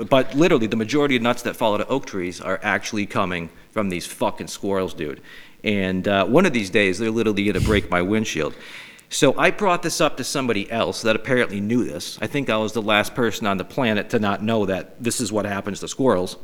But 0.09 0.33
literally, 0.33 0.67
the 0.67 0.75
majority 0.75 1.15
of 1.15 1.21
nuts 1.21 1.43
that 1.43 1.55
fall 1.55 1.75
out 1.75 1.81
of 1.81 1.91
oak 1.91 2.05
trees 2.05 2.41
are 2.41 2.59
actually 2.63 3.05
coming 3.05 3.49
from 3.71 3.89
these 3.89 4.05
fucking 4.07 4.47
squirrels, 4.47 4.93
dude. 4.93 5.21
And 5.63 6.07
uh, 6.07 6.25
one 6.25 6.45
of 6.45 6.53
these 6.53 6.69
days, 6.69 6.97
they're 6.97 7.11
literally 7.11 7.43
going 7.43 7.59
to 7.59 7.65
break 7.65 7.89
my 7.89 8.01
windshield. 8.01 8.55
So 9.09 9.37
I 9.37 9.51
brought 9.51 9.83
this 9.83 10.01
up 10.01 10.17
to 10.17 10.23
somebody 10.23 10.69
else 10.71 11.03
that 11.03 11.15
apparently 11.15 11.59
knew 11.59 11.83
this. 11.83 12.17
I 12.21 12.27
think 12.27 12.49
I 12.49 12.57
was 12.57 12.73
the 12.73 12.81
last 12.81 13.13
person 13.13 13.45
on 13.45 13.57
the 13.57 13.63
planet 13.63 14.09
to 14.09 14.19
not 14.19 14.43
know 14.43 14.65
that 14.65 15.01
this 15.03 15.21
is 15.21 15.31
what 15.31 15.45
happens 15.45 15.79
to 15.81 15.87
squirrels, 15.87 16.37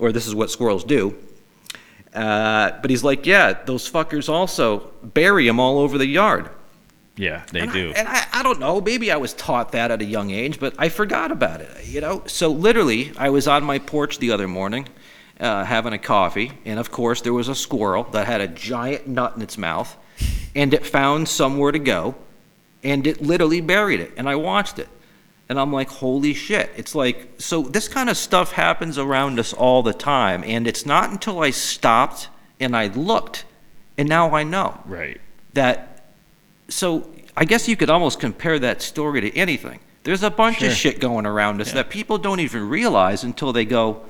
or 0.00 0.10
this 0.10 0.26
is 0.26 0.34
what 0.34 0.50
squirrels 0.50 0.82
do. 0.82 1.16
Uh, 2.12 2.72
but 2.80 2.90
he's 2.90 3.04
like, 3.04 3.26
yeah, 3.26 3.52
those 3.64 3.90
fuckers 3.90 4.28
also 4.28 4.90
bury 5.02 5.46
them 5.46 5.60
all 5.60 5.78
over 5.78 5.96
the 5.96 6.06
yard. 6.06 6.50
Yeah, 7.16 7.44
they 7.52 7.60
and 7.60 7.72
do. 7.72 7.90
I, 7.90 7.98
and 7.98 8.08
I, 8.08 8.26
I 8.32 8.42
don't 8.42 8.58
know, 8.60 8.80
maybe 8.80 9.12
I 9.12 9.16
was 9.16 9.34
taught 9.34 9.72
that 9.72 9.90
at 9.90 10.02
a 10.02 10.04
young 10.04 10.30
age, 10.30 10.58
but 10.58 10.74
I 10.78 10.88
forgot 10.88 11.30
about 11.30 11.60
it, 11.60 11.70
you 11.86 12.00
know? 12.00 12.22
So 12.26 12.50
literally, 12.50 13.12
I 13.16 13.30
was 13.30 13.46
on 13.46 13.64
my 13.64 13.78
porch 13.78 14.18
the 14.18 14.32
other 14.32 14.48
morning 14.48 14.88
uh, 15.38 15.64
having 15.64 15.92
a 15.92 15.98
coffee, 15.98 16.52
and 16.64 16.78
of 16.78 16.90
course, 16.90 17.20
there 17.20 17.32
was 17.32 17.48
a 17.48 17.54
squirrel 17.54 18.04
that 18.12 18.26
had 18.26 18.40
a 18.40 18.48
giant 18.48 19.06
nut 19.06 19.34
in 19.36 19.42
its 19.42 19.58
mouth, 19.58 19.96
and 20.54 20.74
it 20.74 20.86
found 20.86 21.28
somewhere 21.28 21.72
to 21.72 21.78
go, 21.78 22.14
and 22.82 23.06
it 23.06 23.22
literally 23.22 23.60
buried 23.60 24.00
it, 24.00 24.12
and 24.16 24.28
I 24.28 24.36
watched 24.36 24.78
it. 24.78 24.88
And 25.48 25.60
I'm 25.60 25.72
like, 25.72 25.88
holy 25.88 26.32
shit. 26.32 26.70
It's 26.74 26.94
like, 26.94 27.28
so 27.38 27.62
this 27.62 27.86
kind 27.86 28.08
of 28.08 28.16
stuff 28.16 28.52
happens 28.52 28.96
around 28.96 29.38
us 29.38 29.52
all 29.52 29.82
the 29.82 29.92
time. 29.92 30.42
And 30.44 30.66
it's 30.66 30.86
not 30.86 31.10
until 31.10 31.40
I 31.40 31.50
stopped 31.50 32.28
and 32.58 32.74
I 32.74 32.86
looked, 32.86 33.44
and 33.98 34.08
now 34.08 34.34
I 34.34 34.42
know 34.42 34.80
right. 34.86 35.20
that 35.52 35.93
so 36.74 37.08
I 37.36 37.44
guess 37.44 37.68
you 37.68 37.76
could 37.76 37.90
almost 37.90 38.18
compare 38.20 38.58
that 38.58 38.82
story 38.82 39.20
to 39.20 39.36
anything. 39.36 39.78
There's 40.02 40.22
a 40.22 40.30
bunch 40.30 40.58
Sure. 40.58 40.68
of 40.68 40.74
shit 40.74 41.00
going 41.00 41.24
around 41.26 41.60
us 41.60 41.68
Yeah. 41.68 41.74
that 41.74 41.90
people 41.90 42.18
don't 42.18 42.40
even 42.40 42.68
realize 42.68 43.24
until 43.24 43.52
they 43.52 43.64
go, 43.64 44.02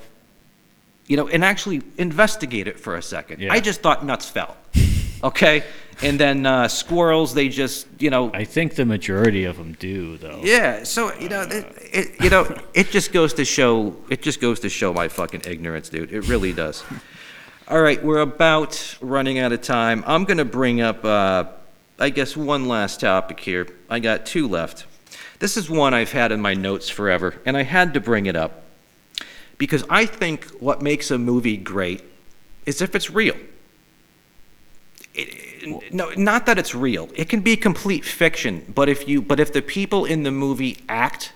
you 1.07 1.17
know, 1.17 1.29
and 1.29 1.45
actually 1.45 1.83
investigate 1.99 2.67
it 2.67 2.81
for 2.81 2.97
a 2.97 3.03
second. 3.03 3.41
Yeah. 3.41 3.53
I 3.53 3.61
just 3.61 3.81
thought 3.83 4.05
nuts 4.05 4.29
fell, 4.29 4.57
okay, 5.23 5.63
and 6.03 6.19
then 6.19 6.47
uh, 6.47 6.67
squirrels 6.69 7.35
they 7.35 7.49
just 7.49 7.87
you 8.01 8.11
know. 8.11 8.31
I 8.35 8.45
think 8.45 8.75
the 8.75 8.85
majority 8.85 9.45
of 9.45 9.57
them 9.57 9.77
do, 9.79 10.17
though. 10.17 10.41
yeah, 10.43 10.83
so 10.85 11.13
you 11.21 11.29
know, 11.29 11.43
it, 11.43 11.65
it, 11.93 12.25
you 12.25 12.31
know, 12.31 12.45
it 12.75 12.91
just 12.91 13.13
goes 13.13 13.35
to 13.35 13.45
show. 13.45 13.95
It 14.11 14.23
just 14.23 14.41
goes 14.41 14.61
to 14.61 14.69
show 14.69 14.93
my 14.93 15.09
fucking 15.09 15.43
ignorance, 15.47 15.89
dude. 15.91 16.13
It 16.13 16.29
really 16.29 16.53
does. 16.53 16.83
All 17.69 17.81
right, 17.81 18.03
we're 18.03 18.21
about 18.21 18.97
running 19.01 19.39
out 19.39 19.53
of 19.53 19.61
time. 19.63 20.03
I'm 20.07 20.25
going 20.25 20.37
to 20.39 20.45
bring 20.45 20.81
up, 20.83 21.03
uh, 21.05 21.45
I 21.99 22.11
guess, 22.11 22.37
one 22.37 22.67
last 22.67 23.01
topic 23.01 23.41
here. 23.41 23.69
I 23.89 24.01
got 24.01 24.27
two 24.27 24.49
left. 24.49 24.87
This 25.39 25.57
is 25.57 25.71
one 25.71 25.95
I've 25.95 26.13
had 26.13 26.33
in 26.33 26.41
my 26.41 26.55
notes 26.55 26.89
forever, 26.89 27.41
and 27.47 27.57
I 27.57 27.63
had 27.63 27.95
to 27.95 28.01
bring 28.01 28.27
it 28.27 28.37
up 28.37 28.63
because 29.59 29.85
I 29.89 30.07
think 30.07 30.45
what 30.61 30.83
makes 30.83 31.11
a 31.11 31.19
movie 31.19 31.57
great 31.57 32.03
is 32.67 32.83
if 32.83 32.95
it's 32.95 33.11
real. 33.11 33.37
It, 35.15 35.93
no, 35.93 36.11
not 36.17 36.47
that 36.47 36.59
it's 36.59 36.75
real. 36.75 37.09
It 37.15 37.29
can 37.29 37.41
be 37.41 37.57
complete 37.57 38.05
fiction, 38.05 38.65
but 38.75 38.89
if 38.89 39.07
you, 39.09 39.23
but 39.23 39.39
if 39.39 39.53
the 39.53 39.63
people 39.63 40.05
in 40.05 40.25
the 40.25 40.31
movie 40.33 40.79
act 40.89 41.33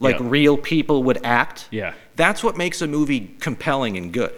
like 0.00 0.18
Yeah. 0.18 0.26
real 0.28 0.56
people 0.56 1.04
would 1.04 1.24
act, 1.24 1.68
Yeah. 1.70 1.94
that's 2.16 2.42
what 2.42 2.56
makes 2.56 2.82
a 2.82 2.88
movie 2.88 3.36
compelling 3.38 3.96
and 3.96 4.12
good. 4.12 4.32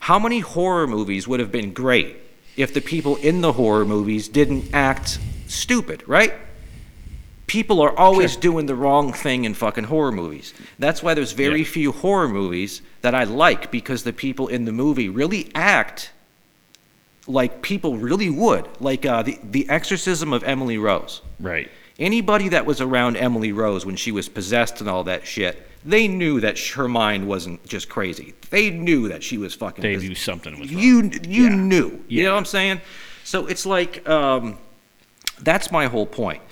How 0.00 0.18
many 0.18 0.40
horror 0.40 0.86
movies 0.86 1.26
would 1.26 1.40
have 1.40 1.50
been 1.50 1.72
great 1.72 2.16
if 2.56 2.74
the 2.74 2.80
people 2.80 3.16
in 3.16 3.40
the 3.40 3.52
horror 3.52 3.84
movies 3.84 4.28
didn't 4.28 4.70
act 4.72 5.18
stupid, 5.46 6.02
right? 6.06 6.34
People 7.46 7.80
are 7.80 7.96
always 7.98 8.36
doing 8.36 8.66
the 8.66 8.74
wrong 8.76 9.12
thing 9.12 9.44
in 9.44 9.54
fucking 9.54 9.84
horror 9.84 10.12
movies. 10.12 10.54
That's 10.78 11.02
why 11.02 11.14
there's 11.14 11.32
very 11.32 11.60
Yeah. 11.60 11.66
few 11.66 11.92
horror 11.92 12.28
movies 12.28 12.80
that 13.02 13.14
I 13.14 13.24
like 13.24 13.70
because 13.72 14.04
the 14.04 14.12
people 14.12 14.46
in 14.46 14.64
the 14.66 14.72
movie 14.72 15.08
really 15.08 15.50
act 15.54 16.12
like 17.26 17.60
people 17.62 17.96
really 17.96 18.30
would. 18.30 18.68
Like 18.80 19.04
uh, 19.04 19.22
the, 19.22 19.38
the 19.42 19.68
Exorcism 19.68 20.32
of 20.32 20.44
Emily 20.44 20.78
Rose. 20.78 21.22
Right. 21.40 21.68
Anybody 22.00 22.48
that 22.48 22.64
was 22.66 22.80
around 22.80 23.16
Emily 23.18 23.52
Rose 23.52 23.84
when 23.86 23.94
she 23.94 24.10
was 24.10 24.28
possessed 24.28 24.80
and 24.80 24.88
all 24.88 25.04
that 25.04 25.26
shit, 25.26 25.66
they 25.84 26.08
knew 26.08 26.40
that 26.40 26.58
her 26.70 26.88
mind 26.88 27.28
wasn't 27.28 27.64
just 27.66 27.88
crazy. 27.88 28.34
They 28.48 28.70
knew 28.70 29.08
that 29.08 29.22
she 29.22 29.36
was 29.38 29.54
fucking. 29.54 29.82
They 29.82 29.96
knew 29.96 30.14
something 30.14 30.58
was 30.58 30.72
wrong. 30.72 30.82
You 30.82 31.10
you 31.28 31.44
Yeah. 31.44 31.54
knew. 31.54 32.02
You 32.08 32.22
Yeah. 32.22 32.24
know 32.24 32.32
what 32.32 32.38
I'm 32.38 32.44
saying? 32.46 32.80
So 33.24 33.46
it's 33.46 33.66
like 33.66 34.08
um, 34.08 34.56
that's 35.42 35.70
my 35.70 35.86
whole 35.86 36.06
point. 36.06 36.42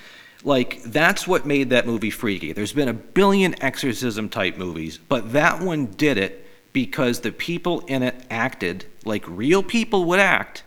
Like 0.43 0.81
that's 0.83 1.27
what 1.27 1.45
made 1.45 1.71
that 1.71 1.85
movie 1.85 2.11
freaky. 2.11 2.53
There's 2.53 2.71
been 2.73 2.87
a 2.87 2.93
billion 2.93 3.61
exorcism 3.61 4.29
type 4.29 4.55
movies, 4.57 4.99
but 5.09 5.33
that 5.33 5.59
one 5.61 5.87
did 5.87 6.17
it 6.17 6.45
because 6.73 7.21
the 7.21 7.31
people 7.31 7.81
in 7.87 8.03
it 8.03 8.15
acted 8.29 8.85
like 9.03 9.25
real 9.27 9.63
people 9.63 10.05
would 10.05 10.19
act 10.19 10.63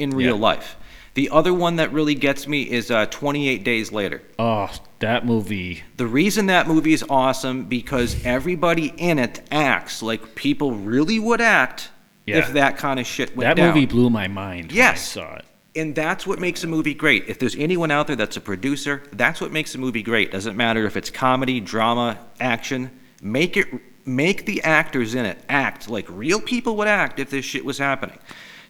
in 0.00 0.10
real 0.10 0.34
Yeah. 0.36 0.42
life. 0.42 0.76
The 1.14 1.30
other 1.30 1.52
one 1.52 1.76
that 1.76 1.92
really 1.92 2.14
gets 2.14 2.46
me 2.46 2.62
is 2.62 2.90
uh, 2.90 3.06
28 3.06 3.64
Days 3.64 3.90
Later. 3.92 4.22
Oh, 4.38 4.70
that 5.00 5.26
movie. 5.26 5.82
The 5.96 6.06
reason 6.06 6.46
that 6.46 6.68
movie 6.68 6.92
is 6.92 7.04
awesome 7.10 7.64
because 7.64 8.24
everybody 8.24 8.92
in 8.96 9.18
it 9.18 9.42
acts 9.50 10.02
like 10.02 10.34
people 10.34 10.72
really 10.72 11.18
would 11.18 11.40
act 11.40 11.90
Yeah. 12.26 12.38
if 12.38 12.52
that 12.52 12.76
kind 12.76 13.00
of 13.00 13.06
shit 13.06 13.36
went 13.36 13.48
That 13.48 13.56
down. 13.56 13.74
movie 13.74 13.86
blew 13.86 14.08
my 14.10 14.28
mind 14.28 14.70
Yes. 14.72 15.16
when 15.16 15.24
I 15.24 15.28
saw 15.28 15.34
it. 15.36 15.44
and 15.74 15.94
that's 15.94 16.26
what 16.26 16.38
makes 16.38 16.62
a 16.64 16.66
movie 16.68 16.94
great. 16.94 17.24
If 17.28 17.38
there's 17.40 17.56
anyone 17.56 17.90
out 17.90 18.06
there 18.06 18.16
that's 18.16 18.36
a 18.36 18.40
producer, 18.40 19.02
that's 19.12 19.40
what 19.40 19.50
makes 19.52 19.74
a 19.74 19.78
movie 19.78 20.02
great. 20.02 20.30
Doesn't 20.30 20.56
matter 20.56 20.84
if 20.86 20.96
it's 20.96 21.10
comedy, 21.10 21.58
drama, 21.60 22.18
action. 22.40 22.90
Make 23.22 23.56
it 23.56 23.66
make 24.06 24.46
the 24.46 24.62
actors 24.62 25.14
in 25.14 25.24
it 25.26 25.38
act 25.48 25.88
like 25.88 26.06
real 26.08 26.40
people 26.40 26.74
would 26.76 26.88
act 26.88 27.18
if 27.20 27.30
this 27.30 27.44
shit 27.44 27.64
was 27.64 27.78
happening. 27.78 28.18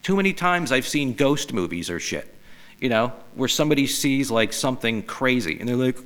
Too 0.03 0.17
many 0.17 0.33
times 0.33 0.73
I've 0.73 0.87
seen 0.87 1.13
ghost 1.15 1.53
movies 1.53 1.91
or 1.91 2.01
shit, 2.01 2.35
you 2.81 2.89
know, 2.89 3.13
where 3.35 3.49
somebody 3.49 3.87
sees 3.87 4.31
like 4.31 4.53
something 4.53 5.03
crazy 5.03 5.59
and 5.61 5.69
they're 5.69 5.77
like, 5.77 5.99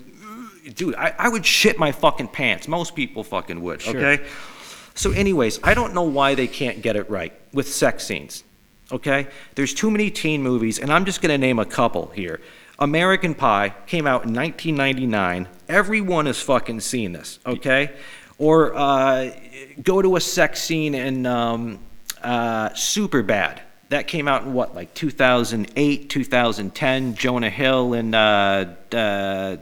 dude, 0.75 0.95
I, 0.97 1.15
I 1.19 1.29
would 1.29 1.47
shit 1.47 1.79
my 1.79 1.93
fucking 1.93 2.29
pants. 2.29 2.67
Most 2.69 2.95
people 2.97 3.23
fucking 3.23 3.61
would, 3.63 3.83
Sure. 3.83 3.97
okay? 3.97 4.25
So, 4.95 5.11
anyways, 5.13 5.61
I 5.63 5.75
don't 5.75 5.93
know 5.95 6.03
why 6.03 6.35
they 6.35 6.47
can't 6.47 6.81
get 6.83 6.97
it 6.97 7.11
right 7.11 7.33
with 7.53 7.73
sex 7.73 8.05
scenes. 8.05 8.45
Okay? 8.93 9.29
There's 9.55 9.75
too 9.75 9.91
many 9.91 10.11
teen 10.11 10.43
movies, 10.43 10.79
and 10.79 10.93
I'm 10.93 11.05
just 11.05 11.21
going 11.21 11.31
to 11.31 11.39
name 11.39 11.59
a 11.59 11.65
couple 11.65 12.09
here. 12.15 12.41
American 12.79 13.35
Pie 13.35 13.75
came 13.87 14.07
out 14.07 14.25
in 14.25 14.35
1999. 14.35 15.49
Everyone 15.69 16.27
has 16.27 16.41
fucking 16.41 16.81
seen 16.81 17.13
this, 17.13 17.39
okay? 17.47 17.93
Or 18.39 18.75
uh, 18.75 19.31
go 19.83 20.03
to 20.03 20.17
a 20.17 20.21
sex 20.21 20.63
scene 20.63 20.95
in 20.95 21.25
um, 21.27 21.79
uh, 22.23 22.71
Superbad. 22.71 23.61
That 23.91 24.07
came 24.09 24.29
out 24.29 24.43
in 24.45 24.53
what, 24.55 24.75
like 24.75 24.95
2008, 24.95 26.11
2010. 26.11 27.15
Jonah 27.15 27.51
Hill 27.51 27.95
and 27.95 28.15
uh, 28.15 28.67
uh, 28.93 28.97
uh, 28.97 29.57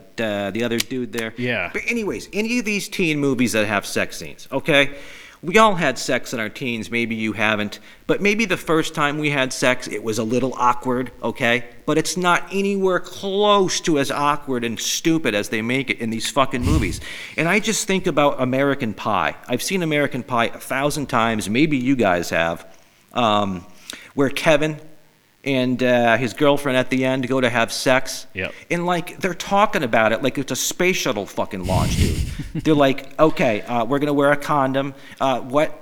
the 0.51 0.63
other 0.63 0.77
dude 0.77 1.11
there. 1.13 1.33
Yeah. 1.37 1.69
But 1.73 1.83
anyways, 1.87 2.29
any 2.33 2.59
of 2.59 2.65
these 2.65 2.87
teen 2.87 3.19
movies 3.19 3.51
that 3.51 3.67
have 3.67 3.85
sex 3.85 4.17
scenes, 4.17 4.47
okay? 4.51 4.95
We 5.41 5.57
all 5.57 5.75
had 5.75 5.99
sex 5.99 6.33
in 6.33 6.39
our 6.39 6.47
teens. 6.47 6.89
Maybe 6.89 7.15
you 7.15 7.33
haven't, 7.33 7.81
but 8.07 8.21
maybe 8.21 8.45
the 8.45 8.55
first 8.55 8.95
time 8.95 9.17
we 9.17 9.29
had 9.29 9.51
sex, 9.51 9.89
it 9.89 10.01
was 10.01 10.17
a 10.17 10.23
little 10.23 10.53
awkward, 10.55 11.11
okay? 11.21 11.65
But 11.85 11.97
it's 11.97 12.15
not 12.15 12.47
anywhere 12.49 13.01
close 13.01 13.81
to 13.81 13.99
as 13.99 14.09
awkward 14.09 14.63
and 14.63 14.79
stupid 14.79 15.35
as 15.35 15.49
they 15.49 15.61
make 15.61 15.89
it 15.89 15.99
in 15.99 16.11
these 16.11 16.31
fucking 16.31 16.63
movies. 16.63 17.01
And 17.35 17.49
I 17.49 17.59
just 17.59 17.87
think 17.87 18.07
about 18.07 18.41
American 18.41 18.93
Pie. 18.93 19.35
I've 19.47 19.61
seen 19.61 19.83
American 19.83 20.23
Pie 20.23 20.45
a 20.45 20.59
thousand 20.59 21.07
times. 21.07 21.49
Maybe 21.49 21.77
you 21.77 21.95
guys 21.95 22.29
have 22.29 22.65
um, 23.13 23.65
where 24.13 24.29
Kevin 24.29 24.79
and 25.43 25.83
uh, 25.83 26.17
his 26.17 26.33
girlfriend 26.33 26.77
at 26.77 26.89
the 26.89 27.03
end 27.05 27.27
go 27.27 27.41
to 27.41 27.49
have 27.49 27.71
sex. 27.71 28.27
Yep. 28.33 28.53
And 28.71 28.85
like 28.85 29.19
they're 29.19 29.33
talking 29.33 29.83
about 29.83 30.11
it 30.11 30.23
like 30.23 30.37
it's 30.37 30.51
a 30.51 30.55
space 30.55 30.95
shuttle 30.95 31.25
fucking 31.25 31.65
launch, 31.65 31.97
dude. 31.97 32.15
they're 32.63 32.73
like, 32.73 33.19
okay, 33.19 33.61
uh, 33.63 33.85
we're 33.85 33.99
gonna 33.99 34.13
wear 34.13 34.31
a 34.31 34.37
condom. 34.37 34.93
Uh, 35.19 35.41
what 35.41 35.79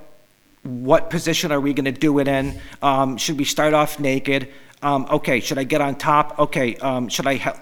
what 0.62 1.10
position 1.10 1.52
are 1.52 1.60
we 1.60 1.72
gonna 1.72 1.92
do 1.92 2.18
it 2.18 2.28
in? 2.28 2.60
Um, 2.80 3.16
should 3.16 3.38
we 3.38 3.44
start 3.44 3.74
off 3.74 4.00
naked? 4.00 4.48
Um, 4.82 5.06
okay, 5.10 5.38
should 5.40 5.58
I 5.58 5.64
get 5.64 5.80
on 5.80 5.94
top? 5.94 6.38
Okay, 6.38 6.76
um, 6.76 7.08
should 7.08 7.26
I? 7.26 7.36
Ha- 7.36 7.60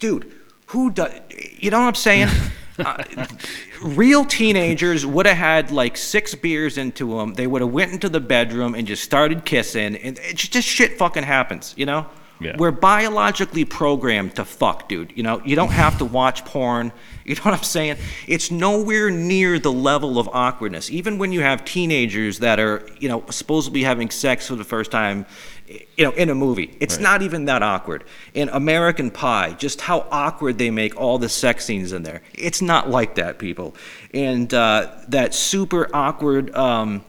dude, 0.00 0.32
who 0.66 0.90
does? 0.90 1.12
You 1.58 1.70
know 1.70 1.80
what 1.80 1.86
I'm 1.86 1.94
saying? 1.94 2.28
uh, 2.78 3.02
real 3.82 4.24
teenagers 4.24 5.04
would 5.04 5.26
have 5.26 5.36
had 5.36 5.70
like 5.70 5.96
six 5.96 6.34
beers 6.34 6.78
into 6.78 7.16
them. 7.16 7.34
They 7.34 7.46
would 7.46 7.62
have 7.62 7.70
went 7.70 7.92
into 7.92 8.08
the 8.08 8.20
bedroom 8.20 8.74
and 8.74 8.86
just 8.86 9.02
started 9.02 9.44
kissing, 9.44 9.96
and 9.96 10.18
it 10.18 10.36
just, 10.36 10.52
just 10.52 10.68
shit 10.68 10.98
fucking 10.98 11.24
happens, 11.24 11.74
you 11.76 11.86
know. 11.86 12.06
Yeah. 12.38 12.56
We're 12.58 12.70
biologically 12.70 13.64
programmed 13.64 14.36
to 14.36 14.44
fuck, 14.44 14.88
dude. 14.88 15.12
You 15.16 15.22
know, 15.22 15.40
you 15.44 15.56
don't 15.56 15.70
have 15.70 15.98
to 15.98 16.04
watch 16.04 16.44
porn. 16.44 16.92
You 17.26 17.34
know 17.34 17.40
what 17.42 17.54
I'm 17.54 17.64
saying? 17.64 17.96
It's 18.28 18.52
nowhere 18.52 19.10
near 19.10 19.58
the 19.58 19.72
level 19.72 20.20
of 20.20 20.28
awkwardness. 20.28 20.92
Even 20.92 21.18
when 21.18 21.32
you 21.32 21.40
have 21.40 21.64
teenagers 21.64 22.38
that 22.38 22.60
are, 22.60 22.88
you 23.00 23.08
know, 23.08 23.24
supposedly 23.30 23.82
having 23.82 24.10
sex 24.10 24.46
for 24.46 24.54
the 24.54 24.62
first 24.62 24.92
time, 24.92 25.26
you 25.68 26.04
know, 26.04 26.12
in 26.12 26.30
a 26.30 26.34
movie, 26.34 26.76
it's 26.80 26.96
Right. 26.96 27.02
not 27.02 27.22
even 27.22 27.46
that 27.46 27.62
awkward. 27.62 28.04
In 28.34 28.48
American 28.50 29.10
Pie, 29.10 29.54
just 29.58 29.80
how 29.80 30.06
awkward 30.10 30.58
they 30.58 30.70
make 30.70 30.96
all 31.00 31.18
the 31.18 31.28
sex 31.28 31.64
scenes 31.64 31.92
in 31.92 32.02
there. 32.02 32.22
It's 32.34 32.62
not 32.62 32.88
like 32.90 33.16
that, 33.16 33.38
people. 33.38 33.74
And 34.14 34.52
uh, 34.54 34.90
that 35.08 35.34
super 35.34 35.88
awkward. 35.94 36.54
Um, 36.54 37.04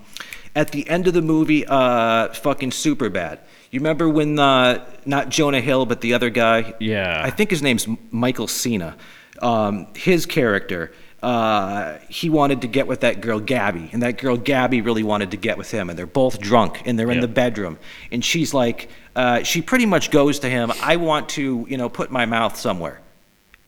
at 0.56 0.72
the 0.72 0.90
end 0.90 1.08
of 1.08 1.14
the 1.14 1.22
movie, 1.22 1.66
uh, 1.68 2.30
fucking 2.34 2.72
super 2.72 3.10
bad. 3.10 3.40
You 3.70 3.80
remember 3.80 4.10
when 4.10 4.40
uh, 4.40 4.84
not 5.06 5.30
Jonah 5.30 5.62
Hill, 5.62 5.86
but 5.86 6.02
the 6.02 6.14
other 6.16 6.32
guy? 6.32 6.74
Yeah. 6.80 7.22
I 7.24 7.30
think 7.30 7.52
his 7.52 7.62
name's 7.62 7.88
Michael 8.10 8.48
Cera. 8.48 8.96
Um, 9.40 9.86
his 9.96 10.26
character, 10.26 10.92
uh, 11.24 11.98
he 12.10 12.30
wanted 12.30 12.62
to 12.62 12.68
get 12.68 12.86
with 12.88 13.00
that 13.02 13.22
girl 13.22 13.40
Gabby, 13.40 13.90
and 13.92 14.02
that 14.04 14.18
girl 14.20 14.38
Gabby 14.38 14.82
really 14.82 15.04
wanted 15.04 15.32
to 15.32 15.38
get 15.38 15.58
with 15.58 15.72
him, 15.72 15.90
and 15.90 15.98
they're 15.98 16.06
both 16.06 16.40
drunk, 16.40 16.84
and 16.86 16.98
they're 16.98 17.10
in 17.10 17.16
Yep. 17.16 17.22
the 17.22 17.28
bedroom, 17.28 17.80
and 18.12 18.24
she's 18.24 18.54
like, 18.54 18.90
uh, 19.16 19.42
she 19.44 19.62
pretty 19.62 19.88
much 19.88 20.12
goes 20.12 20.40
to 20.40 20.50
him, 20.50 20.72
I 20.82 20.98
want 20.98 21.30
to, 21.30 21.66
you 21.68 21.78
know, 21.78 21.90
put 21.90 22.12
my 22.12 22.26
mouth 22.26 22.56
somewhere. 22.56 23.02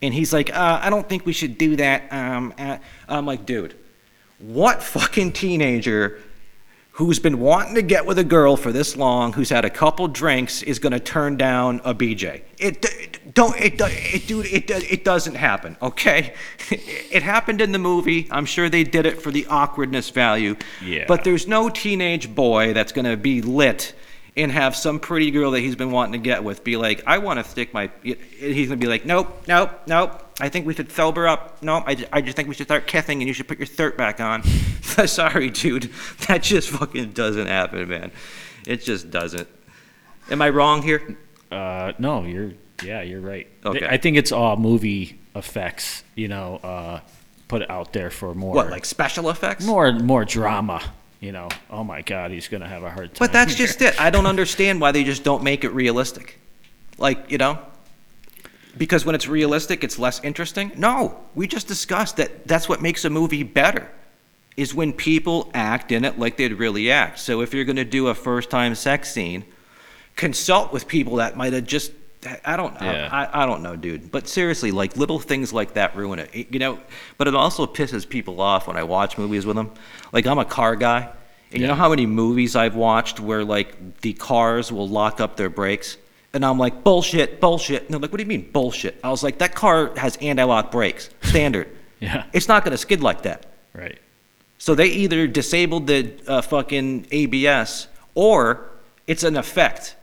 And 0.01 0.13
he's 0.13 0.31
like, 0.31 0.55
uh, 0.55 0.79
I 0.81 0.89
don't 0.91 1.09
think 1.09 1.25
we 1.25 1.33
should 1.33 1.57
do 1.57 1.75
that. 1.77 2.13
Um, 2.13 2.53
uh, 2.57 2.77
I'm 3.09 3.25
like, 3.25 3.45
dude, 3.45 3.75
what 4.37 4.81
fucking 4.83 5.33
teenager 5.33 6.19
who's 6.99 7.17
been 7.17 7.39
wanting 7.39 7.75
to 7.75 7.81
get 7.81 8.05
with 8.05 8.19
a 8.19 8.23
girl 8.25 8.57
for 8.57 8.73
this 8.73 8.97
long, 8.97 9.31
who's 9.31 9.49
had 9.49 9.63
a 9.63 9.69
couple 9.69 10.05
drinks, 10.09 10.61
is 10.63 10.79
going 10.79 10.91
to 10.91 10.99
turn 10.99 11.37
down 11.37 11.79
a 11.85 11.95
BJ? 11.95 12.41
It, 12.57 12.83
it 12.83 13.33
don't 13.33 13.57
it, 13.57 13.79
it 13.79 14.27
dude 14.27 14.45
it 14.47 14.69
it 14.69 15.05
doesn't 15.05 15.35
happen. 15.35 15.77
Okay, 15.81 16.33
it 16.69 17.23
happened 17.23 17.61
in 17.61 17.71
the 17.71 17.79
movie. 17.79 18.27
I'm 18.29 18.45
sure 18.45 18.67
they 18.67 18.83
did 18.83 19.05
it 19.05 19.21
for 19.21 19.31
the 19.31 19.45
awkwardness 19.47 20.09
value. 20.09 20.57
Yeah. 20.83 21.05
But 21.07 21.23
there's 21.23 21.47
no 21.47 21.69
teenage 21.69 22.35
boy 22.35 22.73
that's 22.73 22.91
going 22.91 23.05
to 23.05 23.15
be 23.15 23.41
lit 23.41 23.93
and 24.35 24.51
have 24.51 24.75
some 24.75 24.99
pretty 24.99 25.31
girl 25.31 25.51
that 25.51 25.61
he's 25.61 25.77
been 25.77 25.91
wanting 25.91 26.13
to 26.13 26.23
get 26.23 26.43
with 26.43 26.65
be 26.65 26.75
like, 26.75 27.01
I 27.07 27.19
want 27.19 27.43
to 27.43 27.49
stick 27.49 27.73
my. 27.73 27.89
He's 28.03 28.67
going 28.67 28.69
to 28.69 28.75
be 28.75 28.87
like, 28.87 29.05
nope, 29.05 29.43
nope, 29.47 29.71
nope. 29.87 30.25
I 30.41 30.49
think 30.49 30.65
we 30.65 30.73
should 30.73 30.91
sober 30.91 31.27
up. 31.27 31.61
No, 31.61 31.75
I, 31.85 32.05
I 32.11 32.21
just 32.21 32.35
think 32.35 32.47
we 32.47 32.55
should 32.55 32.67
start 32.67 32.87
kissing 32.87 33.21
and 33.21 33.27
you 33.27 33.33
should 33.33 33.47
put 33.47 33.57
your 33.57 33.67
shirt 33.67 33.97
back 33.97 34.19
on. 34.19 34.43
Sorry, 35.05 35.49
dude. 35.49 35.91
That 36.27 36.43
just 36.43 36.69
fucking 36.69 37.11
doesn't 37.11 37.47
happen, 37.47 37.87
man. 37.87 38.11
It 38.65 38.83
just 38.83 39.09
doesn't. 39.11 39.47
Am 40.29 40.41
I 40.41 40.49
wrong 40.49 40.81
here? 40.81 41.17
Uh, 41.51 41.93
no, 41.97 42.23
you're 42.23 42.53
yeah, 42.83 43.01
you're 43.01 43.21
right. 43.21 43.47
Okay. 43.65 43.85
I 43.87 43.97
think 43.97 44.17
it's 44.17 44.31
all 44.31 44.55
movie 44.57 45.19
effects. 45.35 46.03
You 46.15 46.27
know, 46.27 46.57
uh, 46.57 46.99
put 47.47 47.63
it 47.63 47.69
out 47.69 47.93
there 47.93 48.09
for 48.09 48.33
more 48.33 48.53
What, 48.53 48.69
like 48.69 48.85
special 48.85 49.29
effects? 49.29 49.65
more 49.65 49.91
more 49.91 50.25
drama. 50.25 50.81
You 51.19 51.33
know, 51.33 51.49
oh 51.69 51.83
my 51.83 52.01
God, 52.01 52.31
he's 52.31 52.47
gonna 52.47 52.67
have 52.67 52.83
a 52.83 52.89
hard 52.89 53.13
time. 53.13 53.19
But 53.19 53.33
that's 53.33 53.55
here. 53.55 53.67
just 53.67 53.81
it. 53.81 53.99
I 53.99 54.09
don't 54.09 54.25
understand 54.27 54.79
why 54.79 54.91
they 54.91 55.03
just 55.03 55.23
don't 55.23 55.43
make 55.43 55.63
it 55.63 55.69
realistic. 55.69 56.39
Like, 56.97 57.31
you 57.31 57.37
know? 57.37 57.59
Because 58.77 59.05
when 59.05 59.15
it's 59.15 59.27
realistic, 59.27 59.83
it's 59.83 59.97
less 59.97 60.23
interesting? 60.23 60.71
No. 60.77 61.19
We 61.35 61.47
just 61.47 61.67
discussed 61.67 62.17
that 62.17 62.47
that's 62.47 62.69
what 62.69 62.81
makes 62.81 63.03
a 63.03 63.09
movie 63.09 63.43
better. 63.43 63.89
Is 64.59 64.73
when 64.73 64.91
people 64.91 65.49
act 65.53 65.91
in 65.91 66.03
it 66.03 66.19
like 66.19 66.35
they'd 66.37 66.53
really 66.53 66.91
act. 66.91 67.19
So 67.19 67.41
if 67.41 67.53
you're 67.53 67.63
going 67.65 67.77
to 67.77 67.85
do 67.85 68.07
a 68.07 68.13
first 68.15 68.49
time 68.49 68.75
sex 68.75 69.11
scene, 69.11 69.45
consult 70.15 70.73
with 70.73 70.87
people 70.87 71.15
that 71.15 71.37
might 71.37 71.53
have 71.53 71.65
just 71.65 71.93
I 72.45 72.57
don't 72.57 72.79
know. 72.81 72.91
Yeah. 72.91 73.09
I, 73.09 73.43
I 73.43 73.45
don't 73.45 73.63
know, 73.63 73.77
dude. 73.77 74.11
But 74.11 74.27
seriously, 74.27 74.71
like 74.71 74.97
little 74.97 75.19
things 75.19 75.53
like 75.53 75.75
that 75.75 75.95
ruin 75.95 76.19
it. 76.19 76.47
You 76.51 76.59
know, 76.59 76.79
but 77.17 77.29
it 77.29 77.35
also 77.35 77.65
pisses 77.65 78.07
people 78.07 78.41
off 78.41 78.67
when 78.67 78.75
I 78.75 78.83
watch 78.83 79.17
movies 79.17 79.45
with 79.45 79.55
them. 79.55 79.71
Like 80.11 80.27
I'm 80.27 80.37
a 80.37 80.43
car 80.43 80.75
guy, 80.75 81.09
and 81.53 81.61
you 81.61 81.67
know 81.67 81.75
how 81.75 81.89
many 81.89 82.05
movies 82.05 82.57
I've 82.57 82.75
watched 82.75 83.21
where 83.21 83.45
like 83.45 84.01
the 84.01 84.11
cars 84.13 84.69
will 84.69 84.89
lock 84.89 85.21
up 85.21 85.37
their 85.37 85.49
brakes, 85.49 85.95
and 86.33 86.43
I'm 86.45 86.59
like 86.59 86.83
bullshit, 86.83 87.39
bullshit. 87.39 87.83
And 87.83 87.91
they're 87.93 88.01
like, 88.01 88.11
what 88.11 88.17
do 88.17 88.23
you 88.23 88.27
mean 88.27 88.51
bullshit? 88.51 88.99
I 89.01 89.09
was 89.11 89.23
like, 89.23 89.37
that 89.37 89.55
car 89.55 89.95
has 89.95 90.17
anti-lock 90.17 90.71
brakes, 90.71 91.09
standard. 91.23 91.67
Yeah. 92.01 92.23
It's 92.31 92.47
not 92.47 92.63
gonna 92.63 92.77
skid 92.77 93.01
like 93.01 93.23
that. 93.23 93.45
right. 93.73 93.99
So 94.59 94.75
they 94.75 94.87
either 94.87 95.25
disabled 95.25 95.87
the 95.87 96.11
uh, 96.27 96.41
fucking 96.43 97.07
ABS 97.11 97.87
or 98.13 98.69
it's 99.07 99.23
an 99.23 99.35
effect, 99.37 99.95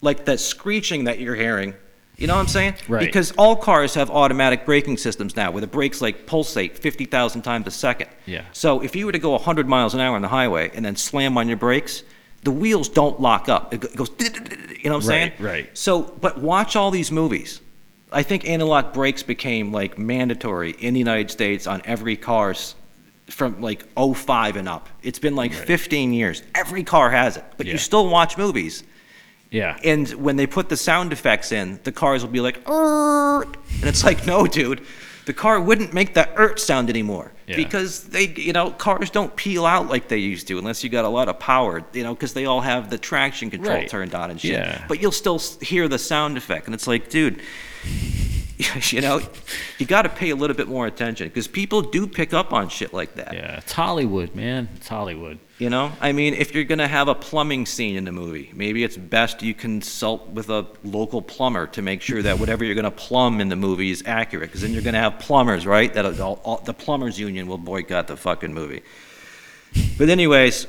like 0.00 0.26
that 0.26 0.38
screeching 0.38 1.04
that 1.04 1.18
you're 1.18 1.34
hearing. 1.34 1.74
You 2.18 2.26
know 2.26 2.34
what 2.34 2.40
I'm 2.42 2.48
saying? 2.48 2.74
Right. 2.88 3.00
Because 3.04 3.32
all 3.32 3.56
cars 3.56 3.94
have 3.94 4.10
automatic 4.10 4.64
braking 4.64 4.96
systems 4.98 5.34
now, 5.36 5.50
where 5.50 5.60
the 5.60 5.66
brakes 5.66 6.00
like 6.00 6.26
pulsate 6.26 6.78
50,000 6.78 7.42
times 7.42 7.66
a 7.66 7.70
second. 7.70 8.08
Yeah. 8.26 8.44
So 8.52 8.80
if 8.80 8.94
you 8.96 9.04
were 9.06 9.12
to 9.12 9.18
go 9.18 9.32
100 9.32 9.68
miles 9.68 9.92
an 9.94 10.00
hour 10.00 10.14
on 10.16 10.22
the 10.22 10.28
highway 10.28 10.70
and 10.74 10.84
then 10.84 10.96
slam 10.96 11.36
on 11.36 11.48
your 11.48 11.56
brakes, 11.58 12.02
the 12.42 12.50
wheels 12.52 12.88
don't 12.88 13.20
lock 13.20 13.48
up. 13.48 13.74
It 13.74 13.94
goes. 13.96 14.10
You 14.20 14.28
know 14.90 14.96
what 14.96 15.02
I'm 15.02 15.02
saying? 15.02 15.32
Right, 15.38 15.50
right. 15.64 15.76
So, 15.78 16.02
but 16.02 16.38
watch 16.38 16.76
all 16.76 16.90
these 16.90 17.10
movies. 17.10 17.60
I 18.12 18.22
think 18.22 18.48
anti-lock 18.48 18.94
brakes 18.94 19.22
became 19.22 19.72
like 19.72 19.98
mandatory 19.98 20.70
in 20.70 20.94
the 20.94 21.00
United 21.00 21.30
States 21.30 21.66
on 21.66 21.82
every 21.84 22.16
car 22.16 22.50
s- 22.50 22.74
from 23.30 23.60
like 23.60 23.84
05 23.96 24.56
and 24.56 24.68
up. 24.68 24.88
It's 25.02 25.18
been 25.18 25.34
like 25.36 25.52
15 25.52 26.12
years. 26.12 26.42
Every 26.54 26.84
car 26.84 27.10
has 27.10 27.36
it, 27.36 27.44
but 27.56 27.66
you 27.66 27.78
still 27.78 28.08
watch 28.08 28.38
movies. 28.38 28.84
Yeah. 29.50 29.78
And 29.84 30.08
when 30.14 30.36
they 30.36 30.46
put 30.46 30.68
the 30.68 30.76
sound 30.76 31.12
effects 31.12 31.52
in, 31.52 31.80
the 31.84 31.92
cars 31.92 32.22
will 32.22 32.30
be 32.32 32.40
like, 32.40 32.68
"Er," 32.68 33.42
and 33.42 33.84
it's 33.84 34.02
like, 34.04 34.26
no, 34.26 34.46
dude, 34.46 34.80
the 35.24 35.32
car 35.32 35.60
wouldn't 35.60 35.92
make 35.94 36.14
that 36.14 36.32
"ert" 36.36 36.58
sound 36.60 36.90
anymore 36.90 37.32
Yeah. 37.46 37.56
because 37.56 38.04
they, 38.04 38.26
you 38.28 38.52
know, 38.52 38.70
cars 38.72 39.08
don't 39.10 39.34
peel 39.36 39.64
out 39.64 39.88
like 39.88 40.08
they 40.08 40.18
used 40.18 40.48
to 40.48 40.58
unless 40.58 40.82
you 40.82 40.90
got 40.90 41.04
a 41.04 41.08
lot 41.08 41.28
of 41.28 41.38
power, 41.38 41.84
you 41.92 42.02
know, 42.02 42.12
because 42.12 42.32
they 42.34 42.44
all 42.46 42.60
have 42.60 42.90
the 42.90 42.98
traction 42.98 43.50
control 43.50 43.76
Right. 43.76 43.88
turned 43.88 44.14
on 44.16 44.30
and 44.32 44.40
shit. 44.40 44.52
Yeah. 44.52 44.84
But 44.88 45.00
you'll 45.00 45.12
still 45.12 45.40
hear 45.60 45.86
the 45.88 45.98
sound 45.98 46.36
effect, 46.36 46.66
and 46.66 46.74
it's 46.74 46.86
like, 46.88 47.08
dude. 47.08 47.40
You 48.90 49.00
know, 49.00 49.20
you 49.78 49.86
got 49.86 50.02
to 50.02 50.08
pay 50.08 50.30
a 50.30 50.36
little 50.36 50.56
bit 50.56 50.68
more 50.68 50.86
attention 50.86 51.28
because 51.28 51.48
people 51.48 51.82
do 51.82 52.06
pick 52.06 52.32
up 52.32 52.52
on 52.52 52.68
shit 52.68 52.92
like 52.92 53.14
that. 53.16 53.34
Yeah. 53.34 53.58
It's 53.58 53.72
Hollywood, 53.72 54.34
man. 54.34 54.68
It's 54.76 54.88
Hollywood. 54.88 55.38
You 55.58 55.70
know, 55.70 55.92
I 56.00 56.12
mean, 56.12 56.34
if 56.34 56.54
you're 56.54 56.64
going 56.64 56.78
to 56.78 56.86
have 56.86 57.08
a 57.08 57.14
plumbing 57.14 57.66
scene 57.66 57.96
in 57.96 58.04
the 58.04 58.12
movie, 58.12 58.52
maybe 58.54 58.84
it's 58.84 58.96
best 58.96 59.42
you 59.42 59.54
consult 59.54 60.28
with 60.28 60.50
a 60.50 60.66
local 60.84 61.22
plumber 61.22 61.66
to 61.68 61.82
make 61.82 62.02
sure 62.02 62.22
that 62.22 62.38
whatever 62.38 62.64
you're 62.64 62.74
going 62.74 62.84
to 62.84 62.90
plumb 62.90 63.40
in 63.40 63.48
the 63.48 63.56
movie 63.56 63.90
is 63.90 64.02
accurate. 64.06 64.50
Because 64.50 64.60
then 64.60 64.72
you're 64.72 64.82
going 64.82 64.94
to 64.94 65.00
have 65.00 65.18
plumbers, 65.18 65.66
right? 65.66 65.92
That 65.94 66.20
all, 66.20 66.40
all, 66.44 66.58
the 66.58 66.74
plumbers 66.74 67.18
union 67.18 67.46
will 67.46 67.58
boycott 67.58 68.06
the 68.06 68.16
fucking 68.16 68.52
movie. 68.52 68.82
But 69.98 70.10
anyways, 70.10 70.66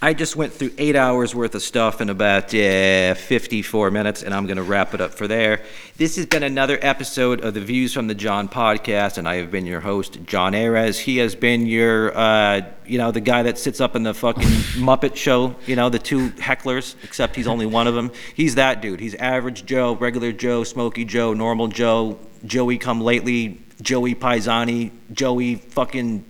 I 0.00 0.14
just 0.14 0.36
went 0.36 0.52
through 0.52 0.70
eight 0.78 0.94
hours 0.94 1.34
worth 1.34 1.56
of 1.56 1.62
stuff 1.62 2.00
in 2.00 2.08
about 2.08 2.54
uh, 2.54 3.14
54 3.14 3.90
minutes, 3.90 4.22
and 4.22 4.32
I'm 4.32 4.46
going 4.46 4.58
to 4.58 4.62
wrap 4.62 4.94
it 4.94 5.00
up 5.00 5.12
for 5.12 5.26
there. 5.26 5.64
This 5.96 6.14
has 6.14 6.26
been 6.26 6.44
another 6.44 6.78
episode 6.80 7.40
of 7.40 7.54
the 7.54 7.60
Views 7.60 7.94
from 7.94 8.06
the 8.06 8.14
John 8.14 8.48
podcast, 8.48 9.18
and 9.18 9.28
I 9.28 9.38
have 9.38 9.50
been 9.50 9.66
your 9.66 9.80
host, 9.80 10.20
John 10.24 10.54
Ares. 10.54 11.00
He 11.00 11.16
has 11.16 11.34
been 11.34 11.66
your, 11.66 12.16
uh, 12.16 12.60
you 12.86 12.96
know, 12.96 13.10
the 13.10 13.20
guy 13.20 13.42
that 13.42 13.58
sits 13.58 13.80
up 13.80 13.96
in 13.96 14.04
the 14.04 14.14
fucking 14.14 14.42
Muppet 14.76 15.16
show, 15.16 15.56
you 15.66 15.74
know, 15.74 15.88
the 15.88 15.98
two 15.98 16.30
hecklers, 16.30 16.94
except 17.02 17.34
he's 17.34 17.48
only 17.48 17.66
one 17.66 17.88
of 17.88 17.96
them. 17.96 18.12
He's 18.36 18.54
that 18.54 18.80
dude. 18.80 19.00
He's 19.00 19.16
average 19.16 19.66
Joe, 19.66 19.96
regular 19.96 20.30
Joe, 20.30 20.62
Smoky 20.62 21.04
Joe, 21.06 21.34
normal 21.34 21.66
Joe, 21.66 22.20
Joey 22.44 22.78
come 22.78 23.00
lately, 23.00 23.60
Joey 23.82 24.14
Paisani, 24.14 24.92
Joey 25.12 25.56
fucking 25.56 26.24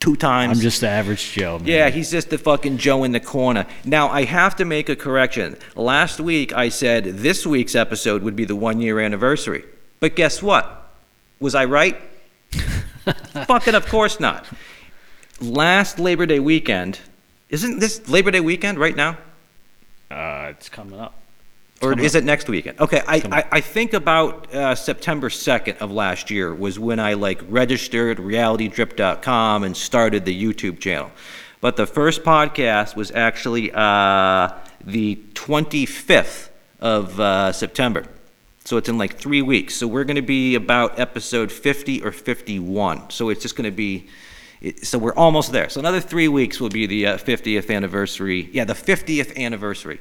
two 0.00 0.16
times. 0.16 0.58
I'm 0.58 0.62
just 0.62 0.80
the 0.80 0.88
average 0.88 1.32
Joe. 1.32 1.58
Man. 1.58 1.68
Yeah, 1.68 1.90
he's 1.90 2.10
just 2.10 2.30
the 2.30 2.38
fucking 2.38 2.78
Joe 2.78 3.04
in 3.04 3.12
the 3.12 3.20
corner. 3.20 3.66
Now, 3.84 4.08
I 4.08 4.24
have 4.24 4.56
to 4.56 4.64
make 4.64 4.88
a 4.88 4.96
correction. 4.96 5.56
Last 5.76 6.18
week, 6.18 6.52
I 6.52 6.70
said 6.70 7.04
this 7.04 7.46
week's 7.46 7.74
episode 7.74 8.22
would 8.22 8.34
be 8.34 8.44
the 8.44 8.56
one 8.56 8.80
year 8.80 8.98
anniversary. 8.98 9.64
But 10.00 10.16
guess 10.16 10.42
what? 10.42 10.90
Was 11.38 11.54
I 11.54 11.66
right? 11.66 12.00
fucking, 13.46 13.74
of 13.74 13.86
course 13.86 14.18
not. 14.18 14.46
Last 15.40 15.98
Labor 15.98 16.26
Day 16.26 16.40
weekend, 16.40 16.98
isn't 17.48 17.78
this 17.78 18.08
Labor 18.08 18.30
Day 18.30 18.40
weekend 18.40 18.78
right 18.78 18.96
now? 18.96 19.18
Uh, 20.10 20.48
it's 20.50 20.68
coming 20.68 20.98
up. 20.98 21.14
Or 21.82 21.98
is 21.98 22.14
it 22.14 22.24
next 22.24 22.48
weekend? 22.48 22.78
Okay, 22.78 23.00
I, 23.08 23.22
I, 23.32 23.44
I 23.52 23.60
think 23.62 23.94
about 23.94 24.52
uh, 24.54 24.74
September 24.74 25.30
2nd 25.30 25.78
of 25.78 25.90
last 25.90 26.30
year 26.30 26.54
was 26.54 26.78
when 26.78 27.00
I 27.00 27.14
like 27.14 27.40
registered 27.48 28.18
realitydrip.com 28.18 29.64
and 29.64 29.76
started 29.76 30.24
the 30.24 30.42
YouTube 30.44 30.78
channel. 30.80 31.10
But 31.60 31.76
the 31.76 31.86
first 31.86 32.22
podcast 32.22 32.96
was 32.96 33.10
actually 33.10 33.70
uh, 33.72 34.50
the 34.84 35.16
25th 35.34 36.48
of 36.80 37.18
uh, 37.20 37.52
September. 37.52 38.04
So 38.64 38.76
it's 38.76 38.88
in 38.88 38.98
like 38.98 39.16
three 39.16 39.42
weeks. 39.42 39.74
So 39.74 39.86
we're 39.86 40.04
going 40.04 40.16
to 40.16 40.22
be 40.22 40.54
about 40.54 40.98
episode 40.98 41.50
50 41.50 42.02
or 42.02 42.12
51. 42.12 43.10
So 43.10 43.30
it's 43.30 43.42
just 43.42 43.56
going 43.56 43.70
to 43.70 43.76
be. 43.76 44.06
it- 44.60 44.86
So 44.86 44.98
we're 44.98 45.14
almost 45.14 45.52
there. 45.52 45.68
So 45.70 45.80
another 45.80 46.00
three 46.00 46.28
weeks 46.28 46.60
will 46.60 46.68
be 46.68 46.86
the 46.86 47.06
uh, 47.06 47.16
50th 47.18 47.74
anniversary. 47.74 48.48
Yeah, 48.52 48.64
the 48.64 48.74
50th 48.74 49.36
anniversary 49.36 50.00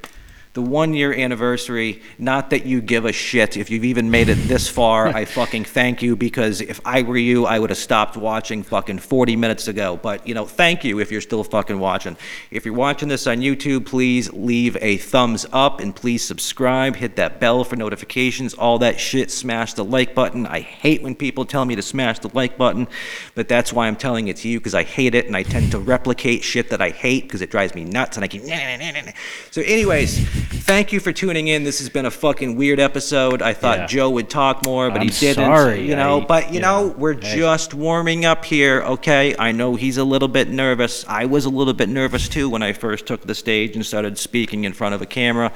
the 0.54 0.62
one 0.62 0.93
year 0.93 1.14
anniversary. 1.14 2.02
Not 2.18 2.50
that 2.50 2.66
you 2.66 2.82
give 2.82 3.06
a 3.06 3.12
shit 3.12 3.56
if 3.56 3.70
you've 3.70 3.84
even 3.84 4.10
made 4.10 4.30
it 4.30 4.36
this 4.47 4.68
far. 4.68 5.08
I 5.08 5.26
fucking 5.39 5.66
thank 5.66 6.02
you 6.02 6.16
because 6.16 6.62
if 6.62 6.82
I 6.86 7.04
were 7.04 7.18
you, 7.18 7.45
I 7.45 7.60
would 7.60 7.70
have 7.70 7.78
stopped 7.78 8.18
watching 8.18 8.64
fucking 8.64 9.00
40 9.00 9.36
minutes 9.36 9.68
ago. 9.68 10.00
But, 10.02 10.28
you 10.28 10.34
know, 10.34 10.45
thank 10.45 10.84
you 10.84 11.00
if 11.00 11.12
you're 11.12 11.22
still 11.22 11.43
fucking 11.43 11.80
watching. 11.80 12.18
If 12.50 12.66
you're 12.66 12.74
watching 12.74 13.10
this 13.10 13.28
on 13.28 13.38
YouTube, 13.38 13.86
please 13.86 14.34
leave 14.34 14.76
a 14.82 14.97
thumbs 14.97 15.45
up 15.52 15.80
and 15.80 15.95
please 15.95 16.24
subscribe. 16.26 16.95
Hit 16.95 17.16
that 17.18 17.39
bell 17.39 17.64
for 17.64 17.76
notifications, 17.76 18.56
all 18.56 18.80
that 18.80 19.00
shit. 19.00 19.30
Smash 19.30 19.74
the 19.74 19.86
like 19.86 20.16
button. 20.16 20.47
I 20.47 20.62
hate 20.62 21.04
when 21.04 21.16
people 21.16 21.45
tell 21.45 21.66
me 21.66 21.76
to 21.76 21.82
smash 21.84 22.20
the 22.20 22.30
like 22.34 22.58
button, 22.58 22.88
but 23.36 23.47
that's 23.47 23.72
why 23.72 23.88
I'm 23.88 23.95
telling 23.95 24.28
it 24.30 24.38
to 24.38 24.50
you 24.50 24.60
because 24.60 24.74
I 24.74 24.84
hate 24.84 25.14
it 25.14 25.28
and 25.28 25.38
I 25.38 25.43
tend 25.43 25.72
to 25.72 25.80
replicate 25.80 26.43
shit 26.43 26.72
that 26.72 26.82
I 26.82 26.89
hate 26.89 27.24
because 27.24 27.41
it 27.41 27.52
drives 27.52 27.76
me 27.76 27.86
nuts 27.86 28.18
and 28.18 28.24
I 28.24 28.28
keep. 28.28 28.43
"Nah, 28.43 28.56
nah, 28.56 28.78
nah, 28.78 28.91
nah, 28.91 29.02
nah." 29.02 29.12
So, 29.52 29.62
anyways, 29.62 30.39
thank 30.40 30.92
you 30.94 31.00
for 31.00 31.12
tuning 31.12 31.48
in. 31.48 31.64
This 31.64 31.80
has 31.80 31.90
been 31.90 32.06
a 32.06 32.12
fucking 32.12 32.56
weird 32.56 32.80
episode. 32.80 33.42
I 33.42 33.54
thought 33.54 33.80
Yeah. 33.80 33.86
Joe 33.88 34.10
would 34.12 34.30
talk 34.30 34.66
more, 34.66 34.90
but 34.90 35.02
he 35.02 35.10
I'm 35.10 35.14
didn't. 35.14 35.46
sorry. 35.46 35.88
You 35.88 35.96
know, 35.96 36.22
I- 36.22 36.26
but 36.26 36.48
you 36.50 36.56
yeah. 36.56 36.66
know, 36.68 36.96
we're 36.98 37.14
Hey. 37.20 37.38
just 37.38 37.74
warming 37.74 38.26
up 38.26 38.46
here, 38.46 38.82
okay? 38.82 39.36
I 39.38 39.52
know 39.52 39.76
he's 39.76 39.98
a 39.98 40.04
little 40.04 40.28
bit 40.28 40.50
nervous. 40.50 41.06
I 41.08 41.26
was 41.26 41.46
a 41.46 41.50
little 41.50 41.74
bit 41.74 41.90
nervous 41.90 42.28
too 42.30 42.50
when 42.50 42.62
I 42.64 42.74
first 42.74 43.06
took 43.06 43.26
the 43.26 43.36
stage 43.36 43.76
and 43.76 43.86
started 43.86 44.18
speaking 44.18 44.64
in 44.64 44.74
front 44.74 44.96
of 44.96 45.02
a 45.02 45.06
camera. 45.06 45.52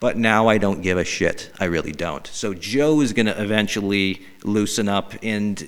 But 0.00 0.16
now 0.18 0.48
I 0.48 0.58
don't 0.58 0.82
give 0.82 0.98
a 0.98 1.04
shit. 1.04 1.50
I 1.58 1.64
really 1.64 1.92
don't. 1.92 2.26
So 2.26 2.52
Joe 2.52 3.00
is 3.00 3.12
going 3.12 3.26
to 3.26 3.42
eventually 3.42 4.22
loosen 4.44 4.88
up, 4.88 5.14
and 5.22 5.60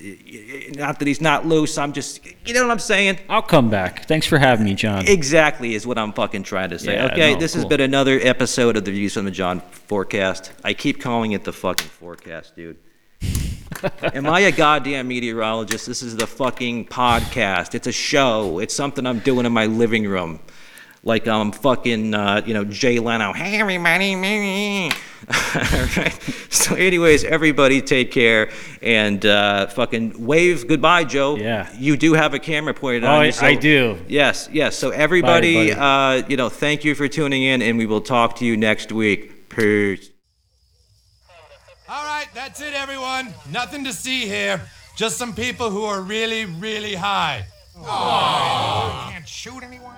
not 0.76 0.98
that 0.98 1.08
he's 1.08 1.20
not 1.20 1.46
loose. 1.46 1.78
I'm 1.78 1.92
just, 1.92 2.20
you 2.46 2.52
know 2.52 2.62
what 2.62 2.70
I'm 2.70 2.78
saying? 2.78 3.18
I'll 3.28 3.40
come 3.42 3.70
back. 3.70 4.06
Thanks 4.06 4.26
for 4.26 4.38
having 4.38 4.66
me, 4.66 4.74
John. 4.74 5.06
Exactly 5.06 5.74
is 5.74 5.86
what 5.86 5.96
I'm 5.96 6.12
fucking 6.12 6.42
trying 6.42 6.70
to 6.70 6.78
say. 6.78 6.94
Yeah, 6.94 7.06
okay, 7.06 7.34
no, 7.34 7.40
this 7.40 7.54
has 7.54 7.64
been 7.64 7.80
another 7.80 8.20
episode 8.20 8.76
of 8.76 8.84
the 8.84 8.92
Views 8.92 9.14
from 9.14 9.24
the 9.24 9.30
John 9.30 9.60
forecast. 9.70 10.52
I 10.64 10.74
keep 10.74 11.00
calling 11.00 11.32
it 11.32 11.44
the 11.44 11.52
fucking 11.52 11.88
forecast, 11.88 12.56
dude. 12.56 12.76
Am 14.14 14.26
I 14.26 14.40
a 14.40 14.52
goddamn 14.52 15.08
meteorologist? 15.08 15.86
This 15.86 16.02
is 16.02 16.16
the 16.16 16.26
fucking 16.26 16.86
podcast. 16.86 17.74
It's 17.74 17.86
a 17.86 17.92
show. 17.92 18.58
It's 18.58 18.74
something 18.74 19.06
I'm 19.06 19.20
doing 19.20 19.46
in 19.46 19.52
my 19.52 19.66
living 19.66 20.06
room. 20.06 20.40
Like 21.06 21.28
I'm 21.28 21.52
fucking, 21.52 22.14
uh, 22.14 22.42
you 22.44 22.52
know, 22.52 22.64
Jay 22.64 22.98
Leno. 22.98 23.32
Hey, 23.32 23.60
everybody. 23.60 24.16
me." 24.16 24.90
Alright. 25.54 26.18
So, 26.56 26.74
anyways, 26.74 27.22
everybody 27.22 27.80
take 27.82 28.10
care 28.10 28.50
and 28.82 29.24
uh, 29.24 29.66
fucking 29.68 30.24
wave 30.26 30.66
goodbye, 30.66 31.04
Joe. 31.04 31.36
Yeah. 31.36 31.68
You 31.78 31.96
do 31.96 32.14
have 32.14 32.32
a 32.34 32.38
camera 32.40 32.72
pointed 32.74 33.04
Oh, 33.04 33.08
on 33.08 33.20
you. 33.22 33.26
I- 33.28 33.30
so- 33.30 33.46
I 33.46 33.54
do. 33.54 33.98
Yes, 34.08 34.48
yes. 34.50 34.76
So 34.76 34.90
everybody, 34.90 35.70
buddy. 35.74 36.22
uh, 36.22 36.26
you 36.28 36.36
know, 36.36 36.48
thank 36.48 36.82
you 36.82 36.94
for 36.96 37.06
tuning 37.08 37.42
in, 37.44 37.62
and 37.62 37.76
we 37.78 37.86
will 37.86 38.00
talk 38.00 38.36
to 38.36 38.44
you 38.46 38.56
next 38.56 38.90
week. 38.90 39.48
Peace. 39.50 40.10
All 41.88 42.04
right, 42.04 42.26
that's 42.34 42.60
it, 42.60 42.72
everyone. 42.74 43.32
Nothing 43.52 43.84
to 43.84 43.92
see 43.92 44.26
here. 44.26 44.60
Just 44.96 45.18
some 45.18 45.34
people 45.34 45.70
who 45.70 45.84
are 45.84 46.00
really, 46.00 46.46
really 46.46 46.94
high. 46.94 47.44
Can't 47.84 49.28
shoot 49.28 49.62
anyone? 49.62 49.94